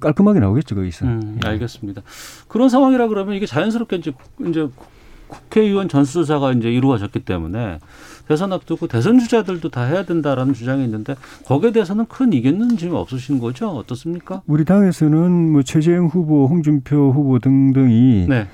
깔끔하게 0.00 0.40
나오겠죠 0.40 0.74
거기서. 0.74 1.06
음, 1.06 1.38
예. 1.44 1.48
알겠습니다. 1.48 2.02
그런 2.48 2.68
상황이라 2.68 3.08
그러면 3.08 3.34
이게 3.34 3.46
자연스럽게 3.46 3.96
이제, 3.96 4.10
국- 4.10 4.48
이제 4.48 4.62
국- 4.62 4.96
국회의원 5.28 5.88
전수조사가 5.88 6.52
이제 6.52 6.70
이루어졌기 6.72 7.20
때문에 7.20 7.80
대선 8.28 8.52
앞두고 8.52 8.86
대선 8.86 9.18
주자들도 9.18 9.70
다 9.70 9.82
해야 9.82 10.04
된다라는 10.04 10.54
주장이 10.54 10.84
있는데 10.84 11.16
거기에 11.46 11.72
대해서는 11.72 12.06
큰 12.06 12.32
이견은 12.32 12.76
지금 12.76 12.94
없으신 12.94 13.40
거죠? 13.40 13.68
어떻습니까? 13.70 14.42
우리 14.46 14.64
당에서는 14.64 15.50
뭐 15.52 15.62
최재형 15.64 16.06
후보, 16.06 16.46
홍준표 16.46 17.10
후보 17.12 17.40
등등이 17.40 18.26
네. 18.28 18.46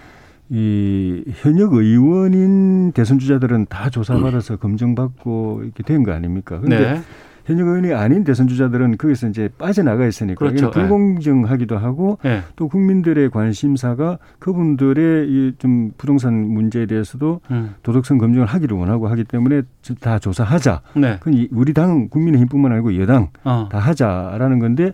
이 0.48 1.22
현역 1.42 1.74
의원인 1.74 2.92
대선 2.92 3.18
주자들은 3.18 3.66
다 3.68 3.90
조사받아서 3.90 4.56
검증받고 4.60 5.60
이렇게 5.64 5.82
된 5.82 6.02
거 6.04 6.12
아닙니까? 6.12 6.58
근데 6.60 6.78
네. 6.94 7.02
현역 7.44 7.66
의원이 7.66 7.92
아닌 7.92 8.24
대선 8.24 8.46
주자들은 8.48 8.96
거기서 8.98 9.28
이제 9.28 9.48
빠져나가 9.58 10.06
있으니까 10.06 10.38
그렇죠. 10.38 10.68
이건 10.68 10.70
불공정하기도 10.88 11.76
하고 11.76 12.18
네. 12.22 12.42
또 12.56 12.68
국민들의 12.68 13.30
관심사가 13.30 14.18
그분들의 14.38 15.28
이 15.28 15.52
좀 15.58 15.92
부동산 15.98 16.34
문제에 16.34 16.86
대해서도 16.86 17.40
음. 17.50 17.74
도덕성 17.82 18.18
검증을 18.18 18.46
하기를 18.46 18.76
원하고 18.76 19.08
하기 19.08 19.24
때문에 19.24 19.62
다 20.00 20.18
조사하자. 20.18 20.80
네. 20.96 21.16
그건 21.18 21.34
이- 21.34 21.48
우리 21.52 21.72
당 21.74 22.08
국민의힘뿐만 22.08 22.72
아니고 22.72 22.98
여당 23.00 23.28
어. 23.44 23.68
다 23.70 23.78
하자라는 23.78 24.58
건데 24.58 24.92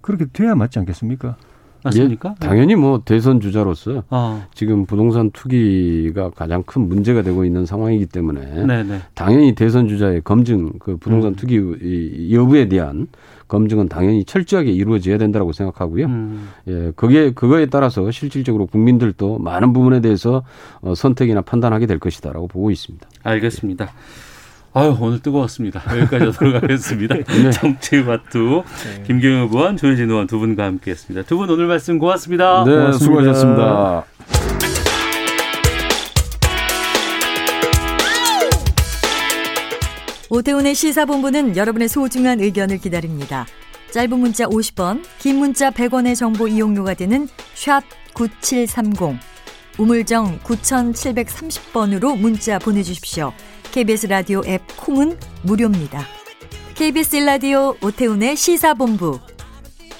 그렇게 0.00 0.26
돼야 0.32 0.54
맞지 0.54 0.78
않겠습니까? 0.80 1.36
맞습니까? 1.84 2.34
예, 2.40 2.46
당연히 2.46 2.74
뭐 2.74 3.02
대선 3.04 3.40
주자로서 3.40 4.02
어. 4.10 4.44
지금 4.54 4.86
부동산 4.86 5.30
투기가 5.30 6.30
가장 6.30 6.62
큰 6.62 6.88
문제가 6.88 7.22
되고 7.22 7.44
있는 7.44 7.66
상황이기 7.66 8.06
때문에 8.06 8.64
네, 8.64 8.82
네. 8.82 9.00
당연히 9.14 9.54
대선 9.54 9.86
주자의 9.86 10.22
검증, 10.22 10.72
그 10.78 10.96
부동산 10.96 11.32
음. 11.32 11.36
투기 11.36 11.56
이 11.56 12.34
여부에 12.34 12.68
대한 12.68 13.08
검증은 13.48 13.88
당연히 13.88 14.24
철저하게 14.24 14.72
이루어져야 14.72 15.18
된다라고 15.18 15.52
생각하고요. 15.52 16.06
음. 16.06 16.48
예, 16.66 16.92
그게 16.96 17.32
그거에 17.32 17.66
따라서 17.66 18.10
실질적으로 18.10 18.66
국민들도 18.66 19.38
많은 19.38 19.72
부분에 19.74 20.00
대해서 20.00 20.42
어, 20.80 20.94
선택이나 20.94 21.42
판단하게 21.42 21.86
될 21.86 21.98
것이다라고 21.98 22.48
보고 22.48 22.70
있습니다. 22.70 23.06
알겠습니다. 23.22 23.92
아유, 24.76 24.96
오늘 25.00 25.20
뜨거웠습니다. 25.20 25.80
여기까지 26.00 26.24
하도록 26.26 26.54
하겠습니다. 26.62 27.14
정치와투 27.52 28.64
김경호 29.06 29.48
의원, 29.56 29.76
조혜진 29.76 30.10
의원 30.10 30.26
두 30.26 30.38
분과 30.40 30.64
함께 30.64 30.90
했습니다. 30.90 31.24
두 31.26 31.36
분 31.36 31.48
오늘 31.50 31.66
말씀 31.66 31.98
고맙습니다. 31.98 32.64
네, 32.64 32.72
고맙습니다. 32.72 32.98
수고하셨습니다. 33.04 34.04
오태훈의 40.30 40.74
시사본부는 40.74 41.56
여러분의 41.56 41.88
소중한 41.88 42.40
의견을 42.40 42.78
기다립니다. 42.78 43.46
짧은 43.92 44.18
문자 44.18 44.46
50원, 44.46 45.04
긴 45.18 45.36
문자 45.36 45.70
100원의 45.70 46.16
정보 46.16 46.48
이용료가 46.48 46.94
되는 46.94 47.28
샵 47.54 47.82
9730, 48.14 49.18
우물정 49.78 50.40
9730번으로 50.40 52.18
문자 52.18 52.58
보내주십시오. 52.58 53.32
KBS 53.72 54.06
라디오 54.06 54.42
앱 54.46 54.62
콩은 54.76 55.18
무료입니다. 55.42 56.02
KBS 56.74 57.16
라디오 57.16 57.74
오태훈의 57.82 58.36
시사본부. 58.36 59.20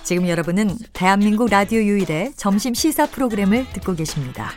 지금 0.02 0.28
여러분은 0.28 0.76
대한민국 0.92 1.48
라디오 1.50 1.80
유일의 1.80 2.34
점심 2.36 2.74
시사 2.74 3.06
프로그램을 3.06 3.66
듣고 3.72 3.94
계십니다. 3.94 4.50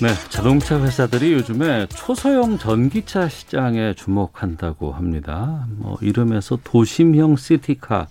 네, 0.00 0.08
자동차 0.30 0.82
회사들이 0.82 1.32
요즘에 1.32 1.86
초소형 1.86 2.58
전기차 2.58 3.28
시장에 3.28 3.94
주목한다고 3.94 4.92
합니다. 4.92 5.66
뭐 5.76 5.96
이름에서 6.00 6.58
도심형 6.64 7.36
시티카 7.36 8.08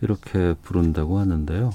이렇게 0.00 0.54
부른다고 0.62 1.18
하는데요. 1.18 1.70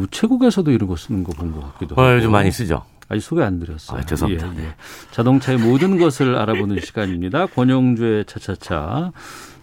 우체국에서도 0.00 0.70
이런 0.70 0.88
거 0.88 0.96
쓰는 0.96 1.24
거 1.24 1.32
본 1.32 1.52
것 1.52 1.60
같기도 1.72 1.94
하고. 1.94 2.02
어, 2.02 2.14
요즘 2.16 2.32
많이 2.32 2.50
쓰죠. 2.50 2.82
아직 3.08 3.22
소개 3.22 3.42
안 3.42 3.58
드렸어요. 3.58 3.98
아, 3.98 4.02
죄송합니다. 4.02 4.54
예, 4.56 4.64
예. 4.66 4.74
자동차의 5.10 5.58
모든 5.58 5.98
것을 5.98 6.36
알아보는 6.36 6.78
시간입니다. 6.80 7.46
권영주의 7.46 8.24
차차차 8.24 9.10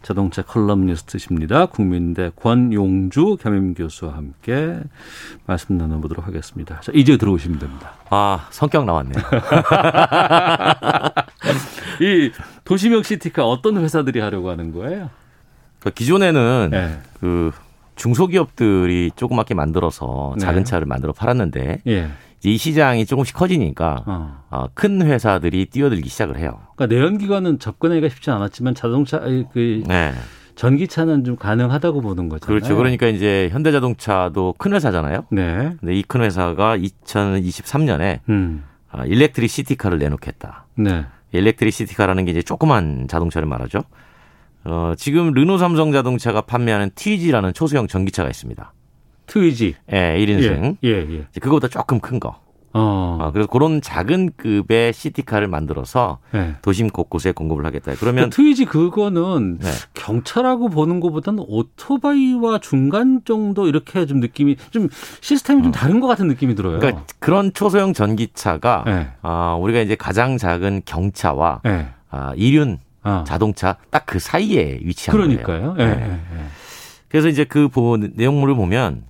자동차 0.02 0.42
컬럼니스트십니다. 0.42 1.68
국민대 1.68 2.32
권용주 2.36 3.38
겸임 3.42 3.74
교수와 3.74 4.16
함께 4.16 4.80
말씀 5.46 5.78
나눠보도록 5.78 6.28
하겠습니다. 6.28 6.80
자, 6.82 6.92
이제 6.94 7.16
들어오시면 7.18 7.60
됩니다. 7.60 7.94
아, 8.10 8.48
성격 8.52 8.86
나왔네요. 8.86 9.24
이 12.02 12.32
도시명 12.64 13.04
시티카 13.04 13.46
어떤 13.46 13.78
회사들이 13.78 14.20
하려고 14.20 14.50
하는 14.50 14.72
거예요? 14.74 15.10
그 15.80 15.92
기존에는 15.92 16.70
네. 16.72 17.00
그 17.20 17.52
중소기업들이 17.98 19.12
조그맣게 19.16 19.54
만들어서 19.54 20.36
작은 20.40 20.60
네. 20.60 20.64
차를 20.64 20.86
만들어 20.88 21.12
팔았는데 21.14 21.82
예. 21.88 22.08
이제 22.40 22.50
이 22.52 22.58
시장이 22.58 23.06
조금씩 23.06 23.36
커지니까 23.36 24.04
어. 24.06 24.44
어, 24.50 24.68
큰 24.74 25.02
회사들이 25.02 25.66
뛰어들기 25.66 26.08
시작을 26.08 26.38
해요. 26.38 26.60
그러니까 26.76 26.96
내연기관은 26.96 27.60
접근하기가 27.60 28.10
쉽지 28.10 28.30
않았지만 28.32 28.76
자동차 28.76 29.20
그 29.20 29.84
네. 29.88 30.14
전기차는 30.56 31.24
좀 31.24 31.36
가능하다고 31.36 32.02
보는 32.02 32.30
거잖아요. 32.30 32.60
그렇죠. 32.60 32.76
그러니까 32.78 33.08
이제 33.08 33.50
현대자동차도 33.52 34.56
큰 34.58 34.74
회사잖아요. 34.74 35.26
네. 35.32 35.76
근데 35.80 35.94
이 35.96 36.04
큰 36.08 36.22
회사가 36.22 36.78
2023년에 36.78 38.20
음. 38.30 38.64
아, 38.90 39.06
일렉트릭 39.06 39.50
시티카를 39.50 40.00
내놓겠다. 40.00 40.66
네. 40.76 41.06
일렉트릭 41.32 41.74
시티카라는 41.74 42.26
게 42.26 42.32
이제 42.32 42.42
조그만 42.42 43.08
자동차를 43.08 43.48
말하죠. 43.48 43.82
어, 44.68 44.94
지금 44.98 45.32
르노 45.32 45.58
삼성 45.58 45.92
자동차가 45.92 46.42
판매하는 46.42 46.92
TG라는 46.94 47.54
초소형 47.54 47.88
전기차가 47.88 48.30
있습니다. 48.30 48.74
트위지. 49.26 49.76
예, 49.92 50.18
1인승. 50.20 50.78
예, 50.84 50.90
예. 50.90 51.04
이제 51.04 51.40
그거보다 51.40 51.68
조금 51.68 52.00
큰 52.00 52.20
거. 52.20 52.40
어. 52.74 53.18
어, 53.22 53.32
그래서 53.32 53.48
그런 53.48 53.82
작은 53.82 54.32
급의 54.36 54.94
시티카를 54.94 55.48
만들어서 55.48 56.20
네. 56.32 56.56
도심 56.62 56.90
곳곳에 56.90 57.32
공급을 57.32 57.66
하겠다. 57.66 57.94
그 57.94 58.00
그러면 58.00 58.30
트위지 58.30 58.66
그거는 58.66 59.58
네. 59.60 59.70
경차라고 59.94 60.70
보는 60.70 61.00
것보다는 61.00 61.46
오토바이와 61.48 62.60
중간 62.60 63.22
정도 63.26 63.68
이렇게 63.68 64.06
좀 64.06 64.20
느낌이 64.20 64.58
좀 64.72 64.90
시스템이 65.22 65.64
좀 65.64 65.72
다른 65.72 66.00
것 66.02 66.08
같은 66.08 66.28
느낌이 66.28 66.56
들어요. 66.56 66.76
어. 66.76 66.80
그러니까 66.80 67.04
그런 67.20 67.54
초소형 67.54 67.94
전기차가 67.94 68.84
네. 68.86 69.08
아, 69.22 69.56
우리가 69.60 69.80
이제 69.80 69.96
가장 69.96 70.38
작은 70.38 70.82
경차와 70.86 71.62
네. 71.64 71.88
아, 72.10 72.34
이륜 72.36 72.80
아. 73.08 73.24
자동차 73.26 73.78
딱 73.90 74.06
그 74.06 74.20
사이에 74.20 74.80
위치한 74.84 75.18
그러니까요. 75.18 75.74
거예요. 75.74 75.76
예, 75.80 75.96
네. 75.96 76.02
예, 76.08 76.12
예. 76.40 76.44
그래서 77.10 77.28
이제 77.30 77.44
그 77.44 77.68
보- 77.68 77.98
내용물을 77.98 78.56
보면 78.56 79.04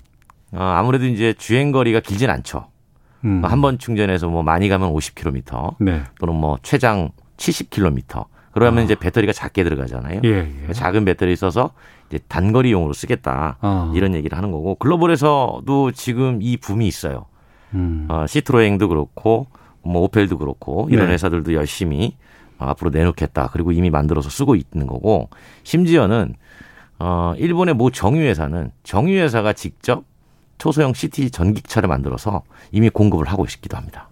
어, 0.52 0.60
아무래도 0.62 1.06
이제 1.06 1.34
주행 1.38 1.72
거리가 1.72 2.00
길진 2.00 2.30
않죠. 2.30 2.68
음. 3.26 3.44
한번 3.44 3.78
충전해서 3.80 4.28
뭐 4.30 4.44
많이 4.44 4.70
가면 4.70 4.94
50km 4.94 5.76
네. 5.80 6.04
또는 6.20 6.36
뭐 6.36 6.58
최장 6.64 7.10
70km. 7.38 8.26
그러면 8.52 8.82
아. 8.82 8.84
이제 8.86 8.96
배터리가 8.96 9.34
작게 9.34 9.64
들어가잖아요. 9.64 10.22
예, 10.24 10.48
예. 10.70 10.74
작은 10.74 11.06
배터리 11.06 11.36
써서 11.36 11.72
이제 12.08 12.20
단거리용으로 12.28 12.94
쓰겠다. 12.94 13.58
아. 13.62 13.92
이런 13.96 14.16
얘기를 14.16 14.36
하는 14.38 14.52
거고 14.52 14.76
글로벌에서도 14.76 15.92
지금 15.92 16.40
이 16.42 16.58
붐이 16.58 16.88
있어요. 16.88 17.26
음. 17.74 18.08
어, 18.10 18.26
시트로행도 18.28 18.88
그렇고 18.90 19.48
뭐 19.84 20.02
오펠도 20.04 20.38
그렇고 20.38 20.88
이런 20.92 21.08
네. 21.08 21.14
회사들도 21.14 21.54
열심히 21.54 22.08
어, 22.08 22.27
앞으로 22.66 22.90
내놓겠다. 22.92 23.50
그리고 23.54 23.72
이미 23.72 23.90
만들어서 23.90 24.30
쓰고 24.30 24.56
있는 24.56 24.88
거고 24.88 25.30
심지어는 25.64 26.36
어, 27.00 27.34
일본의 27.38 27.76
모 27.76 27.92
정유회사는 27.92 28.72
정유회사가 28.84 29.54
직접 29.54 30.04
초소형 30.58 30.94
시티 30.94 31.30
전기차를 31.30 31.88
만들어서 31.88 32.42
이미 32.72 32.90
공급을 32.90 33.28
하고 33.28 33.46
있기도 33.46 33.78
합니다. 33.78 34.10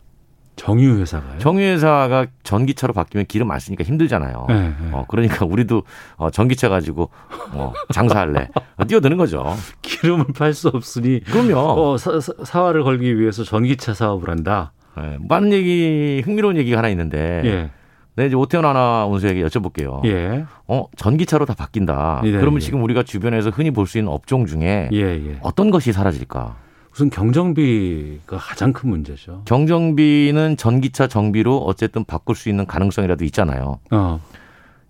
정유 0.58 1.00
회사가요? 1.00 1.38
정유회사가 1.40 2.28
전기차로 2.44 2.94
바뀌면 2.94 3.26
기름 3.26 3.52
안 3.52 3.60
쓰니까 3.60 3.84
힘들잖아요. 3.84 4.46
네, 4.48 4.54
네. 4.70 4.76
어, 4.94 5.06
그러니까 5.10 5.46
우리도 5.46 5.84
어, 6.16 6.30
전기차 6.30 6.70
가지고 6.70 7.10
어, 7.52 7.74
장사할래. 7.94 8.50
어, 8.78 8.86
뛰어드는 8.86 9.18
거죠. 9.18 9.44
기름을 9.82 10.28
팔 10.38 10.54
수 10.54 10.70
없으니 10.70 11.20
그럼요. 11.26 11.58
어, 11.60 11.98
사, 11.98 12.20
사- 12.22 12.32
사활을 12.46 12.84
걸기 12.84 13.20
위해서 13.20 13.44
전기차 13.44 13.94
사업을 13.96 14.30
한다. 14.30 14.72
예, 14.98 15.18
많은 15.28 15.52
얘기, 15.52 16.22
흥미로운 16.24 16.56
얘기가 16.56 16.78
하나 16.78 16.88
있는데. 16.90 17.42
예. 17.44 17.72
네, 18.18 18.28
이제 18.28 18.36
오태훈 18.36 18.64
아나운서에게 18.66 19.44
여쭤볼게요. 19.44 20.06
예. 20.06 20.46
어, 20.68 20.86
전기차로 20.96 21.46
다 21.46 21.54
바뀐다. 21.54 22.22
네, 22.24 22.32
그러면 22.32 22.56
예. 22.56 22.60
지금 22.66 22.82
우리가 22.84 23.04
주변에서 23.04 23.50
흔히 23.50 23.72
볼 23.72 23.86
수 23.88 23.98
있는 23.98 24.12
업종 24.12 24.46
중에 24.46 24.90
예, 24.94 25.00
예. 25.00 25.38
어떤 25.42 25.70
것이 25.70 25.92
사라질까? 25.92 26.56
우선 26.94 27.10
경정비가 27.10 28.38
가장 28.38 28.72
큰 28.72 28.90
문제죠. 28.90 29.42
경정비는 29.46 30.56
전기차 30.56 31.08
정비로 31.08 31.58
어쨌든 31.58 32.06
바꿀 32.06 32.36
수 32.38 32.48
있는 32.50 32.66
가능성이라도 32.66 33.26
있잖아요. 33.26 33.80
어. 33.92 34.22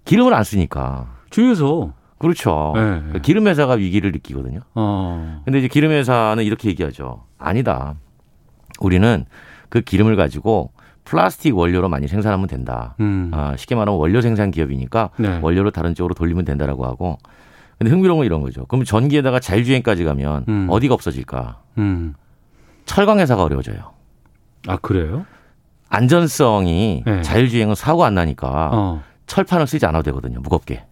기름을 0.05 0.33
안 0.35 0.43
쓰니까. 0.43 1.07
주유소. 1.31 1.93
그렇죠. 2.19 2.73
네, 2.75 3.01
네. 3.13 3.19
기름 3.21 3.47
회사가 3.47 3.73
위기를 3.73 4.11
느끼거든요. 4.11 4.59
어. 4.75 5.41
근데 5.45 5.59
이제 5.59 5.67
기름 5.67 5.91
회사는 5.91 6.43
이렇게 6.43 6.69
얘기하죠. 6.69 7.23
아니다. 7.39 7.95
우리는 8.79 9.25
그 9.69 9.81
기름을 9.81 10.15
가지고 10.15 10.71
플라스틱 11.05 11.55
원료로 11.55 11.87
많이 11.87 12.07
생산하면 12.07 12.47
된다. 12.47 12.95
음. 12.99 13.31
아, 13.33 13.55
쉽게 13.55 13.75
말하면 13.75 13.99
원료 13.99 14.21
생산 14.21 14.51
기업이니까 14.51 15.11
네. 15.17 15.39
원료를 15.41 15.71
다른 15.71 15.95
쪽으로 15.95 16.13
돌리면 16.13 16.45
된다라고 16.45 16.85
하고. 16.85 17.17
근데 17.77 17.91
흥미로운 17.91 18.19
건 18.19 18.25
이런 18.25 18.41
거죠. 18.41 18.65
그럼 18.65 18.83
전기에다가 18.83 19.39
자율주행까지 19.39 20.03
가면 20.03 20.45
음. 20.47 20.67
어디가 20.69 20.93
없어질까? 20.93 21.61
음. 21.77 22.15
철강 22.85 23.19
회사가 23.19 23.43
어려워져요. 23.43 23.93
아, 24.67 24.77
그래요? 24.77 25.25
안전성이 25.89 27.03
네. 27.05 27.21
자율주행은 27.21 27.75
사고 27.75 28.03
안 28.03 28.15
나니까 28.15 28.69
어. 28.73 29.03
철판을 29.27 29.67
쓰지 29.67 29.85
않아도 29.85 30.03
되거든요. 30.03 30.39
무겁게. 30.41 30.83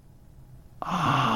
아, 0.80 1.33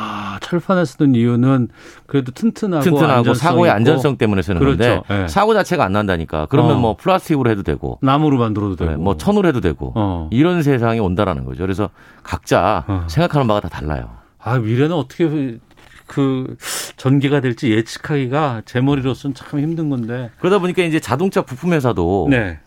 철판을 0.48 0.86
쓰는 0.86 1.16
이유는 1.16 1.68
그래도 2.06 2.32
튼튼하고 2.32 2.84
튼튼하고 2.84 3.34
사고의 3.34 3.70
있고 3.70 3.76
안전성 3.76 4.18
때문에 4.18 4.42
쓰는 4.42 4.60
그렇죠. 4.60 4.78
건데 4.78 5.24
예. 5.24 5.28
사고 5.28 5.54
자체가 5.54 5.84
안 5.84 5.92
난다니까. 5.92 6.48
그러면 6.50 6.78
어. 6.78 6.80
뭐 6.80 6.96
플라스틱으로 6.96 7.50
해도 7.50 7.64
되고 7.64 8.00
나무로 8.02 8.38
만들어도 8.38 8.78
되고. 8.78 8.92
네, 8.92 8.98
뭐 8.98 9.18
천으로 9.18 9.48
해도 9.50 9.60
되고 9.60 9.92
어. 9.96 10.30
이런 10.32 10.64
세상이 10.64 11.00
온다라는 11.00 11.44
거죠. 11.44 11.64
그래서 11.64 11.90
각자 12.24 12.86
어. 12.88 13.06
생각하는 13.10 13.48
바가 13.48 13.60
다 13.60 13.70
달라요. 13.70 14.10
아, 14.40 14.58
미래는 14.58 14.96
어떻게 14.96 15.58
그 16.06 16.56
전개가 16.96 17.42
될지 17.42 17.72
예측하기가 17.74 18.62
제 18.66 18.80
머리로서는 18.80 19.34
참 19.34 19.60
힘든 19.60 19.90
건데. 19.90 20.30
그러다 20.40 20.60
보니까 20.60 20.84
이제 20.84 21.02
자동차 21.02 21.42
부품 21.42 21.74
회사도 21.74 22.28
네. 22.30 22.60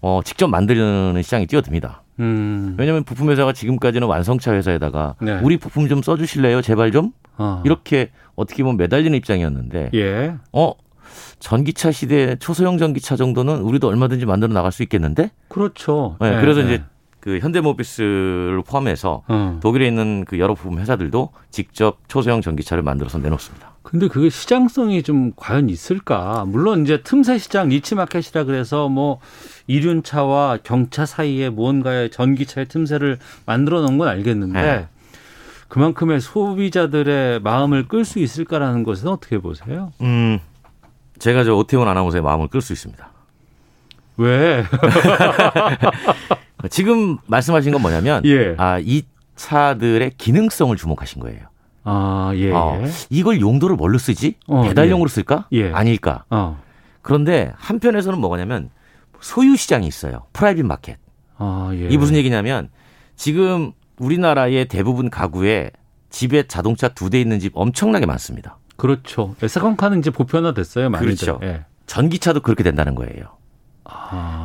어, 0.00 0.20
직접 0.24 0.46
만드는 0.46 1.20
시장이 1.22 1.46
뛰어듭니다. 1.46 2.03
음. 2.20 2.76
왜냐하면 2.78 3.04
부품 3.04 3.30
회사가 3.30 3.52
지금까지는 3.52 4.06
완성차 4.06 4.52
회사에다가 4.54 5.16
네. 5.20 5.40
우리 5.42 5.56
부품 5.56 5.88
좀 5.88 6.02
써주실래요? 6.02 6.62
제발 6.62 6.92
좀 6.92 7.12
어. 7.36 7.62
이렇게 7.64 8.10
어떻게 8.36 8.62
보면 8.62 8.76
매달리는 8.76 9.16
입장이었는데 9.16 9.90
예. 9.94 10.34
어 10.52 10.72
전기차 11.38 11.92
시대 11.92 12.36
초소형 12.36 12.78
전기차 12.78 13.16
정도는 13.16 13.60
우리도 13.60 13.88
얼마든지 13.88 14.26
만들어 14.26 14.52
나갈 14.52 14.72
수 14.72 14.82
있겠는데? 14.82 15.30
그렇죠. 15.48 16.16
네, 16.20 16.36
예, 16.36 16.40
그래서 16.40 16.60
예. 16.60 16.64
이제 16.64 16.82
그 17.20 17.38
현대모비스를 17.38 18.62
포함해서 18.66 19.22
어. 19.26 19.58
독일에 19.62 19.86
있는 19.88 20.24
그 20.26 20.38
여러 20.38 20.54
부품 20.54 20.78
회사들도 20.78 21.30
직접 21.50 21.98
초소형 22.06 22.42
전기차를 22.42 22.82
만들어서 22.82 23.18
내놓습니다. 23.18 23.74
근데 23.82 24.08
그게 24.08 24.28
시장성이 24.28 25.02
좀 25.02 25.32
과연 25.36 25.68
있을까? 25.68 26.44
물론 26.46 26.82
이제 26.82 27.02
틈새 27.02 27.38
시장 27.38 27.68
니치 27.68 27.94
마켓이라 27.94 28.44
그래서 28.44 28.88
뭐 28.88 29.20
이륜차와 29.66 30.58
경차 30.62 31.06
사이에 31.06 31.48
무언가의 31.50 32.10
전기차의 32.10 32.66
틈새를 32.66 33.18
만들어 33.46 33.80
놓은 33.80 33.98
건 33.98 34.08
알겠는데 34.08 34.62
네. 34.62 34.88
그만큼의 35.68 36.20
소비자들의 36.20 37.40
마음을 37.40 37.88
끌 37.88 38.04
수 38.04 38.18
있을까라는 38.18 38.84
것은 38.84 39.08
어떻게 39.08 39.38
보세요? 39.38 39.92
음, 40.02 40.38
제가 41.18 41.44
저 41.44 41.54
오태훈 41.54 41.88
아나운서의 41.88 42.22
마음을 42.22 42.48
끌 42.48 42.60
수 42.60 42.72
있습니다. 42.72 43.10
왜? 44.16 44.64
지금 46.70 47.18
말씀하신 47.26 47.72
건 47.72 47.82
뭐냐면 47.82 48.22
예. 48.24 48.54
아, 48.56 48.78
이 48.78 49.02
차들의 49.36 50.12
기능성을 50.16 50.76
주목하신 50.76 51.20
거예요. 51.20 51.40
아, 51.82 52.32
예. 52.34 52.52
어, 52.52 52.82
이걸 53.10 53.40
용도를 53.40 53.76
뭘로 53.76 53.98
쓰지? 53.98 54.36
어, 54.46 54.62
배달용으로 54.62 55.08
예. 55.08 55.12
쓸까? 55.12 55.46
예. 55.52 55.72
아닐까? 55.72 56.24
어. 56.30 56.62
그런데 57.02 57.52
한편에서는 57.56 58.18
뭐냐면 58.18 58.70
소유 59.24 59.56
시장이 59.56 59.86
있어요. 59.86 60.24
private 60.34 60.66
market. 60.66 60.98
아, 61.38 61.70
예. 61.72 61.86
이게 61.86 61.96
무슨 61.96 62.14
얘기냐면 62.14 62.68
지금 63.16 63.72
우리나라의 63.98 64.66
대부분 64.68 65.08
가구에 65.08 65.70
집에 66.10 66.42
자동차 66.46 66.88
두 66.88 67.08
대 67.08 67.18
있는 67.20 67.40
집 67.40 67.52
엄청나게 67.56 68.04
많습니다. 68.04 68.58
그렇죠. 68.76 69.34
second 69.40 69.68
car는 69.68 70.00
이제 70.00 70.10
보편화됐어요, 70.10 70.90
많이들. 70.90 71.14
그렇죠. 71.16 71.40
예. 71.42 71.64
전기차도 71.86 72.40
그렇게 72.40 72.62
된다는 72.62 72.94
거예요. 72.94 73.36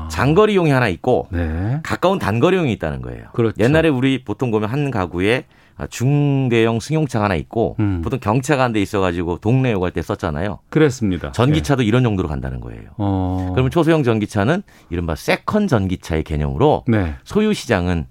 장거리용이 0.10 0.72
하나 0.72 0.88
있고 0.88 1.28
네. 1.32 1.80
가까운 1.84 2.18
단거리용이 2.18 2.72
있다는 2.74 3.02
거예요. 3.02 3.26
그렇죠. 3.34 3.62
옛날에 3.62 3.90
우리 3.90 4.24
보통 4.24 4.50
보면 4.52 4.70
한 4.70 4.92
가구에 4.92 5.46
중대형 5.88 6.80
승용차가 6.80 7.26
하나 7.26 7.36
있고 7.36 7.76
음. 7.80 8.02
보통 8.04 8.20
경차가 8.20 8.64
한 8.64 8.74
대 8.74 8.82
있어가지고 8.82 9.38
동네 9.40 9.72
오갈 9.72 9.92
때 9.92 10.02
썼잖아요. 10.02 10.60
그랬습니다. 10.70 11.32
전기차도 11.32 11.84
이런 11.84 12.04
정도로 12.04 12.28
간다는 12.30 12.60
거예요. 12.60 12.82
예. 12.82 12.88
어. 12.98 13.50
그러면 13.54 13.72
초소형 13.72 14.04
전기차는 14.04 14.64
이른바 14.90 15.16
second 15.16 15.68
전기차의 15.68 16.24
개념으로 16.24 16.84
네. 16.88 17.16
소유 17.24 17.54
시장은 17.54 18.06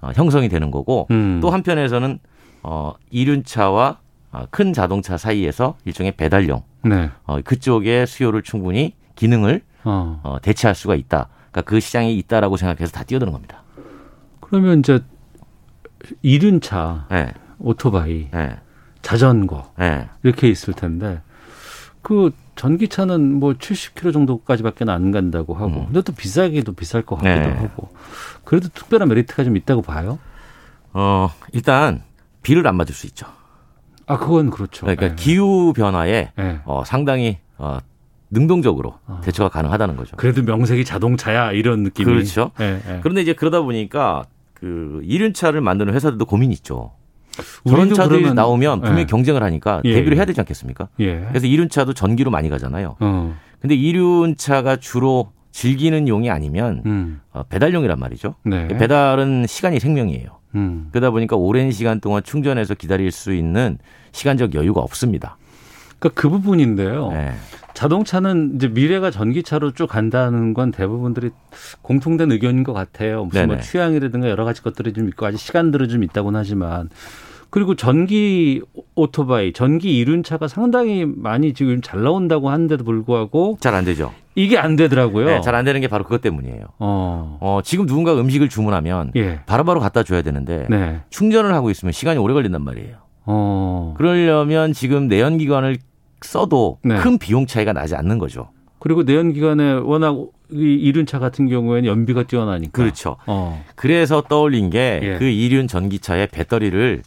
어, 0.00 0.10
형성이 0.14 0.48
되는 0.48 0.70
거고 0.70 1.06
음. 1.10 1.40
또 1.42 1.50
한편에서는 1.50 2.18
어, 2.62 2.94
이륜차와 3.10 3.98
어, 4.32 4.44
큰 4.50 4.72
자동차 4.72 5.16
사이에서 5.16 5.76
일종의 5.84 6.12
배달용 6.12 6.62
네. 6.82 7.10
어, 7.24 7.40
그쪽의 7.42 8.06
수요를 8.06 8.42
충분히 8.42 8.94
기능을 9.16 9.62
어. 9.84 10.20
어, 10.22 10.36
대체할 10.40 10.74
수가 10.74 10.94
있다. 10.94 11.28
그러니까 11.50 11.62
그 11.70 11.78
시장이 11.80 12.16
있다라고 12.18 12.56
생각해서 12.56 12.90
다 12.92 13.04
뛰어드는 13.04 13.32
겁니다. 13.32 13.62
그러면 14.40 14.80
이제 14.80 15.00
이륜차, 16.22 17.06
네. 17.10 17.32
오토바이, 17.58 18.28
네. 18.30 18.56
자전거 19.02 19.72
네. 19.78 20.08
이렇게 20.22 20.48
있을 20.48 20.74
텐데 20.74 21.20
그 22.02 22.32
전기차는 22.56 23.34
뭐 23.34 23.52
70km 23.54 24.12
정도까지밖에 24.12 24.84
안 24.88 25.10
간다고 25.10 25.54
하고 25.54 25.80
음. 25.80 25.84
근데 25.86 26.02
또 26.02 26.12
비싸기도 26.12 26.72
비쌀 26.72 27.02
것 27.02 27.16
같기도 27.16 27.48
네. 27.48 27.54
하고 27.56 27.90
그래도 28.44 28.68
특별한 28.68 29.08
메리트가 29.08 29.44
좀 29.44 29.56
있다고 29.56 29.82
봐요. 29.82 30.18
어, 30.92 31.30
일단 31.52 32.02
비를 32.42 32.66
안 32.66 32.76
맞을 32.76 32.94
수 32.94 33.06
있죠. 33.06 33.26
아 34.06 34.18
그건 34.18 34.50
그렇죠. 34.50 34.86
그러니까 34.86 35.06
예. 35.06 35.14
기후 35.16 35.72
변화에 35.72 36.32
예. 36.38 36.60
어, 36.64 36.82
상당히 36.84 37.38
어, 37.56 37.78
능동적으로 38.30 38.98
대처가 39.22 39.48
가능하다는 39.48 39.96
거죠. 39.96 40.16
그래도 40.16 40.42
명색이 40.42 40.84
자동차야 40.84 41.52
이런 41.52 41.82
느낌이 41.82 42.04
그렇죠. 42.04 42.50
예, 42.60 42.80
예. 42.86 43.00
그런데 43.02 43.22
이제 43.22 43.32
그러다 43.32 43.62
보니까 43.62 44.24
그 44.64 45.00
이륜차를 45.04 45.60
만드는 45.60 45.92
회사들도 45.92 46.24
고민이 46.24 46.54
있죠. 46.54 46.92
저런 47.68 47.92
차들이 47.92 48.20
그러면- 48.22 48.34
나오면 48.36 48.80
분명히 48.80 49.02
예. 49.02 49.06
경쟁을 49.06 49.42
하니까 49.42 49.82
예, 49.84 49.92
대비를 49.92 50.12
예. 50.12 50.16
해야 50.18 50.24
되지 50.24 50.40
않겠습니까? 50.40 50.88
예. 51.00 51.26
그래서 51.28 51.46
이륜차도 51.46 51.92
전기로 51.92 52.30
많이 52.30 52.48
가잖아요. 52.48 52.96
어. 53.00 53.34
근데 53.60 53.74
이륜차가 53.74 54.76
주로 54.76 55.32
즐기는 55.50 56.08
용이 56.08 56.30
아니면 56.30 56.82
음. 56.86 57.20
어, 57.32 57.42
배달용이란 57.42 57.98
말이죠. 57.98 58.36
네. 58.44 58.68
배달은 58.68 59.46
시간이 59.46 59.80
생명이에요. 59.80 60.28
음. 60.54 60.88
그러다 60.92 61.10
보니까 61.10 61.36
오랜 61.36 61.70
시간 61.70 62.00
동안 62.00 62.22
충전해서 62.22 62.74
기다릴 62.74 63.10
수 63.10 63.34
있는 63.34 63.76
시간적 64.12 64.54
여유가 64.54 64.80
없습니다. 64.80 65.36
그러니까 66.04 66.20
그 66.20 66.28
부분인데요. 66.28 67.10
네. 67.12 67.32
자동차는 67.72 68.52
이제 68.56 68.68
미래가 68.68 69.10
전기차로 69.10 69.72
쭉 69.72 69.88
간다는 69.88 70.54
건 70.54 70.70
대부분들이 70.70 71.30
공통된 71.82 72.30
의견인 72.30 72.62
것 72.62 72.72
같아요. 72.72 73.24
무슨 73.24 73.46
뭐 73.46 73.56
네네. 73.56 73.62
취향이라든가 73.66 74.28
여러 74.28 74.44
가지 74.44 74.62
것들이 74.62 74.92
좀 74.92 75.08
있고 75.08 75.26
아직 75.26 75.38
시간들은 75.38 75.88
좀 75.88 76.04
있다고는 76.04 76.38
하지만 76.38 76.88
그리고 77.50 77.74
전기 77.74 78.60
오토바이, 78.94 79.52
전기 79.52 79.96
이륜차가 79.98 80.46
상당히 80.48 81.04
많이 81.06 81.52
지금 81.54 81.80
잘 81.80 82.02
나온다고 82.02 82.50
하는데도 82.50 82.84
불구하고 82.84 83.58
잘 83.60 83.74
안 83.74 83.84
되죠. 83.84 84.12
이게 84.36 84.58
안 84.58 84.74
되더라고요. 84.76 85.26
네, 85.26 85.40
잘 85.40 85.54
안 85.54 85.64
되는 85.64 85.80
게 85.80 85.88
바로 85.88 86.04
그것 86.04 86.20
때문이에요. 86.20 86.64
어. 86.80 87.38
어, 87.40 87.60
지금 87.64 87.86
누군가 87.86 88.14
음식을 88.14 88.48
주문하면 88.48 89.12
예. 89.16 89.40
바로바로 89.46 89.80
갖다 89.80 90.02
줘야 90.02 90.22
되는데 90.22 90.66
네. 90.68 91.00
충전을 91.10 91.54
하고 91.54 91.70
있으면 91.70 91.92
시간이 91.92 92.18
오래 92.18 92.34
걸린단 92.34 92.62
말이에요. 92.62 92.96
어. 93.26 93.94
그러려면 93.96 94.72
지금 94.72 95.06
내연기관을 95.08 95.78
써도 96.34 96.78
네. 96.82 96.96
큰 96.96 97.18
비용 97.18 97.46
차이가 97.46 97.72
나지 97.72 97.94
않는 97.94 98.18
거죠. 98.18 98.48
그리고 98.78 99.02
내연기관에 99.02 99.74
워낙 99.74 100.16
이 100.50 100.56
이륜차 100.56 101.18
같은 101.18 101.48
경우에는 101.48 101.88
연비가 101.88 102.24
뛰어나니까. 102.24 102.72
그렇죠. 102.72 103.16
어. 103.26 103.64
그래서 103.76 104.22
떠올린 104.22 104.68
게 104.70 105.00
예. 105.02 105.18
그 105.18 105.24
이륜 105.24 105.68
전기차의 105.68 106.28
배터리를 106.28 107.02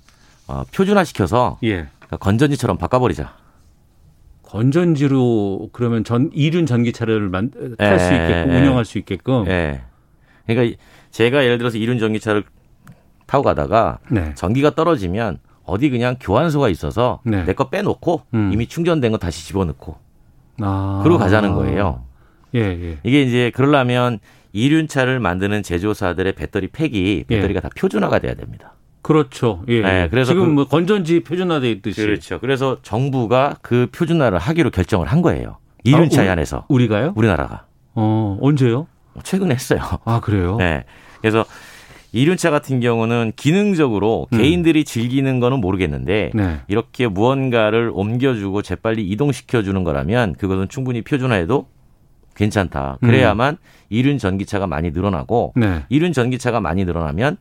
어, 0.47 0.63
표준화시켜서 0.73 1.59
예. 1.63 1.87
그러니까 1.99 2.17
건전지처럼 2.17 2.77
바꿔버리자. 2.77 3.35
건전지로 4.43 5.69
그러면 5.73 6.03
전 6.03 6.29
이륜 6.33 6.65
전기차를 6.65 7.31
탈수 7.77 8.13
예, 8.13 8.15
있게끔 8.17 8.53
예. 8.53 8.57
운영할 8.59 8.85
수 8.85 8.97
있게끔. 8.97 9.45
예. 9.47 9.81
그러니까 10.45 10.63
이- 10.63 10.77
제가 11.11 11.43
예를 11.43 11.57
들어서 11.57 11.77
이륜 11.77 11.99
전기차를 11.99 12.43
타고 13.25 13.43
가다가 13.43 13.99
네. 14.09 14.33
전기가 14.35 14.73
떨어지면 14.73 15.39
어디 15.67 15.89
그냥 15.89 16.15
교환소가 16.19 16.69
있어서 16.69 17.19
네. 17.23 17.43
내거 17.43 17.69
빼놓고 17.69 18.21
음. 18.33 18.49
이미 18.53 18.65
충전된 18.67 19.11
거 19.11 19.17
다시 19.17 19.45
집어넣고 19.45 19.95
아. 20.61 21.01
그러고 21.03 21.19
가자는 21.19 21.53
거예요. 21.53 22.03
예, 22.55 22.61
예. 22.61 22.97
이게 23.03 23.21
이제 23.21 23.51
그러려면 23.53 24.19
이륜차를 24.53 25.19
만드는 25.19 25.61
제조사들의 25.61 26.33
배터리 26.33 26.67
팩이 26.67 27.25
배터리가 27.27 27.59
다 27.59 27.69
표준화가 27.77 28.19
돼야 28.19 28.33
됩니다. 28.33 28.73
그렇죠. 29.01 29.63
예. 29.67 29.81
네, 29.81 30.03
예. 30.03 30.07
그래서 30.09 30.31
지금 30.33 30.47
그- 30.47 30.51
뭐 30.51 30.67
건전지 30.67 31.19
표준화돼 31.21 31.69
있듯이. 31.71 32.01
그렇죠. 32.01 32.39
그래서 32.39 32.77
정부가 32.81 33.57
그 33.61 33.87
표준화를 33.91 34.39
하기로 34.39 34.71
결정을 34.71 35.07
한 35.07 35.21
거예요. 35.21 35.57
이륜차에 35.83 36.25
아, 36.25 36.27
우- 36.27 36.31
한해서 36.31 36.65
우리가요? 36.69 37.13
우리나라가 37.15 37.65
어, 37.93 38.37
언제요? 38.41 38.87
최근에 39.23 39.53
했어요. 39.53 39.79
아, 40.05 40.19
그래요? 40.21 40.55
네. 40.57 40.83
그래서 41.21 41.45
이륜차 42.17 42.49
같은 42.49 42.79
경우는 42.79 43.33
기능적으로 43.35 44.25
음. 44.33 44.39
개인들이 44.39 44.85
즐기는 44.85 45.39
거는 45.39 45.59
모르겠는데 45.59 46.31
네. 46.33 46.59
이렇게 46.67 47.07
무언가를 47.07 47.91
옮겨주고 47.93 48.63
재빨리 48.63 49.07
이동시켜 49.07 49.61
주는 49.61 49.83
거라면 49.83 50.33
그것은 50.33 50.67
충분히 50.67 51.03
표준화해도 51.03 51.67
괜찮다. 52.35 52.97
그래야만 53.01 53.57
이륜 53.89 54.17
전기차가 54.17 54.65
많이 54.65 54.89
늘어나고 54.89 55.53
음. 55.57 55.59
네. 55.59 55.83
이륜 55.89 56.11
전기차가 56.11 56.59
많이 56.59 56.85
늘어나면 56.85 57.37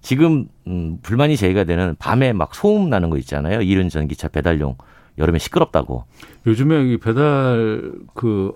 지금 0.00 0.46
음, 0.68 0.98
불만이 1.02 1.36
제기가 1.36 1.64
되는 1.64 1.96
밤에 1.98 2.32
막 2.32 2.54
소음 2.54 2.90
나는 2.90 3.10
거 3.10 3.18
있잖아요. 3.18 3.62
이륜 3.62 3.88
전기차 3.88 4.28
배달용 4.28 4.76
여름에 5.18 5.38
시끄럽다고. 5.40 6.04
요즘에 6.46 6.84
이 6.84 6.98
배달 6.98 7.92
그 8.14 8.52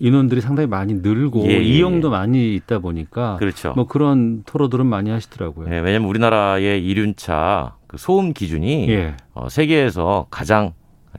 인원들이 0.00 0.40
상당히 0.40 0.66
많이 0.66 0.94
늘고 0.94 1.44
예, 1.46 1.52
예, 1.52 1.62
이용도 1.62 2.08
예. 2.08 2.10
많이 2.10 2.54
있다 2.54 2.78
보니까 2.78 3.36
그렇죠. 3.38 3.72
뭐 3.74 3.86
그런 3.86 4.42
토로들은 4.44 4.86
많이 4.86 5.10
하시더라고요. 5.10 5.68
네, 5.68 5.78
왜냐하면 5.78 6.08
우리나라의 6.08 6.84
이륜차 6.84 7.76
그 7.86 7.96
소음 7.98 8.32
기준이 8.32 8.88
예. 8.90 9.14
어, 9.34 9.48
세계에서 9.48 10.26
가장 10.30 10.72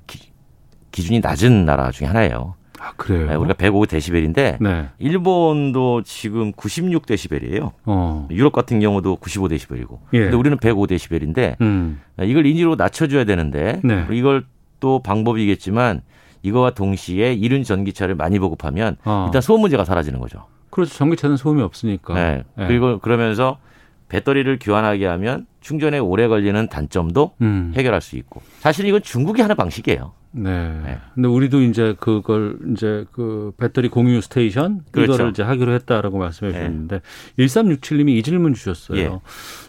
기, 0.07 0.31
준이 0.91 1.19
낮은 1.19 1.65
나라 1.65 1.91
중에 1.91 2.07
하나예요. 2.07 2.55
아, 2.79 2.91
그래요? 2.97 3.27
네, 3.27 3.35
우리가 3.35 3.53
105데시벨인데 3.53 4.61
네. 4.61 4.89
일본도 4.99 6.03
지금 6.03 6.51
96데시벨이에요. 6.51 7.71
어. 7.85 8.27
유럽 8.29 8.51
같은 8.51 8.81
경우도 8.81 9.17
95데시벨이고. 9.17 9.99
예. 10.13 10.19
근데 10.19 10.35
우리는 10.35 10.57
105데시벨인데 10.57 11.61
음. 11.61 12.01
이걸 12.21 12.45
인지로 12.45 12.75
낮춰줘야 12.75 13.23
되는데 13.23 13.79
네. 13.85 14.05
이걸 14.11 14.43
또 14.81 14.99
방법이겠지만 15.01 16.01
이거와 16.43 16.71
동시에 16.71 17.33
이륜 17.33 17.63
전기차를 17.63 18.15
많이 18.15 18.37
보급하면 18.37 18.97
어. 19.05 19.25
일단 19.27 19.41
소음 19.41 19.61
문제가 19.61 19.83
사라지는 19.85 20.19
거죠. 20.19 20.45
그렇죠. 20.69 20.93
전기차는 20.93 21.37
소음이 21.37 21.61
없으니까. 21.61 22.13
네. 22.13 22.43
예. 22.59 22.67
그리고 22.67 22.99
그러면서 22.99 23.57
배터리를 24.09 24.59
교환하게 24.61 25.05
하면 25.05 25.45
충전에 25.61 25.99
오래 25.99 26.27
걸리는 26.27 26.67
단점도 26.67 27.35
음. 27.41 27.73
해결할 27.75 28.01
수 28.01 28.17
있고. 28.17 28.41
사실 28.59 28.85
이건 28.85 29.01
중국이 29.01 29.41
하는 29.41 29.55
방식이에요. 29.55 30.13
네. 30.35 30.97
근데 31.13 31.27
우리도 31.27 31.61
이제 31.61 31.95
그걸 31.99 32.57
이제 32.71 33.05
그 33.11 33.51
배터리 33.57 33.87
공유 33.87 34.19
스테이션 34.19 34.81
그렇죠. 34.91 35.13
이거를 35.13 35.31
이제 35.31 35.43
하기로 35.43 35.73
했다라고 35.73 36.17
말씀해 36.17 36.51
네. 36.51 36.57
주셨는데 36.57 37.01
1367님이 37.37 38.09
이 38.17 38.23
질문 38.23 38.55
주셨어요. 38.55 38.99
예. 38.99 39.19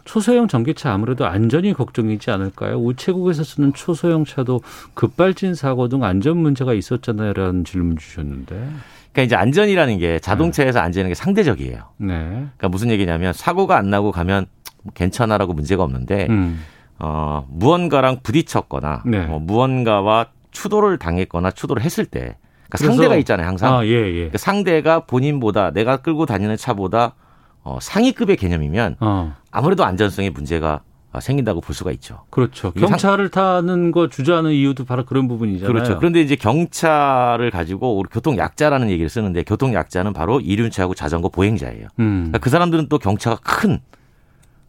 초소형 0.05 0.49
전기차 0.49 0.93
아무래도 0.93 1.27
안전이 1.27 1.75
걱정이지 1.75 2.31
않을까요? 2.31 2.77
우체국에서 2.79 3.45
쓰는 3.45 3.75
초소형 3.75 4.25
차도 4.25 4.63
급발진 4.95 5.55
사고 5.55 5.89
등 5.89 6.03
안전 6.03 6.39
문제가 6.39 6.73
있었잖아요라는 6.73 7.65
질문 7.65 7.99
주셨는데. 7.99 8.69
그러니까 9.15 9.23
이제 9.23 9.37
안전이라는 9.37 9.99
게 9.99 10.19
자동차에서 10.19 10.81
안전이라는 10.81 11.11
게 11.11 11.15
상대적이에요. 11.15 11.79
네. 11.99 12.15
그러니까 12.19 12.69
무슨 12.69 12.91
얘기냐면 12.91 13.33
사고가 13.33 13.77
안 13.77 13.89
나고 13.89 14.11
가면 14.11 14.47
뭐 14.83 14.93
괜찮아라고 14.93 15.55
문제가 15.55 15.85
없는데 15.85 16.27
음. 16.31 16.61
어, 16.99 17.47
무언가랑 17.49 18.19
부딪혔거나 18.25 19.03
네. 19.07 19.27
어, 19.31 19.39
무언가와 19.39 20.27
추돌을 20.51 20.99
당했거나 20.99 21.53
추돌을 21.53 21.83
했을 21.83 22.05
때 22.05 22.21
그러니까 22.21 22.37
그래서- 22.79 22.93
상대가 22.93 23.15
있잖아요 23.17 23.47
항상 23.47 23.77
아, 23.79 23.85
예, 23.87 23.91
예. 23.91 24.13
그러니까 24.13 24.39
상대가 24.39 25.01
본인보다 25.07 25.71
내가 25.71 25.99
끌고 25.99 26.27
다니는 26.27 26.57
차보다 26.57 27.15
어, 27.63 27.79
상위급의 27.81 28.37
개념이면 28.37 28.97
어. 29.01 29.35
아무래도 29.53 29.85
안전성에 29.85 30.31
문제가 30.31 30.75
어, 30.75 30.81
생긴다고 31.21 31.61
볼 31.61 31.75
수가 31.75 31.91
있죠. 31.93 32.23
그렇죠. 32.31 32.73
경차를 32.73 33.29
타는 33.29 33.93
거 33.93 34.09
주저하는 34.09 34.53
이유도 34.53 34.85
바로 34.85 35.05
그런 35.05 35.29
부분이잖아요. 35.29 35.73
그렇죠. 35.73 35.99
그런데 35.99 36.21
이제 36.21 36.37
경차를 36.37 37.51
가지고 37.51 37.99
우리 37.99 38.09
교통 38.11 38.37
약자라는 38.37 38.91
얘기를 38.91 39.09
쓰는데 39.09 39.43
교통 39.45 39.75
약자는 39.75 40.13
바로 40.13 40.41
이륜차하고 40.41 40.95
자전거 40.95 41.29
보행자예요. 41.29 41.89
음. 41.99 42.15
그러니까 42.15 42.39
그 42.39 42.51
사람들은 42.51 42.89
또 42.89 42.99
경차가 42.99 43.37
큰 43.43 43.81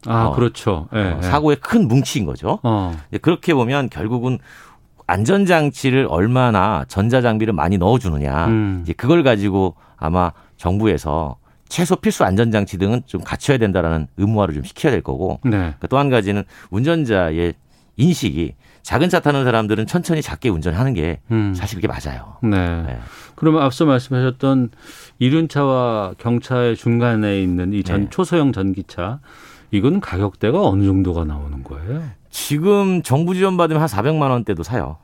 아, 0.07 0.25
어, 0.25 0.35
그렇죠. 0.35 0.87
예, 0.93 0.99
어, 0.99 1.17
예. 1.17 1.21
사고의 1.21 1.57
큰 1.57 1.87
뭉치인 1.87 2.25
거죠. 2.25 2.59
어. 2.63 2.95
그렇게 3.21 3.53
보면 3.53 3.89
결국은 3.89 4.37
안전장치를 5.07 6.07
얼마나 6.09 6.85
전자장비를 6.87 7.53
많이 7.53 7.77
넣어주느냐. 7.77 8.47
음. 8.47 8.79
이제 8.83 8.93
그걸 8.93 9.23
가지고 9.23 9.75
아마 9.97 10.31
정부에서 10.57 11.37
최소 11.67 11.95
필수 11.95 12.23
안전장치 12.23 12.77
등은 12.77 13.01
좀 13.05 13.21
갖춰야 13.21 13.57
된다라는 13.57 14.07
의무화를 14.17 14.53
좀 14.53 14.63
시켜야 14.63 14.91
될 14.91 15.01
거고 15.01 15.39
네. 15.43 15.73
또한 15.89 16.09
가지는 16.09 16.43
운전자의 16.69 17.53
인식이 17.97 18.53
작은 18.83 19.09
차 19.09 19.19
타는 19.19 19.43
사람들은 19.45 19.87
천천히 19.87 20.21
작게 20.21 20.49
운전하는 20.49 20.93
게 20.93 21.19
음. 21.31 21.53
사실 21.55 21.81
그게 21.81 21.87
맞아요. 21.87 22.37
네. 22.43 22.83
네. 22.83 22.99
그러면 23.35 23.63
앞서 23.63 23.85
말씀하셨던 23.85 24.69
이륜차와 25.17 26.13
경차의 26.19 26.75
중간에 26.75 27.41
있는 27.41 27.73
이전 27.73 28.01
네. 28.01 28.09
초소형 28.11 28.51
전기차 28.53 29.19
이건 29.71 29.99
가격대가 29.99 30.61
어느 30.61 30.85
정도가 30.85 31.25
나오는 31.25 31.63
거예요? 31.63 32.03
지금 32.29 33.01
정부 33.01 33.33
지원 33.33 33.57
받으면 33.57 33.81
한 33.81 33.87
400만 33.87 34.29
원대도 34.29 34.61
사요. 34.61 34.97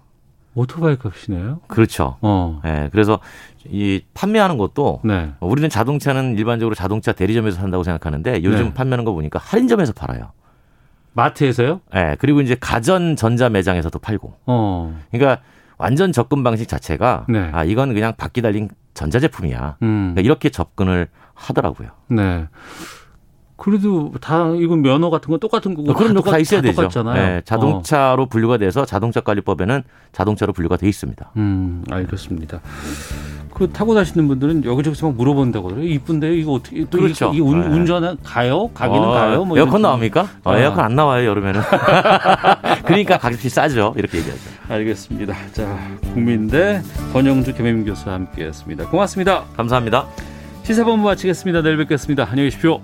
오토바이 0.53 0.97
값이네요. 0.97 1.61
그렇죠. 1.67 2.17
어. 2.21 2.61
예, 2.65 2.89
그래서 2.91 3.19
이 3.65 4.01
판매하는 4.13 4.57
것도 4.57 5.01
네. 5.03 5.31
우리는 5.39 5.69
자동차는 5.69 6.37
일반적으로 6.37 6.75
자동차 6.75 7.11
대리점에서 7.11 7.57
산다고 7.57 7.83
생각하는데 7.83 8.43
요즘 8.43 8.65
네. 8.65 8.73
판매하는 8.73 9.05
거 9.05 9.13
보니까 9.13 9.39
할인점에서 9.39 9.93
팔아요. 9.93 10.31
마트에서요? 11.13 11.81
예, 11.95 12.15
그리고 12.19 12.41
이제 12.41 12.55
가전 12.59 13.15
전자 13.15 13.49
매장에서도 13.49 13.97
팔고. 13.99 14.33
어. 14.45 14.99
그러니까 15.11 15.41
완전 15.77 16.11
접근 16.11 16.43
방식 16.43 16.67
자체가 16.67 17.25
네. 17.29 17.49
아 17.53 17.63
이건 17.63 17.93
그냥 17.93 18.13
바퀴 18.17 18.41
달린 18.41 18.69
전자 18.93 19.19
제품이야. 19.19 19.77
음. 19.81 20.11
그러니까 20.13 20.21
이렇게 20.21 20.49
접근을 20.49 21.07
하더라고요. 21.33 21.89
네. 22.09 22.47
그래도 23.61 24.11
다 24.19 24.51
이건 24.57 24.81
면허 24.81 25.11
같은 25.11 25.29
건 25.29 25.39
똑같은 25.39 25.75
거고 25.75 25.93
그런 25.93 26.15
거다 26.15 26.39
있어야 26.39 26.61
되죠. 26.61 26.81
똑같잖아요. 26.81 27.13
어. 27.13 27.35
예, 27.35 27.41
자동차로 27.45 28.25
분류가 28.25 28.57
돼서 28.57 28.85
자동차 28.85 29.21
관리법에는 29.21 29.83
자동차로 30.13 30.51
분류가 30.51 30.77
돼 30.77 30.89
있습니다. 30.89 31.31
음, 31.37 31.83
알겠습니다. 31.91 32.59
그 33.53 33.69
타고 33.69 33.93
다니시는 33.93 34.27
분들은 34.27 34.65
여기저기서 34.65 35.09
막 35.09 35.15
물어본다고 35.15 35.67
그래요. 35.67 35.83
이쁜데요? 35.83 36.33
이거 36.33 36.53
어떻게 36.53 36.85
또 36.89 36.97
그렇죠. 36.97 37.29
이게 37.35 37.43
운, 37.43 37.61
네. 37.61 37.67
운전은 37.67 38.17
가요? 38.23 38.69
가기는 38.73 38.99
어, 38.99 39.11
가요? 39.11 39.45
뭐 39.45 39.55
에어컨 39.55 39.83
나옵니까? 39.83 40.27
어, 40.43 40.53
아. 40.53 40.57
에어컨 40.57 40.83
안 40.83 40.95
나와요 40.95 41.29
여름에는. 41.29 41.61
그러니까 42.83 43.19
가격이 43.19 43.47
싸죠. 43.47 43.93
이렇게 43.95 44.17
얘기하죠. 44.17 44.41
알겠습니다. 44.69 45.35
자, 45.51 45.77
국민대 46.13 46.81
권영주 47.13 47.53
개명 47.53 47.85
교수와 47.85 48.15
함께했습니다. 48.15 48.89
고맙습니다. 48.89 49.43
감사합니다. 49.55 50.07
시사본부 50.63 51.05
마치겠습니다. 51.09 51.61
내일 51.61 51.77
뵙겠습니다. 51.77 52.23
안녕히 52.23 52.49
계십시오. 52.49 52.81